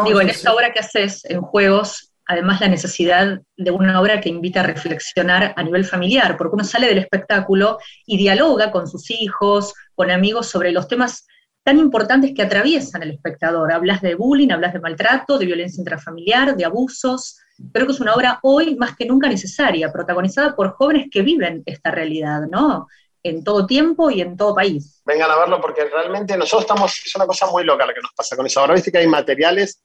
Digo, 0.06 0.22
en 0.22 0.30
esta 0.30 0.54
obra 0.54 0.72
que 0.72 0.80
haces, 0.80 1.26
en 1.26 1.42
juegos, 1.42 2.14
además 2.28 2.62
la 2.62 2.68
necesidad 2.68 3.42
de 3.58 3.72
una 3.72 4.00
obra 4.00 4.22
que 4.22 4.30
invita 4.30 4.60
a 4.60 4.64
reflexionar 4.64 5.54
a 5.56 5.64
nivel 5.64 5.86
familiar, 5.86 6.38
porque 6.38 6.56
uno 6.56 6.64
sale 6.64 6.88
del 6.88 7.00
espectáculo 7.00 7.80
y 8.06 8.18
dialoga 8.18 8.72
con 8.72 8.88
sus 8.88 9.10
hijos, 9.10 9.74
con 9.96 10.12
amigos 10.12 10.48
sobre 10.48 10.72
los 10.72 10.88
temas 10.88 11.26
tan 11.64 11.78
importantes 11.78 12.34
que 12.36 12.42
atraviesan 12.42 13.04
el 13.04 13.12
espectador. 13.12 13.72
Hablas 13.72 14.02
de 14.02 14.16
bullying, 14.16 14.52
hablas 14.52 14.74
de 14.74 14.80
maltrato, 14.80 15.38
de 15.38 15.46
violencia 15.46 15.82
intrafamiliar, 15.82 16.56
de 16.56 16.66
abusos. 16.66 17.40
Creo 17.72 17.86
que 17.86 17.94
es 17.94 18.00
una 18.00 18.14
obra 18.14 18.40
hoy 18.44 18.76
más 18.76 18.96
que 18.96 19.06
nunca 19.06 19.28
necesaria, 19.28 19.92
protagonizada 19.92 20.56
por 20.56 20.72
jóvenes 20.72 21.08
que 21.12 21.22
viven 21.22 21.62
esta 21.66 21.92
realidad, 21.92 22.42
¿no? 22.50 22.88
En 23.24 23.44
todo 23.44 23.66
tiempo 23.66 24.10
y 24.10 24.22
en 24.22 24.36
todo 24.36 24.56
país. 24.56 25.02
Vengan 25.06 25.32
a 25.32 25.38
verlo 25.38 25.62
porque 25.62 25.86
realmente 25.86 26.38
nosotros 26.38 26.62
estamos, 26.62 27.02
es 27.06 27.16
una 27.16 27.26
cosa 27.26 27.48
muy 27.48 27.64
loca 27.64 27.86
lo 27.86 27.94
que 27.94 28.02
nos 28.02 28.14
pasa 28.14 28.36
con 28.36 28.46
eso. 28.46 28.60
Ahora 28.60 28.74
viste 28.74 28.92
que 28.92 29.00
hay 29.00 29.08
materiales 29.08 29.82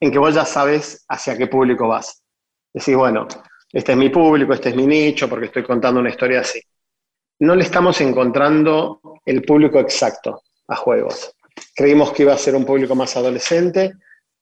en 0.00 0.10
que 0.10 0.18
vos 0.18 0.34
ya 0.34 0.44
sabes 0.44 1.04
hacia 1.08 1.36
qué 1.36 1.46
público 1.46 1.88
vas. 1.88 2.22
Decís, 2.72 2.96
bueno, 2.96 3.26
este 3.72 3.92
es 3.92 3.98
mi 3.98 4.08
público, 4.08 4.52
este 4.52 4.70
es 4.70 4.76
mi 4.76 4.86
nicho, 4.86 5.28
porque 5.28 5.46
estoy 5.46 5.62
contando 5.62 6.00
una 6.00 6.10
historia 6.10 6.40
así. 6.40 6.60
No 7.40 7.54
le 7.54 7.62
estamos 7.62 8.00
encontrando 8.00 9.00
el 9.24 9.42
público 9.42 9.78
exacto 9.78 10.42
a 10.68 10.76
juegos. 10.76 11.34
Creímos 11.74 12.12
que 12.12 12.22
iba 12.22 12.32
a 12.32 12.38
ser 12.38 12.54
un 12.54 12.64
público 12.64 12.94
más 12.94 13.16
adolescente, 13.16 13.92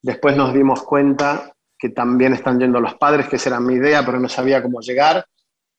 después 0.00 0.36
nos 0.36 0.52
dimos 0.54 0.82
cuenta 0.82 1.52
que 1.78 1.90
también 1.90 2.32
están 2.32 2.58
yendo 2.58 2.80
los 2.80 2.94
padres, 2.94 3.28
que 3.28 3.36
esa 3.36 3.50
era 3.50 3.60
mi 3.60 3.74
idea, 3.74 4.04
pero 4.04 4.18
no 4.18 4.28
sabía 4.28 4.62
cómo 4.62 4.80
llegar 4.80 5.24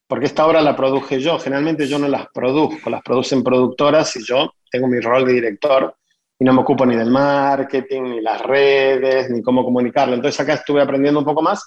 porque 0.10 0.26
esta 0.26 0.48
obra 0.48 0.60
la 0.62 0.76
produje 0.76 1.22
yo. 1.22 1.38
Generalmente 1.38 1.88
yo 1.88 2.00
no 2.00 2.08
las 2.08 2.28
produzco, 2.34 2.90
las 2.90 3.04
producen 3.04 3.44
productoras 3.44 4.16
y 4.16 4.26
yo 4.26 4.52
tengo 4.72 4.88
mi 4.88 5.00
rol 5.00 5.24
de 5.24 5.34
director 5.34 5.96
y 6.40 6.44
no 6.44 6.52
me 6.52 6.62
ocupo 6.62 6.84
ni 6.84 6.96
del 6.96 7.12
marketing, 7.12 8.02
ni 8.02 8.22
las 8.22 8.42
redes, 8.42 9.30
ni 9.30 9.44
cómo 9.44 9.64
comunicarlo. 9.64 10.16
Entonces 10.16 10.40
acá 10.40 10.56
estuve 10.56 10.82
aprendiendo 10.82 11.20
un 11.20 11.26
poco 11.26 11.44
más 11.44 11.64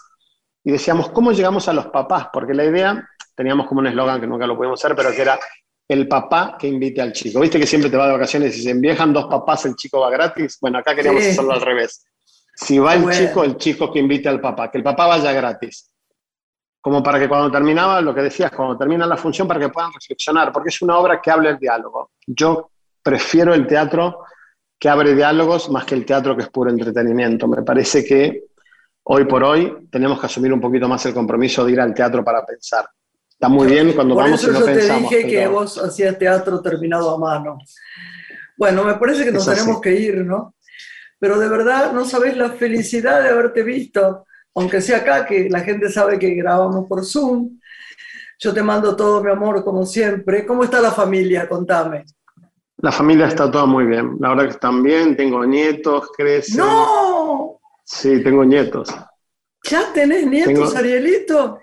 y 0.64 0.72
decíamos, 0.72 1.10
¿cómo 1.10 1.30
llegamos 1.30 1.68
a 1.68 1.72
los 1.72 1.86
papás? 1.86 2.30
Porque 2.32 2.52
la 2.52 2.64
idea, 2.64 3.08
teníamos 3.36 3.68
como 3.68 3.78
un 3.80 3.86
eslogan 3.86 4.20
que 4.20 4.26
nunca 4.26 4.44
lo 4.44 4.56
pudimos 4.56 4.84
hacer, 4.84 4.96
pero 4.96 5.12
que 5.12 5.22
era 5.22 5.38
el 5.86 6.08
papá 6.08 6.56
que 6.58 6.66
invite 6.66 7.00
al 7.00 7.12
chico. 7.12 7.38
¿Viste 7.38 7.60
que 7.60 7.66
siempre 7.66 7.90
te 7.90 7.96
va 7.96 8.06
de 8.06 8.14
vacaciones 8.14 8.58
y 8.58 8.62
se 8.62 8.70
enviejan 8.70 9.12
dos 9.12 9.26
papás, 9.26 9.66
el 9.66 9.76
chico 9.76 10.00
va 10.00 10.10
gratis? 10.10 10.58
Bueno, 10.60 10.78
acá 10.78 10.96
queríamos 10.96 11.24
hacerlo 11.24 11.52
al 11.52 11.60
revés. 11.60 12.04
Si 12.56 12.76
va 12.80 12.94
el 12.94 13.08
chico, 13.08 13.44
el 13.44 13.56
chico 13.56 13.92
que 13.92 14.00
invite 14.00 14.28
al 14.28 14.40
papá, 14.40 14.68
que 14.68 14.78
el 14.78 14.84
papá 14.84 15.06
vaya 15.06 15.30
gratis 15.32 15.91
como 16.82 17.00
para 17.00 17.20
que 17.20 17.28
cuando 17.28 17.48
terminaba, 17.48 18.00
lo 18.00 18.12
que 18.12 18.22
decías, 18.22 18.50
cuando 18.50 18.76
termina 18.76 19.06
la 19.06 19.16
función, 19.16 19.46
para 19.46 19.60
que 19.60 19.68
puedan 19.68 19.92
reflexionar, 19.92 20.52
porque 20.52 20.68
es 20.68 20.82
una 20.82 20.98
obra 20.98 21.20
que 21.22 21.30
habla 21.30 21.50
el 21.50 21.58
diálogo. 21.58 22.10
Yo 22.26 22.72
prefiero 23.00 23.54
el 23.54 23.68
teatro 23.68 24.24
que 24.80 24.88
abre 24.88 25.14
diálogos 25.14 25.70
más 25.70 25.84
que 25.84 25.94
el 25.94 26.04
teatro 26.04 26.36
que 26.36 26.42
es 26.42 26.48
puro 26.48 26.70
entretenimiento. 26.70 27.46
Me 27.46 27.62
parece 27.62 28.04
que 28.04 28.46
hoy 29.04 29.24
por 29.26 29.44
hoy 29.44 29.88
tenemos 29.92 30.18
que 30.18 30.26
asumir 30.26 30.52
un 30.52 30.60
poquito 30.60 30.88
más 30.88 31.06
el 31.06 31.14
compromiso 31.14 31.64
de 31.64 31.70
ir 31.70 31.80
al 31.80 31.94
teatro 31.94 32.24
para 32.24 32.44
pensar. 32.44 32.88
Está 33.30 33.48
muy 33.48 33.68
bien 33.68 33.92
cuando 33.92 34.16
vamos 34.16 34.42
y 34.42 34.48
no 34.48 34.58
yo 34.58 34.66
pensamos. 34.66 35.08
te 35.08 35.16
dije 35.18 35.30
que 35.30 35.46
vos 35.46 35.78
hacías 35.78 36.18
teatro 36.18 36.60
terminado 36.60 37.14
a 37.14 37.18
mano. 37.18 37.58
Bueno, 38.56 38.82
me 38.82 38.94
parece 38.94 39.24
que 39.24 39.30
nos 39.30 39.46
tenemos 39.46 39.80
que 39.80 39.94
ir, 39.94 40.16
¿no? 40.24 40.56
Pero 41.20 41.38
de 41.38 41.48
verdad 41.48 41.92
no 41.92 42.04
sabés 42.04 42.36
la 42.36 42.50
felicidad 42.50 43.22
de 43.22 43.28
haberte 43.28 43.62
visto 43.62 44.26
aunque 44.54 44.80
sea 44.80 44.98
acá, 44.98 45.26
que 45.26 45.48
la 45.48 45.60
gente 45.60 45.90
sabe 45.90 46.18
que 46.18 46.30
grabamos 46.34 46.86
por 46.88 47.04
Zoom. 47.04 47.58
Yo 48.38 48.52
te 48.52 48.62
mando 48.62 48.96
todo 48.96 49.22
mi 49.22 49.30
amor, 49.30 49.64
como 49.64 49.86
siempre. 49.86 50.44
¿Cómo 50.44 50.64
está 50.64 50.80
la 50.80 50.90
familia? 50.90 51.48
Contame. 51.48 52.04
La 52.78 52.90
familia 52.90 53.28
está 53.28 53.50
toda 53.50 53.66
muy 53.66 53.84
bien. 53.84 54.16
La 54.18 54.30
verdad 54.30 54.44
que 54.44 54.50
están 54.50 54.82
bien. 54.82 55.16
Tengo 55.16 55.44
nietos, 55.46 56.10
crecen. 56.16 56.58
¡No! 56.58 57.60
Sí, 57.84 58.22
tengo 58.22 58.44
nietos. 58.44 58.88
¿Ya 59.64 59.92
tenés 59.92 60.26
nietos, 60.26 60.74
Arielito? 60.74 61.60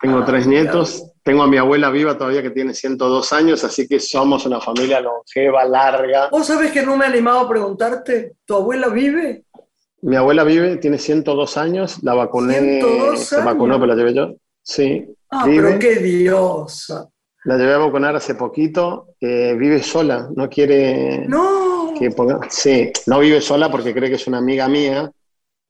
Tengo 0.00 0.24
tres 0.24 0.46
nietos. 0.46 1.12
Tengo 1.24 1.42
a 1.42 1.48
mi 1.48 1.56
abuela 1.56 1.90
viva 1.90 2.16
todavía 2.16 2.40
que 2.40 2.50
tiene 2.50 2.72
102 2.72 3.32
años, 3.32 3.64
así 3.64 3.88
que 3.88 3.98
somos 3.98 4.46
una 4.46 4.60
familia 4.60 5.00
longeva, 5.00 5.64
larga. 5.64 6.28
¿Vos 6.30 6.46
sabés 6.46 6.70
que 6.70 6.84
no 6.86 6.96
me 6.96 7.04
he 7.04 7.08
animado 7.08 7.40
a 7.40 7.48
preguntarte? 7.48 8.36
¿Tu 8.44 8.54
abuela 8.54 8.88
vive? 8.90 9.45
Mi 10.02 10.16
abuela 10.16 10.44
vive, 10.44 10.76
tiene 10.76 10.98
102 10.98 11.56
años, 11.56 12.02
la 12.02 12.14
vacuné, 12.14 12.82
se 13.16 13.40
vacunó, 13.42 13.74
pero 13.74 13.86
la 13.86 13.94
llevé 13.94 14.14
yo. 14.14 14.34
Sí. 14.62 15.06
Ah, 15.30 15.42
pero 15.44 15.78
qué 15.78 15.96
diosa. 15.96 17.08
La 17.44 17.56
llevé 17.56 17.74
a 17.74 17.78
vacunar 17.78 18.16
hace 18.16 18.34
poquito, 18.34 19.14
eh, 19.20 19.54
vive 19.56 19.82
sola, 19.82 20.28
no 20.34 20.48
quiere 20.48 21.26
no. 21.28 21.94
que 21.96 22.10
ponga, 22.10 22.40
sí, 22.50 22.90
no 23.06 23.20
vive 23.20 23.40
sola 23.40 23.70
porque 23.70 23.94
cree 23.94 24.10
que 24.10 24.16
es 24.16 24.26
una 24.26 24.38
amiga 24.38 24.68
mía, 24.68 25.10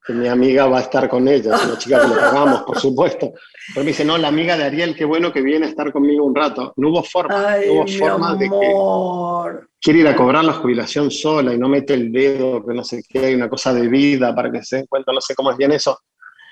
que 0.07 0.13
mi 0.13 0.29
amiga 0.29 0.67
va 0.67 0.77
a 0.77 0.81
estar 0.83 1.09
con 1.09 1.27
ella, 1.27 1.53
es 1.53 1.65
una 1.65 1.77
chica 1.77 1.99
que 1.99 2.07
le 2.07 2.15
pagamos, 2.15 2.61
por 2.61 2.79
supuesto. 2.79 3.33
Pero 3.73 3.83
me 3.83 3.91
dice, 3.91 4.05
no, 4.05 4.17
la 4.17 4.29
amiga 4.29 4.55
de 4.55 4.63
Ariel, 4.63 4.95
qué 4.95 5.03
bueno 5.03 5.33
que 5.33 5.41
viene 5.41 5.65
a 5.65 5.69
estar 5.69 5.91
conmigo 5.91 6.23
un 6.23 6.33
rato. 6.33 6.71
No 6.77 6.89
hubo 6.89 7.03
forma, 7.03 7.57
no 7.57 7.73
hubo 7.73 7.87
forma 7.87 8.35
de 8.35 8.49
que 8.49 9.67
quiere 9.81 9.99
ir 9.99 10.07
a 10.07 10.15
cobrar 10.15 10.45
la 10.45 10.53
jubilación 10.53 11.11
sola 11.11 11.53
y 11.53 11.57
no 11.57 11.67
mete 11.67 11.93
el 11.93 12.09
dedo, 12.13 12.65
que 12.65 12.73
no 12.73 12.85
sé 12.85 13.03
qué, 13.07 13.19
hay 13.19 13.35
una 13.35 13.49
cosa 13.49 13.73
de 13.73 13.89
vida 13.89 14.33
para 14.33 14.49
que 14.49 14.63
se 14.63 14.77
den 14.77 14.85
cuenta, 14.87 15.11
no 15.11 15.19
sé 15.19 15.35
cómo 15.35 15.51
es 15.51 15.57
bien 15.57 15.73
eso. 15.73 15.99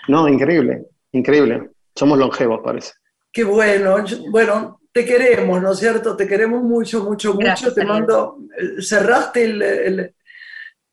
No, 0.10 0.28
increíble, 0.28 0.88
increíble. 1.14 1.70
Somos 1.95 2.20
longevos, 2.20 2.60
parece. 2.62 2.91
Qué 3.32 3.45
bueno, 3.45 4.03
bueno, 4.32 4.82
te 4.91 5.06
queremos, 5.06 5.62
¿no 5.62 5.72
es 5.72 5.80
cierto? 5.80 6.18
Te 6.18 6.28
queremos 6.28 6.62
mucho, 6.62 7.06
mucho, 7.06 7.34
mucho. 7.34 7.74
Te 7.74 7.86
mando, 7.86 8.38
eh, 8.60 8.82
cerraste 8.82 10.14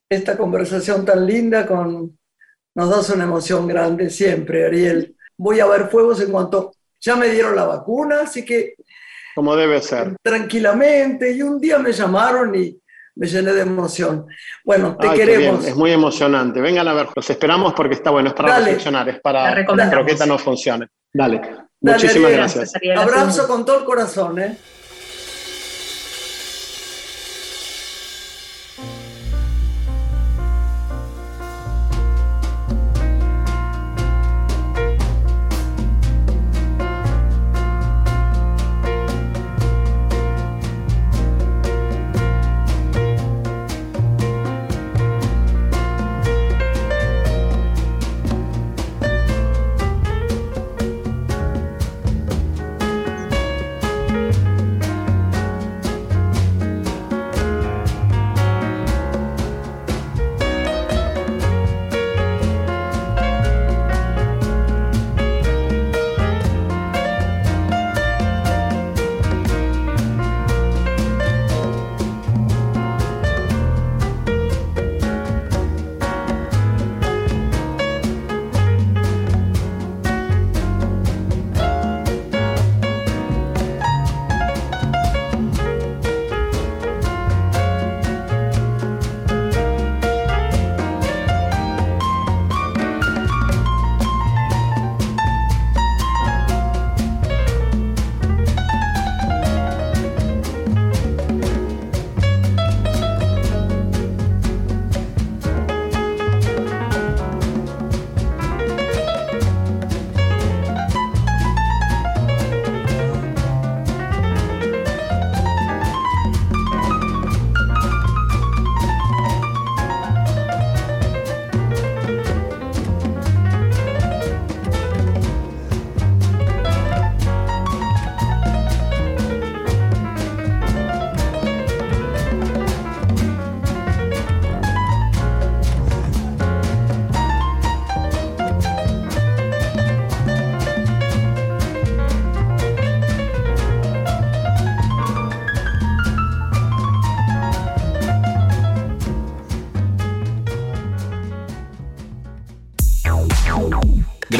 esta 0.08 0.36
conversación 0.36 1.04
tan 1.04 1.26
linda 1.26 1.66
con, 1.66 2.18
nos 2.74 2.90
das 2.90 3.10
una 3.10 3.24
emoción 3.24 3.66
grande 3.66 4.10
siempre, 4.10 4.66
Ariel. 4.66 5.14
Voy 5.36 5.60
a 5.60 5.66
ver 5.66 5.88
fuegos 5.88 6.20
en 6.20 6.30
cuanto 6.30 6.72
ya 7.00 7.16
me 7.16 7.28
dieron 7.28 7.56
la 7.56 7.64
vacuna, 7.64 8.20
así 8.22 8.44
que... 8.44 8.74
Como 9.34 9.56
debe 9.56 9.80
ser. 9.80 10.16
Tranquilamente, 10.22 11.32
y 11.32 11.42
un 11.42 11.60
día 11.60 11.78
me 11.78 11.92
llamaron 11.92 12.54
y 12.54 12.78
me 13.14 13.26
llené 13.26 13.52
de 13.52 13.62
emoción. 13.62 14.26
Bueno, 14.64 14.96
te 14.96 15.10
queremos. 15.10 15.66
Es 15.66 15.74
muy 15.74 15.90
emocionante. 15.90 16.60
Vengan 16.60 16.88
a 16.88 16.94
ver, 16.94 17.08
los 17.14 17.28
esperamos 17.28 17.74
porque 17.74 17.94
está 17.94 18.10
bueno, 18.10 18.28
es 18.28 18.34
para 18.34 18.58
reflexionar, 18.58 19.08
es 19.08 19.20
para 19.20 19.54
que 19.54 19.74
la 19.74 19.90
croqueta 19.90 20.26
no 20.26 20.38
funcione. 20.38 20.88
Dale. 21.12 21.40
Muchísimas 21.80 22.32
gracias. 22.32 22.72
Abrazo 22.96 23.46
con 23.46 23.64
todo 23.64 23.80
el 23.80 23.84
corazón, 23.84 24.38
¿eh? 24.38 24.56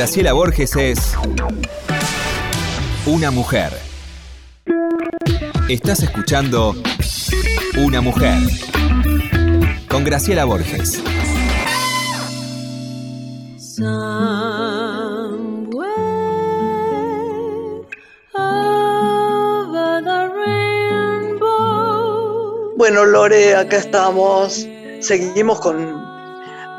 Graciela 0.03 0.33
Borges 0.33 0.75
es 0.75 0.99
una 3.07 3.31
mujer. 3.31 3.71
Estás 5.69 6.03
escuchando 6.03 6.75
Una 7.79 8.01
mujer 8.01 8.37
con 9.89 10.03
Graciela 10.03 10.45
Borges. 10.45 11.01
Bueno, 22.77 23.05
Lore, 23.05 23.55
acá 23.55 23.77
estamos. 23.77 24.67
Seguimos 24.99 25.61
con 25.61 25.95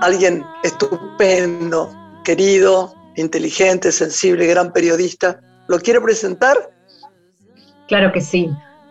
alguien 0.01 0.43
estupendo, 0.63 1.89
querido, 2.25 2.93
inteligente, 3.15 3.91
sensible, 3.91 4.47
gran 4.47 4.71
periodista. 4.73 5.39
¿Lo 5.67 5.79
quiere 5.79 6.01
presentar? 6.01 6.57
Claro 7.87 8.11
que 8.11 8.21
sí. 8.21 8.49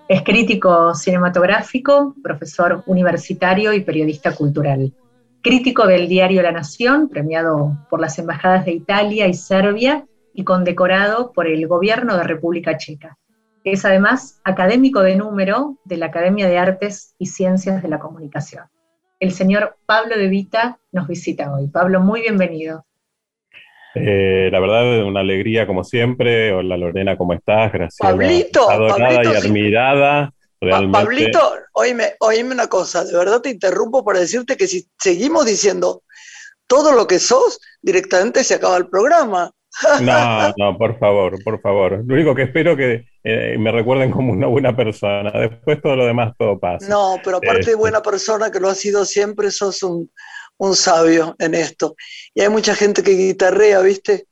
Es 0.08 0.22
crítico 0.22 0.94
cinematográfico, 0.94 2.14
profesor 2.22 2.82
universitario 2.86 3.72
y 3.72 3.80
periodista 3.80 4.34
cultural. 4.34 4.92
Crítico 5.42 5.86
del 5.86 6.08
diario 6.08 6.42
La 6.42 6.52
Nación, 6.52 7.08
premiado 7.08 7.78
por 7.88 8.00
las 8.00 8.18
embajadas 8.18 8.64
de 8.64 8.72
Italia 8.72 9.26
y 9.26 9.34
Serbia 9.34 10.06
y 10.34 10.44
condecorado 10.44 11.32
por 11.32 11.46
el 11.46 11.66
gobierno 11.66 12.16
de 12.16 12.24
República 12.24 12.76
Checa. 12.76 13.18
Es 13.64 13.84
además 13.84 14.40
académico 14.44 15.00
de 15.00 15.16
número 15.16 15.78
de 15.84 15.96
la 15.96 16.06
Academia 16.06 16.48
de 16.48 16.58
Artes 16.58 17.14
y 17.18 17.26
Ciencias 17.26 17.82
de 17.82 17.88
la 17.88 17.98
Comunicación. 17.98 18.64
El 19.20 19.32
señor 19.32 19.76
Pablo 19.86 20.16
De 20.16 20.26
Vita 20.26 20.78
nos 20.90 21.06
visita 21.06 21.54
hoy. 21.54 21.68
Pablo, 21.68 22.00
muy 22.00 22.22
bienvenido. 22.22 22.84
Eh, 23.94 24.48
la 24.50 24.60
verdad, 24.60 25.04
una 25.04 25.20
alegría 25.20 25.66
como 25.66 25.84
siempre. 25.84 26.52
Hola 26.52 26.76
Lorena, 26.76 27.16
¿cómo 27.16 27.34
estás? 27.34 27.72
Gracias. 27.72 27.98
Pablito, 27.98 28.70
adorada 28.70 29.22
y 29.24 29.36
admirada. 29.36 30.32
Pablito, 30.92 31.40
oíme, 31.72 32.14
oíme 32.20 32.54
una 32.54 32.68
cosa, 32.68 33.04
de 33.04 33.16
verdad 33.16 33.40
te 33.40 33.50
interrumpo 33.50 34.04
para 34.04 34.20
decirte 34.20 34.56
que 34.56 34.68
si 34.68 34.86
seguimos 34.96 35.44
diciendo 35.44 36.04
todo 36.68 36.92
lo 36.92 37.06
que 37.08 37.18
sos, 37.18 37.60
directamente 37.82 38.44
se 38.44 38.54
acaba 38.54 38.76
el 38.76 38.88
programa. 38.88 39.50
No, 40.00 40.54
no, 40.56 40.78
por 40.78 40.98
favor, 40.98 41.42
por 41.42 41.60
favor. 41.60 42.04
Lo 42.06 42.14
único 42.14 42.34
que 42.34 42.42
espero 42.42 42.76
que 42.76 43.06
eh, 43.24 43.56
me 43.58 43.72
recuerden 43.72 44.10
como 44.10 44.32
una 44.32 44.46
buena 44.46 44.76
persona. 44.76 45.32
Después 45.32 45.82
todo 45.82 45.96
lo 45.96 46.06
demás 46.06 46.32
todo 46.38 46.58
pasa. 46.60 46.86
No, 46.88 47.16
pero 47.24 47.38
aparte 47.38 47.56
de 47.56 47.60
Este. 47.60 47.74
buena 47.74 48.00
persona, 48.00 48.50
que 48.50 48.60
lo 48.60 48.68
has 48.68 48.78
sido 48.78 49.04
siempre, 49.04 49.50
sos 49.50 49.82
un, 49.82 50.10
un 50.62 50.76
sabio 50.76 51.34
en 51.40 51.54
esto. 51.54 51.96
Y 52.34 52.40
hay 52.42 52.48
mucha 52.48 52.76
gente 52.76 53.02
que 53.02 53.12
guitarrea, 53.12 53.80
¿viste? 53.80 54.26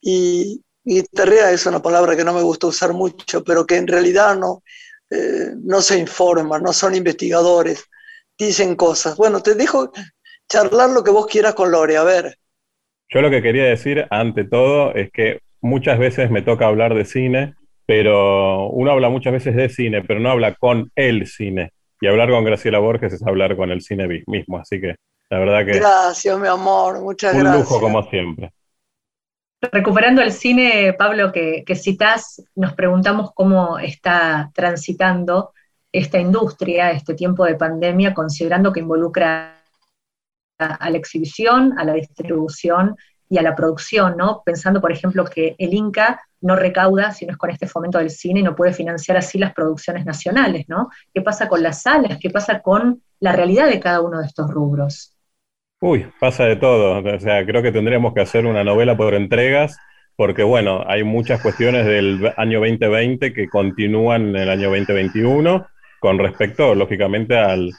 Y 0.00 0.62
guitarrea 0.84 1.50
es 1.50 1.66
una 1.66 1.82
palabra 1.82 2.16
que 2.16 2.22
no 2.22 2.32
me 2.32 2.42
gusta 2.42 2.68
usar 2.68 2.92
mucho, 2.92 3.42
pero 3.42 3.66
que 3.66 3.76
en 3.76 3.88
realidad 3.88 4.36
no, 4.36 4.62
eh, 5.10 5.50
no 5.64 5.80
se 5.80 5.98
informan, 5.98 6.62
no 6.62 6.72
son 6.72 6.94
investigadores, 6.94 7.90
dicen 8.38 8.76
cosas. 8.76 9.16
Bueno, 9.16 9.40
te 9.40 9.56
dejo 9.56 9.90
charlar 10.48 10.90
lo 10.90 11.02
que 11.02 11.10
vos 11.10 11.26
quieras 11.26 11.54
con 11.54 11.72
Lore, 11.72 11.96
a 11.96 12.04
ver. 12.04 12.36
Yo 13.08 13.20
lo 13.20 13.30
que 13.30 13.42
quería 13.42 13.64
decir, 13.64 14.06
ante 14.10 14.44
todo, 14.44 14.94
es 14.94 15.10
que 15.10 15.40
muchas 15.60 15.98
veces 15.98 16.30
me 16.30 16.42
toca 16.42 16.68
hablar 16.68 16.94
de 16.94 17.04
cine, 17.04 17.54
pero 17.84 18.68
uno 18.68 18.92
habla 18.92 19.08
muchas 19.08 19.32
veces 19.32 19.56
de 19.56 19.68
cine, 19.68 20.02
pero 20.02 20.20
no 20.20 20.30
habla 20.30 20.54
con 20.54 20.92
el 20.94 21.26
cine. 21.26 21.72
Y 22.00 22.06
hablar 22.06 22.30
con 22.30 22.44
Graciela 22.44 22.78
Borges 22.78 23.12
es 23.12 23.26
hablar 23.26 23.56
con 23.56 23.72
el 23.72 23.80
cine 23.80 24.06
mismo. 24.26 24.58
Así 24.58 24.80
que 24.80 24.94
la 25.34 25.40
verdad 25.40 25.66
que 25.66 25.78
Gracias, 25.80 26.38
mi 26.38 26.46
amor, 26.46 27.00
muchas 27.00 27.34
un 27.34 27.40
gracias. 27.40 27.68
lujo 27.68 27.80
como 27.80 28.02
siempre. 28.04 28.52
Recuperando 29.72 30.22
el 30.22 30.30
cine, 30.30 30.92
Pablo, 30.92 31.32
que, 31.32 31.64
que 31.66 31.74
citás, 31.74 32.40
nos 32.54 32.74
preguntamos 32.74 33.32
cómo 33.34 33.80
está 33.80 34.52
transitando 34.54 35.52
esta 35.90 36.20
industria, 36.20 36.92
este 36.92 37.14
tiempo 37.14 37.44
de 37.44 37.56
pandemia, 37.56 38.14
considerando 38.14 38.72
que 38.72 38.78
involucra 38.78 39.60
a, 40.60 40.66
a 40.66 40.90
la 40.90 40.98
exhibición, 40.98 41.76
a 41.80 41.84
la 41.84 41.94
distribución 41.94 42.94
y 43.28 43.38
a 43.38 43.42
la 43.42 43.56
producción, 43.56 44.16
¿no? 44.16 44.42
Pensando, 44.44 44.80
por 44.80 44.92
ejemplo, 44.92 45.24
que 45.24 45.56
el 45.58 45.74
Inca 45.74 46.20
no 46.42 46.54
recauda, 46.54 47.10
si 47.10 47.26
no 47.26 47.32
es 47.32 47.38
con 47.38 47.50
este 47.50 47.66
fomento 47.66 47.98
del 47.98 48.10
cine, 48.10 48.38
y 48.38 48.42
no 48.44 48.54
puede 48.54 48.72
financiar 48.72 49.16
así 49.16 49.38
las 49.38 49.52
producciones 49.52 50.06
nacionales, 50.06 50.66
¿no? 50.68 50.90
¿Qué 51.12 51.22
pasa 51.22 51.48
con 51.48 51.60
las 51.60 51.82
salas? 51.82 52.18
¿Qué 52.20 52.30
pasa 52.30 52.60
con 52.60 53.02
la 53.18 53.32
realidad 53.32 53.66
de 53.66 53.80
cada 53.80 54.00
uno 54.00 54.20
de 54.20 54.26
estos 54.26 54.48
rubros? 54.48 55.13
Uy, 55.86 56.06
pasa 56.18 56.46
de 56.46 56.56
todo. 56.56 56.98
O 56.98 57.20
sea, 57.20 57.44
creo 57.44 57.60
que 57.60 57.70
tendríamos 57.70 58.14
que 58.14 58.22
hacer 58.22 58.46
una 58.46 58.64
novela 58.64 58.96
por 58.96 59.12
entregas, 59.12 59.76
porque 60.16 60.42
bueno, 60.42 60.82
hay 60.86 61.04
muchas 61.04 61.42
cuestiones 61.42 61.84
del 61.84 62.32
año 62.38 62.60
2020 62.60 63.34
que 63.34 63.50
continúan 63.50 64.30
en 64.30 64.36
el 64.36 64.48
año 64.48 64.70
2021 64.70 65.66
con 66.00 66.18
respecto, 66.18 66.74
lógicamente, 66.74 67.36
al, 67.36 67.70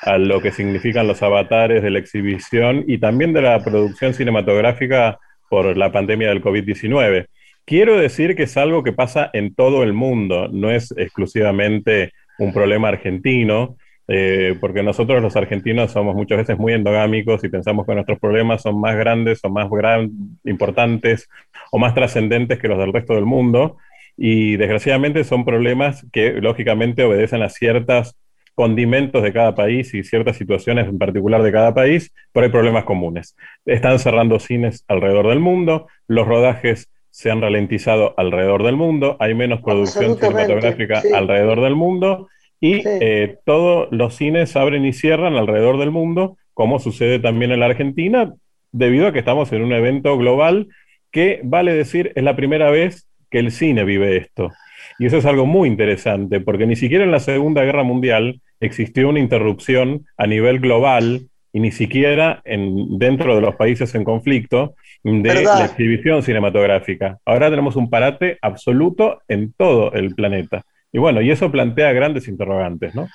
a 0.00 0.16
lo 0.16 0.40
que 0.40 0.52
significan 0.52 1.06
los 1.06 1.22
avatares 1.22 1.82
de 1.82 1.90
la 1.90 1.98
exhibición 1.98 2.84
y 2.88 2.96
también 2.96 3.34
de 3.34 3.42
la 3.42 3.62
producción 3.62 4.14
cinematográfica 4.14 5.18
por 5.50 5.76
la 5.76 5.92
pandemia 5.92 6.30
del 6.30 6.42
COVID-19. 6.42 7.26
Quiero 7.66 7.98
decir 7.98 8.36
que 8.36 8.44
es 8.44 8.56
algo 8.56 8.82
que 8.82 8.94
pasa 8.94 9.28
en 9.34 9.54
todo 9.54 9.82
el 9.82 9.92
mundo, 9.92 10.48
no 10.50 10.70
es 10.70 10.94
exclusivamente 10.96 12.14
un 12.38 12.54
problema 12.54 12.88
argentino, 12.88 13.76
eh, 14.12 14.56
porque 14.60 14.82
nosotros 14.82 15.22
los 15.22 15.36
argentinos 15.36 15.92
somos 15.92 16.16
muchas 16.16 16.38
veces 16.38 16.58
muy 16.58 16.72
endogámicos 16.72 17.44
y 17.44 17.48
pensamos 17.48 17.86
que 17.86 17.94
nuestros 17.94 18.18
problemas 18.18 18.60
son 18.60 18.80
más 18.80 18.96
grandes 18.96 19.38
o 19.44 19.50
más 19.50 19.70
gran, 19.70 20.10
importantes 20.44 21.28
o 21.70 21.78
más 21.78 21.94
trascendentes 21.94 22.58
que 22.58 22.66
los 22.66 22.76
del 22.76 22.92
resto 22.92 23.14
del 23.14 23.24
mundo. 23.24 23.76
Y 24.16 24.56
desgraciadamente 24.56 25.22
son 25.22 25.44
problemas 25.44 26.04
que 26.12 26.32
lógicamente 26.32 27.04
obedecen 27.04 27.42
a 27.42 27.48
ciertos 27.48 28.16
condimentos 28.56 29.22
de 29.22 29.32
cada 29.32 29.54
país 29.54 29.94
y 29.94 30.02
ciertas 30.02 30.36
situaciones 30.36 30.88
en 30.88 30.98
particular 30.98 31.44
de 31.44 31.52
cada 31.52 31.72
país, 31.72 32.12
pero 32.32 32.46
hay 32.46 32.50
problemas 32.50 32.82
comunes. 32.82 33.36
Están 33.64 34.00
cerrando 34.00 34.40
cines 34.40 34.84
alrededor 34.88 35.28
del 35.28 35.38
mundo, 35.38 35.86
los 36.08 36.26
rodajes 36.26 36.90
se 37.10 37.30
han 37.30 37.40
ralentizado 37.40 38.14
alrededor 38.16 38.64
del 38.64 38.74
mundo, 38.74 39.16
hay 39.20 39.34
menos 39.34 39.62
producción 39.62 40.18
cinematográfica 40.18 41.00
sí. 41.00 41.12
alrededor 41.12 41.60
del 41.60 41.76
mundo 41.76 42.28
y 42.60 42.82
Sí. 42.82 42.88
eh, 43.00 43.36
todos 43.44 43.88
los 43.90 44.14
cines 44.16 44.54
abren 44.56 44.84
y 44.84 44.92
cierran 44.92 45.34
alrededor 45.36 45.78
del 45.78 45.90
mundo, 45.90 46.36
como 46.54 46.78
sucede 46.78 47.18
también 47.18 47.52
en 47.52 47.60
la 47.60 47.66
Argentina, 47.66 48.34
debido 48.72 49.06
a 49.06 49.12
que 49.12 49.18
estamos 49.20 49.52
en 49.52 49.62
un 49.62 49.72
evento 49.72 50.16
global 50.18 50.68
que, 51.10 51.40
vale 51.42 51.72
decir, 51.74 52.12
es 52.14 52.22
la 52.22 52.36
primera 52.36 52.70
vez 52.70 53.08
que 53.30 53.38
el 53.38 53.50
cine 53.50 53.84
vive 53.84 54.16
esto. 54.16 54.50
Y 54.98 55.06
eso 55.06 55.16
es 55.16 55.24
algo 55.24 55.46
muy 55.46 55.68
interesante, 55.68 56.40
porque 56.40 56.66
ni 56.66 56.76
siquiera 56.76 57.04
en 57.04 57.10
la 57.10 57.20
Segunda 57.20 57.64
Guerra 57.64 57.82
Mundial 57.82 58.40
existió 58.60 59.08
una 59.08 59.18
interrupción 59.20 60.04
a 60.18 60.26
nivel 60.26 60.60
global 60.60 61.22
y 61.52 61.60
ni 61.60 61.72
siquiera 61.72 62.42
en, 62.44 62.98
dentro 62.98 63.34
de 63.34 63.40
los 63.40 63.56
países 63.56 63.94
en 63.94 64.04
conflicto 64.04 64.74
de 65.02 65.20
¿Verdad? 65.20 65.58
la 65.60 65.64
exhibición 65.64 66.22
cinematográfica. 66.22 67.18
Ahora 67.24 67.48
tenemos 67.50 67.74
un 67.76 67.88
parate 67.88 68.38
absoluto 68.42 69.20
en 69.28 69.52
todo 69.54 69.92
el 69.94 70.14
planeta. 70.14 70.62
Y 70.92 70.98
bueno, 70.98 71.20
y 71.22 71.30
eso 71.30 71.50
plantea 71.50 71.92
grandes 71.92 72.28
interrogantes, 72.28 72.94
¿no? 72.94 73.06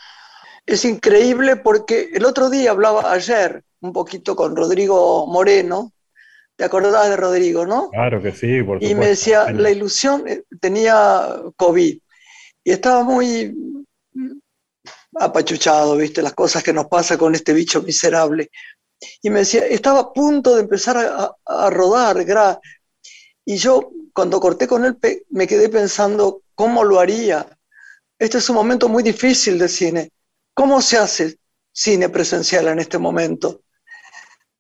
Es 0.65 0.85
increíble 0.85 1.55
porque 1.57 2.09
el 2.13 2.25
otro 2.25 2.49
día 2.49 2.71
hablaba 2.71 3.11
ayer 3.13 3.63
un 3.81 3.93
poquito 3.93 4.35
con 4.35 4.55
Rodrigo 4.55 5.27
Moreno, 5.27 5.91
¿te 6.55 6.65
acordás 6.65 7.09
de 7.09 7.17
Rodrigo, 7.17 7.65
no? 7.65 7.91
Claro 7.91 8.21
que 8.21 8.31
sí, 8.31 8.61
por 8.63 8.79
Y 8.79 8.89
supuesto. 8.89 9.01
me 9.01 9.07
decía, 9.07 9.51
la 9.53 9.71
ilusión 9.71 10.27
eh, 10.27 10.43
tenía 10.61 11.41
COVID 11.57 11.99
y 12.65 12.71
estaba 12.71 13.03
muy 13.03 13.55
apachuchado, 15.19 15.95
¿viste? 15.97 16.21
Las 16.21 16.33
cosas 16.33 16.63
que 16.63 16.73
nos 16.73 16.87
pasa 16.87 17.17
con 17.17 17.33
este 17.35 17.53
bicho 17.53 17.81
miserable. 17.81 18.49
Y 19.21 19.29
me 19.29 19.39
decía, 19.41 19.65
estaba 19.67 19.99
a 20.01 20.13
punto 20.13 20.55
de 20.55 20.61
empezar 20.63 20.97
a, 20.97 21.31
a- 21.45 21.69
rodar, 21.69 22.17
gra- 22.25 22.59
y 23.45 23.57
yo 23.57 23.91
cuando 24.13 24.39
corté 24.39 24.67
con 24.67 24.85
él 24.85 24.97
me 25.31 25.47
quedé 25.47 25.69
pensando, 25.69 26.43
¿cómo 26.55 26.83
lo 26.83 26.99
haría? 26.99 27.47
Este 28.19 28.39
es 28.39 28.49
un 28.49 28.57
momento 28.57 28.89
muy 28.89 29.03
difícil 29.03 29.57
de 29.57 29.69
cine. 29.69 30.09
¿Cómo 30.53 30.81
se 30.81 30.97
hace 30.97 31.35
cine 31.71 32.09
presencial 32.09 32.67
en 32.67 32.79
este 32.79 32.97
momento? 32.97 33.61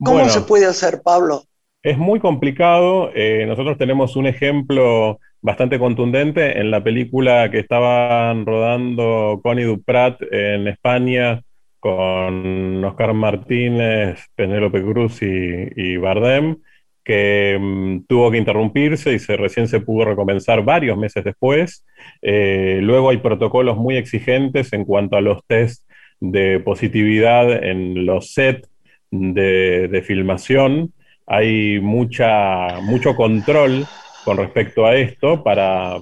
¿Cómo 0.01 0.19
Bueno, 0.19 0.29
se 0.29 0.41
puede 0.41 0.65
hacer, 0.67 1.01
Pablo? 1.01 1.43
Es 1.83 1.97
muy 1.97 2.19
complicado. 2.19 3.11
eh, 3.13 3.45
nosotros 3.47 3.77
tenemos 3.77 4.15
un 4.15 4.25
ejemplo 4.27 5.19
bastante 5.41 5.77
contundente 5.77 6.59
en 6.59 6.71
la 6.71 6.83
película 6.83 7.51
que 7.51 7.59
estaban 7.59 8.45
rodando 8.45 9.39
Connie 9.43 9.65
Duprat 9.65 10.19
en 10.31 10.67
España 10.67 11.41
con 11.79 12.83
Oscar 12.83 13.13
Martínez, 13.13 14.19
Penélope 14.35 14.81
Cruz 14.81 15.21
y, 15.21 15.27
y 15.75 15.97
Bardem, 15.97 16.57
que 17.05 17.57
mm, 17.59 18.07
tuvo 18.07 18.31
que 18.31 18.37
interrumpirse 18.37 19.13
y 19.13 19.19
se, 19.19 19.37
recién 19.37 19.69
se 19.69 19.79
pudo 19.79 20.03
recomenzar 20.05 20.63
varios 20.65 20.97
meses 20.97 21.23
después. 21.23 21.85
Eh, 22.21 22.79
luego 22.81 23.11
hay 23.11 23.17
protocolos 23.17 23.77
muy 23.77 23.95
exigentes 23.95 24.73
en 24.73 24.83
cuanto 24.83 25.15
a 25.15 25.21
los 25.21 25.45
test 25.47 25.87
de 26.19 26.59
positividad 26.59 27.63
en 27.63 28.05
los 28.05 28.33
sets 28.33 28.69
de, 29.11 29.87
de 29.87 30.01
filmación 30.01 30.91
hay 31.27 31.79
mucha, 31.79 32.81
mucho 32.81 33.15
control 33.15 33.85
con 34.23 34.37
respecto 34.37 34.85
a 34.85 34.95
esto 34.95 35.43
para, 35.43 35.99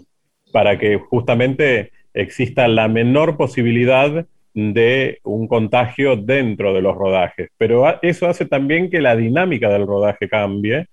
para 0.52 0.78
que 0.78 0.98
justamente 0.98 1.92
exista 2.14 2.68
la 2.68 2.88
menor 2.88 3.38
posibilidad 3.38 4.26
de 4.54 5.20
un 5.24 5.48
contagio 5.48 6.16
dentro 6.16 6.74
de 6.74 6.82
los 6.82 6.96
rodajes. 6.96 7.50
Pero 7.58 8.02
eso 8.02 8.28
hace 8.28 8.46
también 8.46 8.90
que 8.90 9.02
la 9.02 9.16
dinámica 9.16 9.70
del 9.70 9.88
rodaje 9.88 10.30
cambie, 10.30 10.88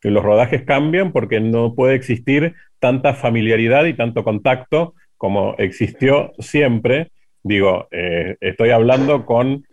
que 0.00 0.10
los 0.10 0.22
rodajes 0.22 0.62
cambian 0.62 1.12
porque 1.12 1.40
no 1.40 1.74
puede 1.74 1.94
existir 1.94 2.54
tanta 2.78 3.14
familiaridad 3.14 3.84
y 3.84 3.94
tanto 3.94 4.24
contacto 4.24 4.94
como 5.16 5.54
existió 5.58 6.32
siempre. 6.38 7.10
Digo, 7.42 7.88
eh, 7.90 8.36
estoy 8.40 8.70
hablando 8.70 9.26
con 9.26 9.64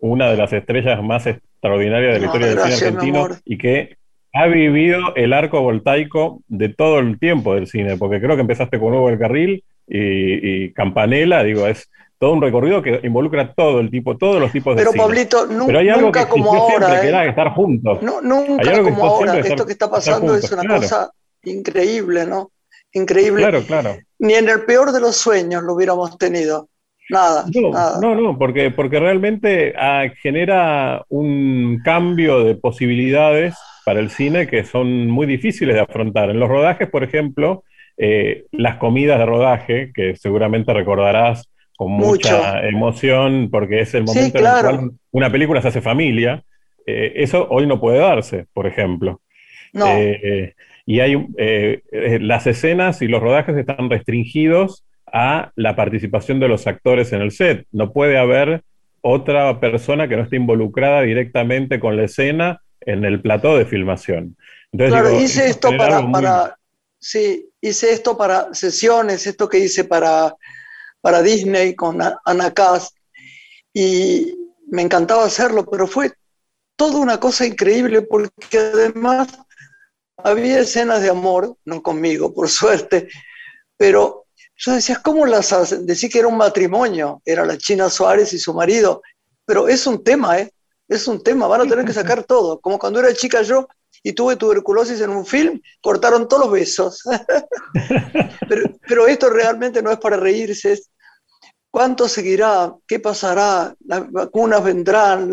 una 0.00 0.30
de 0.30 0.36
las 0.36 0.52
estrellas 0.52 1.02
más 1.02 1.26
extraordinarias 1.26 2.14
de 2.14 2.20
la 2.20 2.26
No, 2.26 2.32
historia 2.32 2.48
del 2.48 2.58
cine 2.58 2.74
argentino 2.74 3.28
y 3.44 3.58
que 3.58 3.96
ha 4.32 4.46
vivido 4.46 5.14
el 5.14 5.32
arco 5.32 5.60
voltaico 5.60 6.42
de 6.48 6.70
todo 6.70 6.98
el 7.00 7.18
tiempo 7.18 7.54
del 7.54 7.66
cine, 7.66 7.96
porque 7.98 8.20
creo 8.20 8.36
que 8.36 8.42
empezaste 8.42 8.78
con 8.78 8.94
Hugo 8.94 9.10
del 9.10 9.18
Carril 9.18 9.64
y, 9.86 10.64
y 10.64 10.72
Campanella, 10.72 11.42
digo, 11.42 11.66
es 11.66 11.90
todo 12.22 12.34
un 12.34 12.40
recorrido 12.40 12.80
que 12.82 13.00
involucra 13.02 13.52
todo 13.52 13.80
el 13.80 13.90
tipo, 13.90 14.16
todos 14.16 14.40
los 14.40 14.52
tipos 14.52 14.76
de 14.76 14.82
Pero 14.82 14.92
cine. 14.92 15.02
Pablito, 15.02 15.46
nu- 15.48 15.66
Pero 15.66 15.80
hay 15.80 15.88
algo 15.88 16.02
nunca 16.02 16.24
que 16.24 16.30
como 16.30 16.54
ahora, 16.54 16.86
siempre, 17.00 17.10
¿eh? 17.10 17.28
estar 17.28 17.48
juntos. 17.50 17.98
No, 18.00 18.20
nunca 18.22 18.72
que 18.72 18.80
como 18.82 19.04
ahora. 19.04 19.32
siempre, 19.32 19.50
Esto 19.50 19.64
estar- 19.64 19.66
que 19.66 19.72
está 19.72 19.84
estar 19.86 19.90
pasando 19.90 20.36
es 20.36 20.52
una 20.52 20.62
claro. 20.62 20.80
cosa 20.82 21.10
increíble, 21.42 22.24
¿no? 22.24 22.52
Increíble. 22.92 23.42
Claro, 23.42 23.62
claro. 23.66 23.96
Ni 24.20 24.34
en 24.34 24.48
el 24.48 24.60
peor 24.66 24.92
de 24.92 25.00
los 25.00 25.16
sueños 25.16 25.64
lo 25.64 25.74
hubiéramos 25.74 26.16
tenido. 26.16 26.68
Nada, 27.10 27.44
No, 27.52 27.70
nada. 27.70 27.98
no, 28.00 28.14
no, 28.14 28.38
porque, 28.38 28.70
porque 28.70 29.00
realmente 29.00 29.74
ah, 29.76 30.04
genera 30.22 31.04
un 31.08 31.80
cambio 31.84 32.44
de 32.44 32.54
posibilidades 32.54 33.56
para 33.84 33.98
el 33.98 34.10
cine 34.10 34.46
que 34.46 34.62
son 34.64 35.08
muy 35.08 35.26
difíciles 35.26 35.74
de 35.74 35.80
afrontar. 35.80 36.30
En 36.30 36.38
los 36.38 36.48
rodajes, 36.48 36.88
por 36.88 37.02
ejemplo, 37.02 37.64
eh, 37.98 38.44
las 38.52 38.76
comidas 38.76 39.18
de 39.18 39.26
rodaje, 39.26 39.90
que 39.92 40.14
seguramente 40.14 40.72
recordarás 40.72 41.48
con 41.90 42.06
mucha 42.06 42.66
emoción, 42.66 43.48
porque 43.50 43.80
es 43.80 43.94
el 43.94 44.06
Sí, 44.06 44.14
momento 44.14 44.38
claro. 44.38 44.68
en 44.70 44.74
el 44.74 44.80
cual 44.80 44.90
una 45.12 45.30
película 45.32 45.62
se 45.62 45.68
hace 45.68 45.80
familia, 45.80 46.44
eh, 46.86 47.12
eso 47.16 47.46
hoy 47.50 47.66
no 47.66 47.80
puede 47.80 47.98
darse, 47.98 48.46
por 48.52 48.66
ejemplo. 48.66 49.20
No, 49.72 49.86
Eh, 49.86 50.54
y 50.86 51.00
hay 51.00 51.14
eh, 51.38 51.82
eh, 51.92 52.18
las 52.20 52.46
escenas 52.46 53.02
y 53.02 53.08
los 53.08 53.22
rodajes 53.22 53.56
están 53.56 53.88
restringidos 53.88 54.84
a 55.06 55.52
la 55.56 55.76
participación 55.76 56.40
de 56.40 56.48
los 56.48 56.66
actores 56.66 57.12
en 57.12 57.22
el 57.22 57.30
set. 57.30 57.66
No 57.72 57.92
puede 57.92 58.18
haber 58.18 58.62
otra 59.00 59.60
persona 59.60 60.08
que 60.08 60.16
no 60.16 60.22
esté 60.24 60.36
involucrada 60.36 61.02
directamente 61.02 61.80
con 61.80 61.96
la 61.96 62.04
escena 62.04 62.62
en 62.80 63.04
el 63.04 63.20
plató 63.20 63.56
de 63.56 63.64
filmación. 63.64 64.36
claro, 64.76 65.20
hice 65.20 65.48
esto 65.48 65.76
para, 65.76 66.10
para, 66.10 66.56
sí, 66.98 67.48
hice 67.60 67.92
esto 67.92 68.16
para 68.16 68.52
sesiones, 68.54 69.26
esto 69.26 69.48
que 69.48 69.58
hice 69.58 69.84
para, 69.84 70.34
para 71.02 71.20
Disney 71.20 71.74
con 71.74 72.00
Ana 72.00 72.54
y 73.74 74.34
me 74.68 74.82
encantaba 74.82 75.24
hacerlo, 75.24 75.66
pero 75.66 75.86
fue 75.86 76.12
toda 76.76 76.98
una 76.98 77.20
cosa 77.20 77.44
increíble 77.44 78.02
porque 78.02 78.58
además 78.58 79.28
había 80.16 80.60
escenas 80.60 81.02
de 81.02 81.10
amor, 81.10 81.56
no 81.64 81.82
conmigo, 81.82 82.32
por 82.32 82.48
suerte, 82.48 83.08
pero 83.76 84.26
yo 84.56 84.72
decía, 84.72 85.00
¿cómo 85.02 85.26
las 85.26 85.52
hacen? 85.52 85.86
Decía 85.86 86.08
que 86.08 86.20
era 86.20 86.28
un 86.28 86.36
matrimonio, 86.36 87.20
era 87.24 87.44
la 87.44 87.58
China 87.58 87.90
Suárez 87.90 88.32
y 88.32 88.38
su 88.38 88.54
marido, 88.54 89.02
pero 89.44 89.68
es 89.68 89.86
un 89.86 90.04
tema, 90.04 90.38
¿eh? 90.38 90.52
Es 90.88 91.08
un 91.08 91.22
tema, 91.22 91.46
van 91.46 91.62
a 91.62 91.66
tener 91.66 91.84
que 91.84 91.92
sacar 91.92 92.22
todo. 92.24 92.60
Como 92.60 92.78
cuando 92.78 93.00
era 93.00 93.14
chica 93.14 93.42
yo 93.42 93.66
y 94.02 94.12
tuve 94.12 94.36
tuberculosis 94.36 95.00
en 95.00 95.10
un 95.10 95.24
film, 95.24 95.60
cortaron 95.80 96.28
todos 96.28 96.44
los 96.44 96.52
besos. 96.52 97.02
pero, 98.88 99.06
esto 99.06 99.30
realmente 99.30 99.82
no 99.82 99.90
es 99.90 99.98
para 99.98 100.16
reírse, 100.16 100.80
¿Cuánto 101.72 102.06
seguirá? 102.06 102.74
¿Qué 102.86 103.00
pasará? 103.00 103.74
Las 103.86 104.12
vacunas 104.12 104.62
vendrán, 104.62 105.32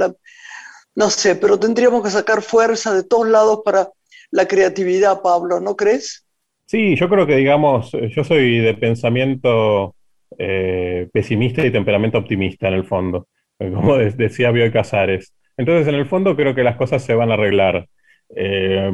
no 0.96 1.10
sé, 1.10 1.36
pero 1.36 1.60
tendríamos 1.60 2.02
que 2.02 2.10
sacar 2.10 2.42
fuerza 2.42 2.94
de 2.94 3.04
todos 3.04 3.28
lados 3.28 3.60
para 3.64 3.90
la 4.32 4.48
creatividad, 4.48 5.22
Pablo, 5.22 5.60
¿no 5.60 5.76
crees? 5.76 6.26
Sí, 6.66 6.96
yo 6.96 7.10
creo 7.10 7.28
que, 7.28 7.36
digamos, 7.36 7.92
yo 7.92 8.24
soy 8.24 8.60
de 8.60 8.74
pensamiento 8.74 9.96
eh, 10.38 11.10
pesimista 11.12 11.66
y 11.66 11.72
temperamento 11.72 12.18
optimista 12.18 12.70
en 12.70 12.76
el 12.76 12.86
fondo, 12.86 13.28
como 13.58 13.98
decía 13.98 14.52
Bioy 14.52 14.72
Casares. 14.72 15.34
Entonces, 15.58 15.88
en 15.90 15.96
el 15.96 16.06
fondo, 16.06 16.38
creo 16.38 16.56
que 16.56 16.64
las 16.64 16.78
cosas 16.78 17.04
se 17.04 17.16
van 17.16 17.32
a 17.32 17.34
arreglar. 17.34 17.86
Eh, 18.34 18.90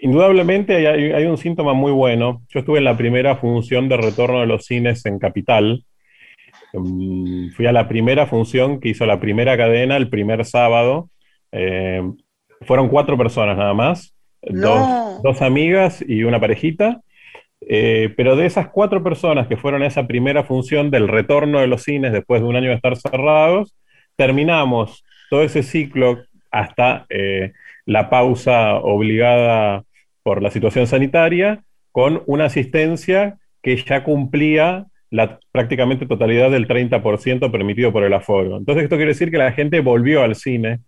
indudablemente 0.00 0.88
hay, 0.88 1.26
un 1.26 1.38
síntoma 1.38 1.74
muy 1.74 1.92
bueno. 1.92 2.42
Yo 2.48 2.60
estuve 2.60 2.78
en 2.78 2.84
la 2.84 2.96
primera 2.96 3.36
función 3.36 3.88
de 3.88 3.98
retorno 3.98 4.40
de 4.40 4.46
los 4.46 4.64
cines 4.64 5.06
en 5.06 5.20
Capital. 5.20 5.84
Mm, 6.72 7.50
fui 7.50 7.66
a 7.66 7.72
la 7.72 7.88
primera 7.88 8.26
función 8.26 8.80
que 8.80 8.90
hizo 8.90 9.06
la 9.06 9.20
primera 9.20 9.56
cadena 9.56 9.96
el 9.96 10.08
primer 10.08 10.44
sábado. 10.44 11.10
Eh, 11.52 12.02
fueron 12.62 12.88
cuatro 12.88 13.18
personas 13.18 13.56
nada 13.56 13.74
más, 13.74 14.14
dos, 14.42 15.42
amigas 15.42 16.04
y 16.06 16.24
una 16.24 16.40
parejita. 16.40 17.00
Eh, 17.68 18.12
pero 18.16 18.34
de 18.34 18.46
esas 18.46 18.68
cuatro 18.68 19.04
personas 19.04 19.46
que 19.46 19.56
fueron 19.56 19.82
a 19.82 19.86
esa 19.86 20.06
primera 20.06 20.42
función 20.42 20.90
del 20.90 21.06
retorno 21.06 21.60
de 21.60 21.68
los 21.68 21.84
cines 21.84 22.12
después 22.12 22.40
de 22.40 22.48
un 22.48 22.56
año 22.56 22.70
de 22.70 22.74
estar 22.74 22.96
cerrados, 22.96 23.76
terminamos 24.16 25.04
todo 25.30 25.42
ese 25.44 25.62
ciclo 25.62 26.24
hasta 26.50 27.06
eh, 27.08 27.52
la 27.86 28.10
pausa 28.10 28.74
obligada 28.74 29.84
por 30.22 30.42
la 30.42 30.50
situación 30.50 30.86
sanitaria 30.86 31.62
con 31.92 32.22
una 32.26 32.46
asistencia 32.46 33.38
que 33.62 33.76
ya 33.76 34.02
cumplía 34.02 34.86
la 35.12 35.38
prácticamente 35.52 36.06
totalidad 36.06 36.50
del 36.50 36.66
30% 36.66 37.52
permitido 37.52 37.92
por 37.92 38.02
el 38.02 38.14
aforo. 38.14 38.56
Entonces 38.56 38.84
esto 38.84 38.96
quiere 38.96 39.10
decir 39.10 39.30
que 39.30 39.36
la 39.36 39.52
gente 39.52 39.80
volvió 39.80 40.22
al 40.22 40.34
cine 40.34 40.80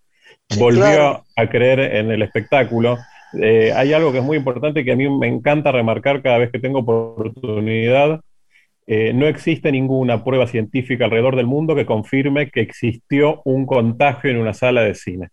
volvió 0.58 1.24
a 1.36 1.46
creer 1.48 1.80
en 1.80 2.10
el 2.10 2.22
espectáculo. 2.22 2.96
Eh, 3.40 3.72
hay 3.74 3.92
algo 3.92 4.12
que 4.12 4.18
es 4.18 4.24
muy 4.24 4.38
importante 4.38 4.82
que 4.82 4.92
a 4.92 4.96
mí 4.96 5.08
me 5.08 5.28
encanta 5.28 5.72
remarcar 5.72 6.22
cada 6.22 6.38
vez 6.38 6.50
que 6.50 6.58
tengo 6.58 6.80
oportunidad. 6.80 8.20
Eh, 8.86 9.12
no 9.14 9.26
existe 9.26 9.70
ninguna 9.70 10.24
prueba 10.24 10.46
científica 10.46 11.04
alrededor 11.04 11.36
del 11.36 11.46
mundo 11.46 11.74
que 11.74 11.86
confirme 11.86 12.50
que 12.50 12.60
existió 12.60 13.42
un 13.44 13.66
contagio 13.66 14.30
en 14.30 14.38
una 14.38 14.54
sala 14.54 14.82
de 14.82 14.94
cine. 14.94 15.28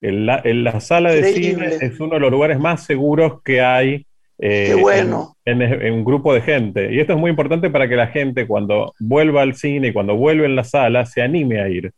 En 0.00 0.26
la, 0.26 0.80
sala 0.80 1.12
de 1.12 1.32
cine 1.32 1.66
es 1.80 1.98
uno 2.00 2.14
de 2.14 2.20
los 2.20 2.30
lugares 2.30 2.58
más 2.58 2.84
seguros 2.84 3.42
que 3.44 3.60
hay 3.60 4.06
eh, 4.38 4.76
bueno. 4.80 5.36
en, 5.44 5.92
un 5.92 6.04
grupo 6.04 6.32
de 6.32 6.40
gente. 6.42 6.92
Y 6.92 7.00
esto 7.00 7.14
es 7.14 7.18
muy 7.18 7.30
importante 7.30 7.70
para 7.70 7.88
que 7.88 7.96
la 7.96 8.08
gente 8.08 8.46
cuando 8.46 8.94
vuelva 8.98 9.42
al 9.42 9.54
cine 9.54 9.88
y 9.88 9.92
cuando 9.92 10.16
vuelve 10.16 10.46
en 10.46 10.56
la 10.56 10.64
sala 10.64 11.06
se 11.06 11.22
anime 11.22 11.60
a 11.60 11.68
ir 11.68 11.92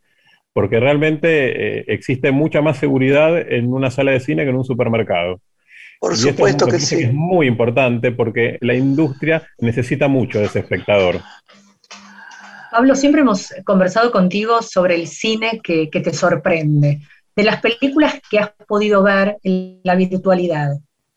porque 0.53 0.79
realmente 0.79 1.79
eh, 1.79 1.85
existe 1.87 2.31
mucha 2.31 2.61
más 2.61 2.77
seguridad 2.77 3.37
en 3.39 3.73
una 3.73 3.89
sala 3.89 4.11
de 4.11 4.19
cine 4.19 4.43
que 4.43 4.49
en 4.49 4.57
un 4.57 4.65
supermercado. 4.65 5.39
Por 5.99 6.17
supuesto 6.17 6.65
que 6.65 6.79
sí. 6.79 7.03
es 7.03 7.13
muy 7.13 7.45
importante 7.45 8.11
porque 8.11 8.57
la 8.61 8.73
industria 8.73 9.47
necesita 9.59 10.07
mucho 10.07 10.39
de 10.39 10.45
ese 10.45 10.59
espectador. 10.59 11.21
Pablo, 12.71 12.95
siempre 12.95 13.21
hemos 13.21 13.53
conversado 13.65 14.11
contigo 14.11 14.61
sobre 14.61 14.95
el 14.95 15.07
cine 15.07 15.59
que, 15.63 15.87
te 15.91 16.13
sorprende. 16.13 17.01
De 17.35 17.43
las 17.43 17.61
películas 17.61 18.19
que 18.29 18.39
has 18.39 18.51
podido 18.67 19.03
ver 19.03 19.37
en 19.43 19.79
la 19.83 19.95
virtualidad, 19.95 20.71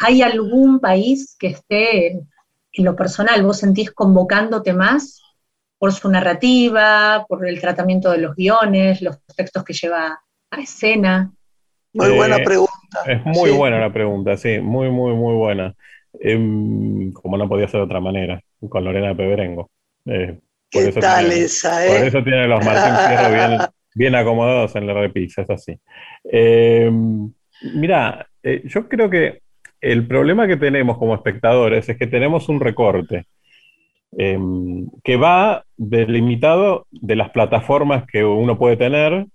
¿hay 0.05 0.23
algún 0.23 0.81
país 0.81 1.35
que 1.39 1.49
esté 1.49 2.09
en 2.09 2.85
lo 2.85 2.95
personal, 2.95 3.43
vos 3.43 3.59
sentís 3.59 3.91
convocándote 3.91 4.75
más 4.75 5.23
por 5.79 5.93
su 5.93 6.11
narrativa, 6.11 7.25
por 7.29 7.47
el 7.47 7.61
tratamiento 7.61 8.11
de 8.11 8.19
los 8.19 8.37
guiones, 8.37 9.01
los 9.01 9.19
textos 9.35 9.65
que 9.65 9.73
lleva 9.73 10.21
a 10.51 10.61
escena? 10.61 11.33
Muy 11.95 12.11
buena 12.11 12.37
pregunta. 12.39 12.73
Es 13.07 13.25
muy 13.25 13.51
buena 13.51 13.79
la 13.79 13.93
pregunta, 13.93 14.37
sí, 14.37 14.59
muy, 14.61 14.91
muy, 14.91 15.15
muy 15.15 15.35
buena. 15.35 15.75
Em, 16.21 17.13
como 17.13 17.37
no 17.39 17.49
podía 17.49 17.67
ser 17.67 17.81
de 17.81 17.87
otra 17.87 18.01
manera, 18.01 18.41
con 18.69 18.85
Lorena 18.85 19.17
Peberengo. 19.17 19.71
Eh, 20.07 20.39
¿Qué 20.71 20.93
tal 20.93 21.33
esa, 21.33 21.87
eh? 21.87 21.89
Por 21.89 22.07
eso 22.07 22.23
tiene 22.23 22.47
los 22.47 22.65
Martín 22.65 22.95
Fierro 23.07 23.71
bien, 23.95 24.15
acomodados 24.17 24.77
en 24.77 24.87
la 24.87 24.95
repisa, 24.95 25.43
es 25.43 25.51
así. 25.51 25.81
Em, 26.25 27.33
mira, 27.75 28.29
eh, 28.43 28.63
yo 28.65 28.89
creo 28.89 29.09
que 29.09 29.44
el 29.85 30.07
problema 30.07 30.47
que 30.47 30.57
tenemos 30.57 30.97
como 30.97 31.15
espectadores 31.15 31.87
es 31.89 31.99
que 31.99 32.07
tenemos 32.07 32.49
un 32.49 32.59
recorte. 32.59 33.27
Em, 34.17 34.89
que 35.03 35.17
va 35.17 35.65
delimitado 35.77 36.87
de 36.91 37.17
las 37.17 37.31
plataformas 37.31 38.05
que 38.07 38.25
uno 38.25 38.57
puede 38.57 38.77
tener, 38.77 39.27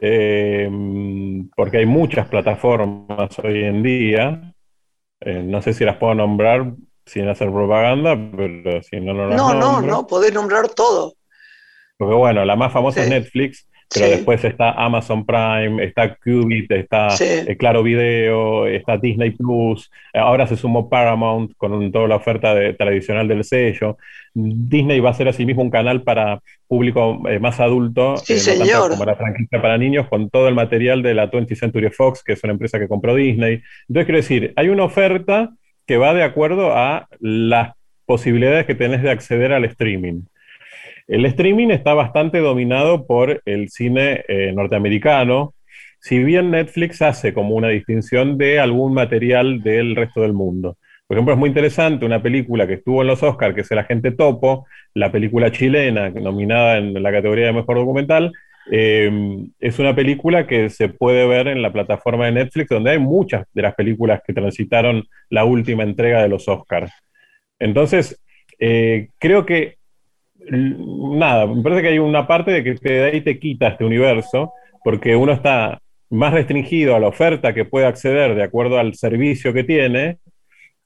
em, 0.00 1.48
porque 1.54 1.78
hay 1.78 1.86
muchas 1.86 2.26
plataformas 2.28 3.38
hoy 3.38 3.62
en 3.62 3.82
día. 3.82 4.54
Eh, 5.20 5.42
no 5.44 5.62
sé 5.62 5.72
si 5.72 5.84
las 5.84 5.98
puedo 5.98 6.14
nombrar 6.14 6.72
sin 7.04 7.28
hacer 7.28 7.52
propaganda, 7.52 8.16
pero 8.36 8.82
si 8.82 9.00
no, 9.00 9.14
no 9.14 9.28
las 9.28 9.36
No, 9.36 9.54
no, 9.54 9.80
no, 9.82 10.06
podés 10.06 10.32
nombrar 10.32 10.68
todo. 10.68 11.14
Porque 11.96 12.14
bueno, 12.14 12.44
la 12.44 12.56
más 12.56 12.72
famosa 12.72 13.04
es 13.04 13.08
Netflix, 13.08 13.68
pero 13.92 14.08
después 14.08 14.44
está 14.44 14.72
Amazon 14.72 15.24
Prime, 15.24 15.82
está 15.84 16.14
Qubit, 16.16 16.70
está 16.72 17.08
eh, 17.20 17.56
Claro 17.58 17.82
Video, 17.82 18.66
está 18.66 18.96
Disney 18.96 19.30
Plus, 19.30 19.90
ahora 20.12 20.46
se 20.46 20.56
sumó 20.56 20.88
Paramount 20.88 21.52
con 21.56 21.92
toda 21.92 22.08
la 22.08 22.16
oferta 22.16 22.54
tradicional 22.76 23.28
del 23.28 23.44
sello. 23.44 23.96
Disney 24.34 25.00
va 25.00 25.10
a 25.10 25.14
ser 25.14 25.28
asimismo 25.28 25.62
un 25.62 25.70
canal 25.70 26.02
para 26.02 26.40
público 26.66 27.22
eh, 27.28 27.38
más 27.38 27.60
adulto, 27.60 28.16
sí, 28.16 28.34
eh, 28.34 28.70
como 28.90 29.04
la 29.04 29.14
franquicia 29.14 29.62
para 29.62 29.78
niños, 29.78 30.08
con 30.08 30.28
todo 30.30 30.48
el 30.48 30.54
material 30.54 31.02
de 31.02 31.14
la 31.14 31.30
20th 31.30 31.56
Century 31.56 31.90
Fox, 31.90 32.22
que 32.22 32.32
es 32.32 32.44
una 32.44 32.52
empresa 32.52 32.78
que 32.78 32.88
compró 32.88 33.14
Disney. 33.14 33.62
Entonces, 33.88 34.04
quiero 34.04 34.16
decir, 34.18 34.52
hay 34.56 34.68
una 34.68 34.84
oferta 34.84 35.50
que 35.86 35.96
va 35.96 36.12
de 36.12 36.24
acuerdo 36.24 36.76
a 36.76 37.08
las 37.20 37.74
posibilidades 38.04 38.66
que 38.66 38.74
tenés 38.74 39.02
de 39.02 39.10
acceder 39.10 39.52
al 39.52 39.64
streaming. 39.64 40.22
El 41.08 41.24
streaming 41.26 41.68
está 41.68 41.94
bastante 41.94 42.38
dominado 42.38 43.06
por 43.06 43.40
el 43.44 43.68
cine 43.68 44.24
eh, 44.26 44.52
norteamericano, 44.52 45.54
si 46.00 46.22
bien 46.22 46.50
Netflix 46.50 47.00
hace 47.00 47.32
como 47.32 47.54
una 47.54 47.68
distinción 47.68 48.36
de 48.38 48.58
algún 48.58 48.92
material 48.92 49.62
del 49.62 49.94
resto 49.94 50.22
del 50.22 50.32
mundo. 50.32 50.78
Por 51.06 51.16
ejemplo, 51.16 51.34
es 51.34 51.38
muy 51.38 51.48
interesante 51.48 52.04
una 52.04 52.20
película 52.20 52.66
que 52.66 52.74
estuvo 52.74 53.02
en 53.02 53.06
los 53.06 53.22
Oscars, 53.22 53.54
que 53.54 53.60
es 53.60 53.70
El 53.70 53.78
Agente 53.78 54.10
Topo, 54.10 54.66
la 54.94 55.12
película 55.12 55.52
chilena 55.52 56.10
nominada 56.10 56.78
en 56.78 57.00
la 57.00 57.12
categoría 57.12 57.46
de 57.46 57.52
Mejor 57.52 57.76
Documental. 57.76 58.32
Eh, 58.72 59.08
es 59.60 59.78
una 59.78 59.94
película 59.94 60.48
que 60.48 60.68
se 60.70 60.88
puede 60.88 61.24
ver 61.28 61.46
en 61.46 61.62
la 61.62 61.72
plataforma 61.72 62.26
de 62.26 62.32
Netflix, 62.32 62.68
donde 62.68 62.90
hay 62.90 62.98
muchas 62.98 63.46
de 63.54 63.62
las 63.62 63.76
películas 63.76 64.20
que 64.26 64.32
transitaron 64.32 65.04
la 65.30 65.44
última 65.44 65.84
entrega 65.84 66.20
de 66.20 66.28
los 66.28 66.48
Oscars. 66.48 66.90
Entonces, 67.60 68.20
eh, 68.58 69.10
creo 69.20 69.46
que 69.46 69.75
nada, 70.50 71.46
me 71.46 71.62
parece 71.62 71.82
que 71.82 71.88
hay 71.88 71.98
una 71.98 72.26
parte 72.26 72.50
de 72.50 72.64
que 72.64 72.74
te 72.74 72.98
da 72.98 73.14
y 73.14 73.20
te 73.20 73.38
quita 73.38 73.68
este 73.68 73.84
universo, 73.84 74.52
porque 74.84 75.16
uno 75.16 75.32
está 75.32 75.80
más 76.10 76.32
restringido 76.32 76.94
a 76.94 77.00
la 77.00 77.08
oferta 77.08 77.52
que 77.52 77.64
puede 77.64 77.86
acceder 77.86 78.34
de 78.34 78.44
acuerdo 78.44 78.78
al 78.78 78.94
servicio 78.94 79.52
que 79.52 79.64
tiene 79.64 80.18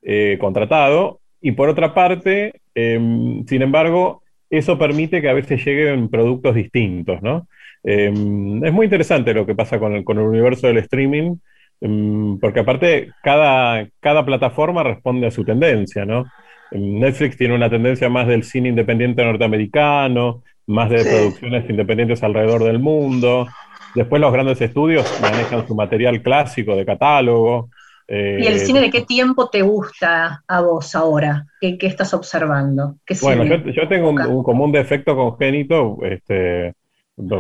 eh, 0.03 0.39
contratado, 0.41 1.21
y 1.41 1.53
por 1.53 1.69
otra 1.69 1.95
parte, 1.95 2.61
em, 2.75 3.45
sin 3.47 3.63
embargo, 3.63 4.23
eso 4.51 4.79
permite 4.79 5.21
que 5.23 5.29
a 5.29 5.35
veces 5.35 5.65
lleguen 5.65 6.09
productos 6.09 6.55
distintos, 6.55 7.23
¿no? 7.23 7.49
Em, 7.83 8.65
es 8.65 8.73
muy 8.73 8.85
interesante 8.87 9.33
lo 9.33 9.47
que 9.47 9.55
pasa 9.55 9.79
con 9.79 9.95
el, 9.95 10.05
con 10.05 10.19
el 10.19 10.25
universo 10.25 10.67
del 10.67 10.79
streaming, 10.79 11.37
Mm, 11.81 12.39
porque 12.39 12.61
aparte, 12.61 13.11
cada, 13.23 13.89
cada 14.01 14.25
plataforma 14.25 14.83
responde 14.83 15.27
a 15.27 15.31
su 15.31 15.45
tendencia, 15.45 16.05
¿no? 16.05 16.27
Netflix 16.73 17.37
tiene 17.37 17.55
una 17.55 17.69
tendencia 17.69 18.09
más 18.09 18.27
del 18.27 18.45
cine 18.45 18.69
independiente 18.69 19.25
norteamericano, 19.25 20.43
más 20.67 20.91
de 20.91 21.05
producciones 21.05 21.69
independientes 21.69 22.23
alrededor 22.23 22.65
del 22.65 22.79
mundo. 22.79 23.47
Después 23.95 24.21
los 24.21 24.33
grandes 24.33 24.61
estudios 24.61 25.19
manejan 25.21 25.67
su 25.67 25.75
material 25.75 26.23
clásico 26.23 26.77
de 26.77 26.87
catálogo. 26.87 27.71
¿Y 28.09 28.45
el 28.47 28.59
cine 28.59 28.81
de 28.81 28.91
qué 28.91 29.03
tiempo 29.03 29.49
te 29.51 29.63
gusta 29.63 30.43
a 30.47 30.61
vos 30.61 30.97
ahora? 30.97 31.47
¿Qué, 31.61 31.79
estás 31.81 32.13
observando? 32.13 32.97
bueno, 33.23 33.45
yo, 33.45 33.87
tengo 33.89 34.11
un, 34.11 34.43
común 34.43 34.73
defecto 34.73 35.15
congénito 35.15 35.99
este, 36.03 36.75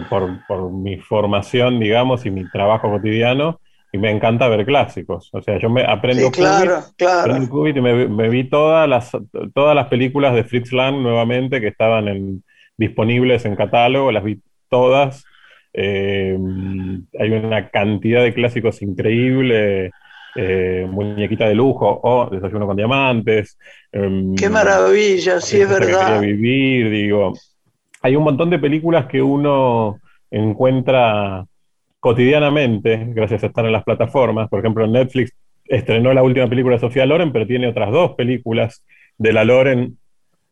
por, 0.08 0.46
por, 0.46 0.70
mi 0.70 0.98
formación, 0.98 1.80
digamos, 1.80 2.24
y 2.24 2.30
mi 2.30 2.48
trabajo 2.50 2.88
cotidiano, 2.88 3.60
y 3.92 3.98
me 3.98 4.10
encanta 4.10 4.48
ver 4.48 4.64
clásicos. 4.64 5.30
O 5.32 5.42
sea, 5.42 5.58
yo 5.58 5.68
me 5.68 5.82
aprendo 5.82 6.26
sí, 6.26 6.32
claro, 6.32 6.80
claro. 6.96 7.36
y 7.36 7.80
me, 7.80 8.28
vi 8.28 8.44
todas 8.44 8.88
las, 8.88 9.10
todas 9.54 9.74
las 9.74 9.88
películas 9.88 10.34
de 10.34 10.44
Fritz 10.44 10.72
Lang 10.72 11.02
nuevamente 11.02 11.60
que 11.60 11.68
estaban 11.68 12.08
en, 12.08 12.44
disponibles 12.76 13.44
en 13.44 13.56
catálogo, 13.56 14.12
las 14.12 14.24
vi 14.24 14.40
todas. 14.68 15.24
Eh, 15.72 16.38
hay 17.18 17.30
una 17.30 17.68
cantidad 17.70 18.22
de 18.22 18.34
clásicos 18.34 18.80
increíble. 18.82 19.90
Eh, 20.36 20.86
Muñequita 20.88 21.48
de 21.48 21.56
lujo 21.56 22.00
o 22.04 22.30
Desayuno 22.30 22.66
con 22.66 22.76
diamantes. 22.76 23.58
Em, 23.90 24.36
Qué 24.36 24.48
maravilla, 24.48 25.40
sí 25.40 25.60
es 25.60 25.68
verdad. 25.68 26.20
vivir, 26.20 26.88
digo. 26.88 27.32
Hay 28.02 28.14
un 28.14 28.22
montón 28.22 28.48
de 28.48 28.60
películas 28.60 29.06
que 29.06 29.20
uno 29.20 29.98
encuentra 30.30 31.44
cotidianamente, 32.00 33.06
gracias 33.08 33.44
a 33.44 33.46
estar 33.46 33.64
en 33.64 33.72
las 33.72 33.84
plataformas. 33.84 34.48
Por 34.48 34.60
ejemplo, 34.60 34.86
Netflix 34.86 35.32
estrenó 35.64 36.12
la 36.12 36.22
última 36.22 36.48
película 36.48 36.76
de 36.76 36.80
Sofía 36.80 37.06
Loren, 37.06 37.32
pero 37.32 37.46
tiene 37.46 37.68
otras 37.68 37.92
dos 37.92 38.14
películas 38.16 38.84
de 39.18 39.32
la 39.32 39.44
Loren 39.44 39.98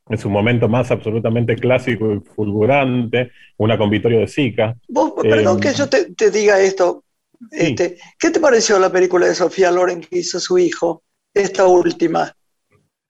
en 0.09 0.19
su 0.19 0.31
momento 0.31 0.69
más 0.69 0.91
absolutamente 0.91 1.57
clásico 1.57 2.15
y 2.15 2.21
fulgurante, 2.21 3.33
una 3.57 3.77
con 3.77 3.91
Vittorio 3.91 4.21
de 4.21 4.29
Sica. 4.29 4.77
perdón 5.23 5.59
eh, 5.59 5.61
que 5.61 5.75
yo 5.75 5.89
te, 5.89 6.31
diga 6.31 6.61
esto. 6.61 7.05
Este, 7.51 7.99
¿Qué 8.19 8.31
te 8.31 8.41
pareció 8.41 8.79
la 8.79 8.91
película 8.91 9.27
de 9.27 9.35
Sofía 9.35 9.71
Loren 9.71 10.01
que 10.01 10.19
hizo 10.19 10.41
su 10.41 10.59
hijo, 10.59 11.03
esta 11.35 11.67
última? 11.67 12.33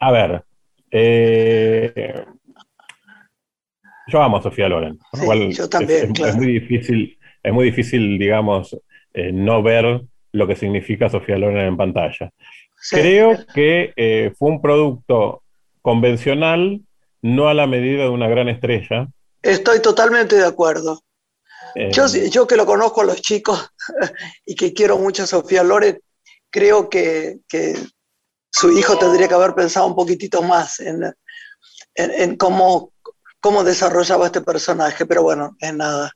A 0.00 0.12
ver, 0.12 0.44
eh, 0.90 2.24
yo 4.08 4.22
amo 4.22 4.38
a 4.38 4.42
Sofía 4.42 4.68
Loren, 4.68 4.98
yo 5.52 5.68
también, 5.68 6.12
es, 6.24 6.36
muy 6.36 6.46
difícil 6.46 7.17
es 7.42 7.52
muy 7.52 7.66
difícil, 7.66 8.18
digamos, 8.18 8.76
eh, 9.14 9.32
no 9.32 9.62
ver 9.62 10.02
lo 10.32 10.46
que 10.46 10.56
significa 10.56 11.08
Sofía 11.08 11.38
Loren 11.38 11.66
en 11.66 11.76
pantalla. 11.76 12.30
Creo 12.90 13.36
que 13.54 13.92
eh, 13.96 14.32
fue 14.38 14.50
un 14.50 14.62
producto 14.62 15.42
convencional, 15.82 16.80
no 17.22 17.48
a 17.48 17.54
la 17.54 17.66
medida 17.66 18.04
de 18.04 18.08
una 18.10 18.28
gran 18.28 18.48
estrella. 18.48 19.08
Estoy 19.42 19.80
totalmente 19.80 20.36
de 20.36 20.46
acuerdo. 20.46 21.02
Eh, 21.74 21.90
yo, 21.92 22.46
que 22.46 22.56
lo 22.56 22.66
conozco 22.66 23.00
a 23.00 23.04
los 23.04 23.20
chicos 23.20 23.70
y 24.46 24.54
que 24.54 24.72
quiero 24.72 24.98
mucho 24.98 25.24
a 25.24 25.26
Sofía 25.26 25.62
Loren, 25.62 26.00
creo 26.50 26.88
que, 26.88 27.38
su 28.50 28.70
hijo 28.72 28.98
tendría 28.98 29.28
que 29.28 29.34
haber 29.34 29.54
pensado 29.54 29.86
un 29.86 29.94
poquitito 29.94 30.42
más 30.42 30.80
en, 30.80 31.02
en 31.94 32.36
cómo, 32.36 32.92
cómo 33.40 33.62
desarrollaba 33.62 34.26
este 34.26 34.40
personaje, 34.40 35.04
pero 35.04 35.22
bueno, 35.22 35.56
es 35.60 35.74
nada 35.74 36.12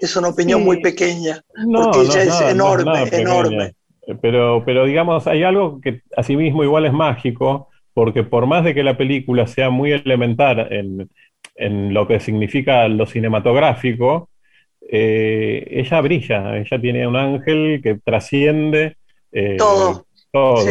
es 0.00 0.16
una 0.16 0.28
opinión 0.28 0.62
muy 0.62 0.80
pequeña, 0.80 1.42
porque 1.54 2.00
ella 2.00 2.22
es 2.22 2.40
enorme, 2.40 3.04
enorme. 3.12 3.74
Pero, 4.20 4.62
pero 4.66 4.84
digamos, 4.84 5.26
hay 5.26 5.42
algo 5.42 5.80
que 5.80 6.02
asimismo 6.16 6.62
igual 6.62 6.84
es 6.84 6.92
mágico, 6.92 7.68
porque 7.94 8.22
por 8.22 8.46
más 8.46 8.64
de 8.64 8.74
que 8.74 8.82
la 8.82 8.96
película 8.96 9.46
sea 9.46 9.70
muy 9.70 9.92
elemental 9.92 10.68
en, 10.70 11.08
lo 11.94 12.06
que 12.06 12.20
significa 12.20 12.88
lo 12.88 13.06
cinematográfico, 13.06 14.28
eh, 14.90 15.64
ella 15.70 16.00
brilla, 16.00 16.58
ella 16.58 16.80
tiene 16.80 17.06
un 17.06 17.16
ángel 17.16 17.80
que 17.82 17.94
trasciende 18.04 18.96
eh, 19.32 19.56
todo. 19.56 20.04
Todo, 20.32 20.64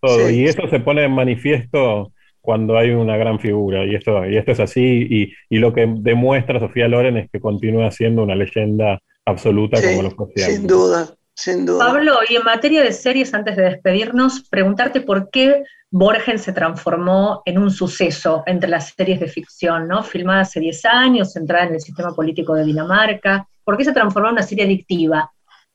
todo. 0.00 0.30
y 0.30 0.46
eso 0.46 0.66
se 0.68 0.80
pone 0.80 1.04
en 1.04 1.12
manifiesto 1.12 2.12
cuando 2.40 2.76
hay 2.76 2.90
una 2.90 3.16
gran 3.16 3.38
figura. 3.38 3.84
Y 3.84 3.94
esto, 3.94 4.26
y 4.26 4.36
esto 4.36 4.52
es 4.52 4.60
así. 4.60 5.34
Y, 5.50 5.58
lo 5.58 5.72
que 5.72 5.86
demuestra 5.86 6.60
Sofía 6.60 6.88
Loren 6.88 7.16
es 7.16 7.30
que 7.30 7.40
continúa 7.40 7.90
siendo 7.90 8.22
una 8.22 8.34
leyenda 8.34 9.00
absoluta 9.24 9.80
como 9.82 10.02
los 10.02 10.14
Sin 10.36 10.66
duda, 10.66 11.08
sin 11.34 11.66
duda. 11.66 11.86
Pablo, 11.86 12.14
y 12.28 12.36
en 12.36 12.44
materia 12.44 12.82
de 12.82 12.92
series, 12.92 13.34
antes 13.34 13.56
de 13.56 13.64
despedirnos, 13.64 14.48
preguntarte 14.48 15.00
por 15.00 15.30
qué 15.30 15.62
Borgen 15.90 16.38
se 16.38 16.52
transformó 16.52 17.42
en 17.44 17.58
un 17.58 17.70
suceso 17.70 18.44
entre 18.46 18.70
las 18.70 18.94
series 18.94 19.18
de 19.20 19.26
ficción, 19.26 19.88
¿no? 19.88 20.02
Filmada 20.02 20.42
hace 20.42 20.60
10 20.60 20.84
años, 20.84 21.32
centrada 21.32 21.66
en 21.66 21.74
el 21.74 21.80
sistema 21.80 22.14
político 22.14 22.54
de 22.54 22.64
Dinamarca. 22.64 23.46
¿Por 23.64 23.76
qué 23.76 23.84
se 23.84 23.92
transformó 23.92 24.28
en 24.28 24.34
una 24.34 24.42
serie 24.42 24.64
adictiva? 24.64 25.30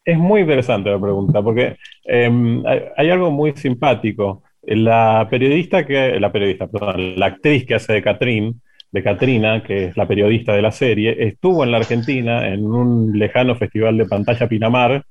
Es 0.05 0.17
muy 0.17 0.41
interesante 0.41 0.89
la 0.89 0.99
pregunta, 0.99 1.41
porque 1.41 1.77
em, 2.05 2.63
hay, 2.95 3.09
algo 3.09 3.31
muy 3.31 3.53
simpático. 3.57 4.43
La 4.65 5.27
periodista 5.29 5.85
que, 5.85 6.19
la 6.19 6.31
periodista, 6.31 6.67
perdón, 6.67 7.17
la 7.17 7.27
actriz 7.27 7.65
que 7.65 7.75
hace 7.75 7.93
de 7.93 8.01
Catrín, 8.01 8.61
de 8.91 9.03
Katrina, 9.03 9.61
que 9.61 9.85
es 9.85 9.97
la 9.97 10.07
periodista 10.07 10.53
de 10.53 10.61
la 10.61 10.71
serie, 10.71 11.15
estuvo 11.19 11.63
en 11.63 11.71
la 11.71 11.77
Argentina 11.77 12.47
en 12.47 12.65
un 12.65 13.17
lejano 13.17 13.55
festival 13.55 13.97
de 13.97 14.05
pantalla 14.05 14.47
Pinamar, 14.47 15.03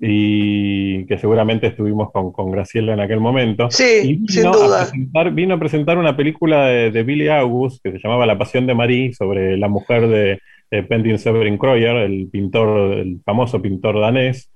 y 0.00 1.04
que 1.06 1.18
seguramente 1.18 1.66
estuvimos 1.66 2.10
con, 2.12 2.50
Graciela 2.50 2.94
en 2.94 3.00
aquel 3.00 3.20
momento. 3.20 3.68
Sí, 3.70 4.24
sin 4.28 4.44
duda. 4.44 4.88
vino 5.32 5.54
a 5.54 5.58
presentar 5.58 5.98
una 5.98 6.16
película 6.16 6.66
de, 6.66 7.02
Billy 7.02 7.28
August 7.28 7.82
que 7.82 7.92
se 7.92 7.98
llamaba 7.98 8.26
La 8.26 8.38
Pasión 8.38 8.66
de 8.66 8.74
Marie, 8.74 9.12
sobre 9.12 9.56
la 9.56 9.68
mujer 9.68 10.08
de, 10.08 10.38
de 10.70 10.82
Pentin 10.84 11.18
Severin 11.18 11.58
Kroyer, 11.58 11.96
el 11.96 12.28
pintor, 12.30 12.92
el 12.92 13.20
famoso 13.24 13.60
pintor 13.60 14.00
danés, 14.00 14.50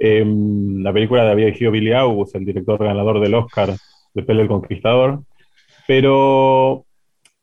Em, 0.00 0.82
la 0.82 0.92
película 0.92 1.24
la 1.24 1.32
había 1.32 1.46
dirigido 1.46 1.70
Billy 1.70 1.92
August, 1.92 2.36
el 2.36 2.44
director 2.44 2.78
ganador 2.82 3.20
del 3.20 3.34
Oscar 3.34 3.74
de 4.14 4.22
Pele 4.22 4.42
el 4.42 4.48
Conquistador, 4.48 5.20
pero 5.86 6.84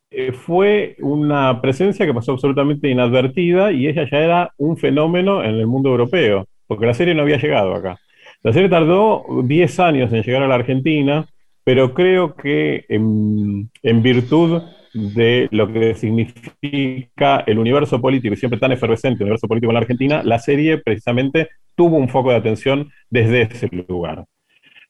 eh, 0.09 0.31
fue 0.31 0.95
una 0.99 1.61
presencia 1.61 2.05
que 2.05 2.13
pasó 2.13 2.33
absolutamente 2.33 2.89
inadvertida 2.89 3.71
y 3.71 3.87
ella 3.87 4.07
ya 4.09 4.17
era 4.19 4.53
un 4.57 4.77
fenómeno 4.77 5.43
en 5.43 5.55
el 5.55 5.67
mundo 5.67 5.89
europeo, 5.89 6.45
porque 6.67 6.85
la 6.85 6.93
serie 6.93 7.15
no 7.15 7.23
había 7.23 7.37
llegado 7.37 7.73
acá. 7.73 7.97
La 8.43 8.53
serie 8.53 8.69
tardó 8.69 9.25
10 9.43 9.79
años 9.79 10.11
en 10.11 10.21
llegar 10.23 10.43
a 10.43 10.47
la 10.47 10.55
Argentina, 10.55 11.25
pero 11.63 11.93
creo 11.93 12.35
que 12.35 12.85
en, 12.89 13.69
en 13.81 14.03
virtud 14.03 14.61
de 14.93 15.47
lo 15.51 15.71
que 15.71 15.95
significa 15.95 17.43
el 17.47 17.57
universo 17.57 17.99
político 17.99 18.33
y 18.33 18.37
siempre 18.37 18.59
tan 18.59 18.71
efervescente 18.71 19.23
el 19.23 19.23
universo 19.23 19.47
político 19.47 19.71
en 19.71 19.75
la 19.75 19.79
Argentina, 19.81 20.21
la 20.23 20.39
serie 20.39 20.77
precisamente 20.77 21.49
tuvo 21.75 21.97
un 21.97 22.09
foco 22.09 22.29
de 22.29 22.37
atención 22.37 22.91
desde 23.09 23.43
ese 23.43 23.67
lugar, 23.87 24.25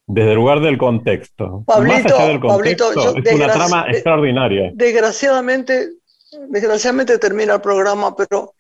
desde 0.06 0.32
el 0.32 0.36
lugar 0.36 0.60
del 0.60 0.78
contexto. 0.78 1.64
Pablito, 1.66 2.18
Pablito 2.41 2.91
es 2.91 3.34
una 3.34 3.51
trama 3.51 3.86
extraordinaria. 3.89 4.72
Desgraciadamente, 4.74 5.89
desgraciadamente 6.49 7.18
termina 7.18 7.56
el 7.56 7.62
programa, 7.62 8.16
pero 8.16 8.56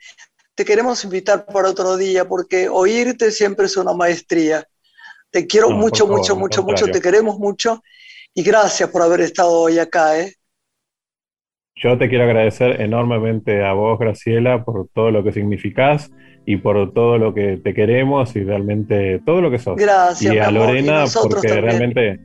te 0.55 0.63
queremos 0.63 1.03
invitar 1.03 1.45
para 1.45 1.69
otro 1.69 1.97
día 1.97 2.25
porque 2.25 2.69
oírte 2.69 3.31
siempre 3.31 3.65
es 3.65 3.75
una 3.75 3.93
maestría. 3.93 4.65
Te 5.29 5.47
quiero 5.47 5.71
mucho, 5.71 6.07
mucho, 6.07 6.35
mucho, 6.35 6.63
mucho, 6.63 6.85
te 6.87 7.01
queremos 7.01 7.39
mucho 7.39 7.83
y 8.33 8.43
gracias 8.43 8.89
por 8.89 9.01
haber 9.01 9.21
estado 9.21 9.51
hoy 9.51 9.79
acá. 9.79 10.19
¿eh? 10.19 10.35
Yo 11.75 11.97
te 11.97 12.07
quiero 12.07 12.25
agradecer 12.25 12.81
enormemente 12.81 13.63
a 13.63 13.73
vos, 13.73 13.99
Graciela, 13.99 14.63
por 14.63 14.87
todo 14.93 15.11
lo 15.11 15.23
que 15.23 15.31
significás 15.31 16.11
y 16.45 16.57
por 16.57 16.93
todo 16.93 17.17
lo 17.17 17.33
que 17.33 17.57
te 17.57 17.73
queremos 17.73 18.35
y 18.35 18.43
realmente 18.43 19.21
todo 19.25 19.41
lo 19.41 19.49
que 19.49 19.59
sos. 19.59 19.75
Gracias. 19.75 20.33
Y 20.33 20.37
a 20.37 20.51
Lorena, 20.51 21.05
porque 21.29 21.47
realmente 21.47 22.19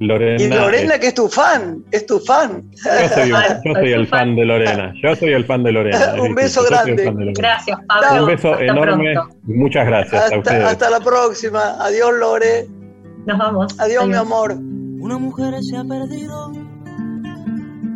Lorena. 0.00 0.42
Y 0.42 0.48
Lorena, 0.48 0.98
que 0.98 1.08
es 1.08 1.14
tu 1.14 1.28
fan, 1.28 1.84
es 1.90 2.04
tu 2.06 2.18
fan. 2.18 2.64
Yo 2.72 3.74
soy, 3.74 3.92
el 3.92 4.06
fan 4.06 4.34
de 4.34 4.44
Lorena. 4.44 4.92
Yo 5.02 5.14
soy 5.14 5.32
el 5.32 5.44
fan 5.44 5.62
de 5.62 5.72
Lorena. 5.72 6.14
Un 6.20 6.34
beso 6.34 6.64
grande. 6.64 7.32
Gracias, 7.36 7.78
Pablo. 7.86 8.22
Un 8.22 8.26
beso 8.28 8.58
enorme. 8.58 9.14
Muchas 9.44 9.86
gracias 9.86 10.22
hasta, 10.22 10.36
a 10.36 10.38
ustedes. 10.38 10.64
Hasta 10.64 10.90
la 10.90 11.00
próxima. 11.00 11.76
Adiós, 11.80 12.12
Lore. 12.18 12.66
Nos 13.26 13.38
vamos. 13.38 13.78
Adiós, 13.78 14.06
mi 14.06 14.14
amor. 14.14 14.52
Una 14.52 15.18
mujer 15.18 15.62
se 15.62 15.76
ha 15.76 15.84
perdido. 15.84 16.52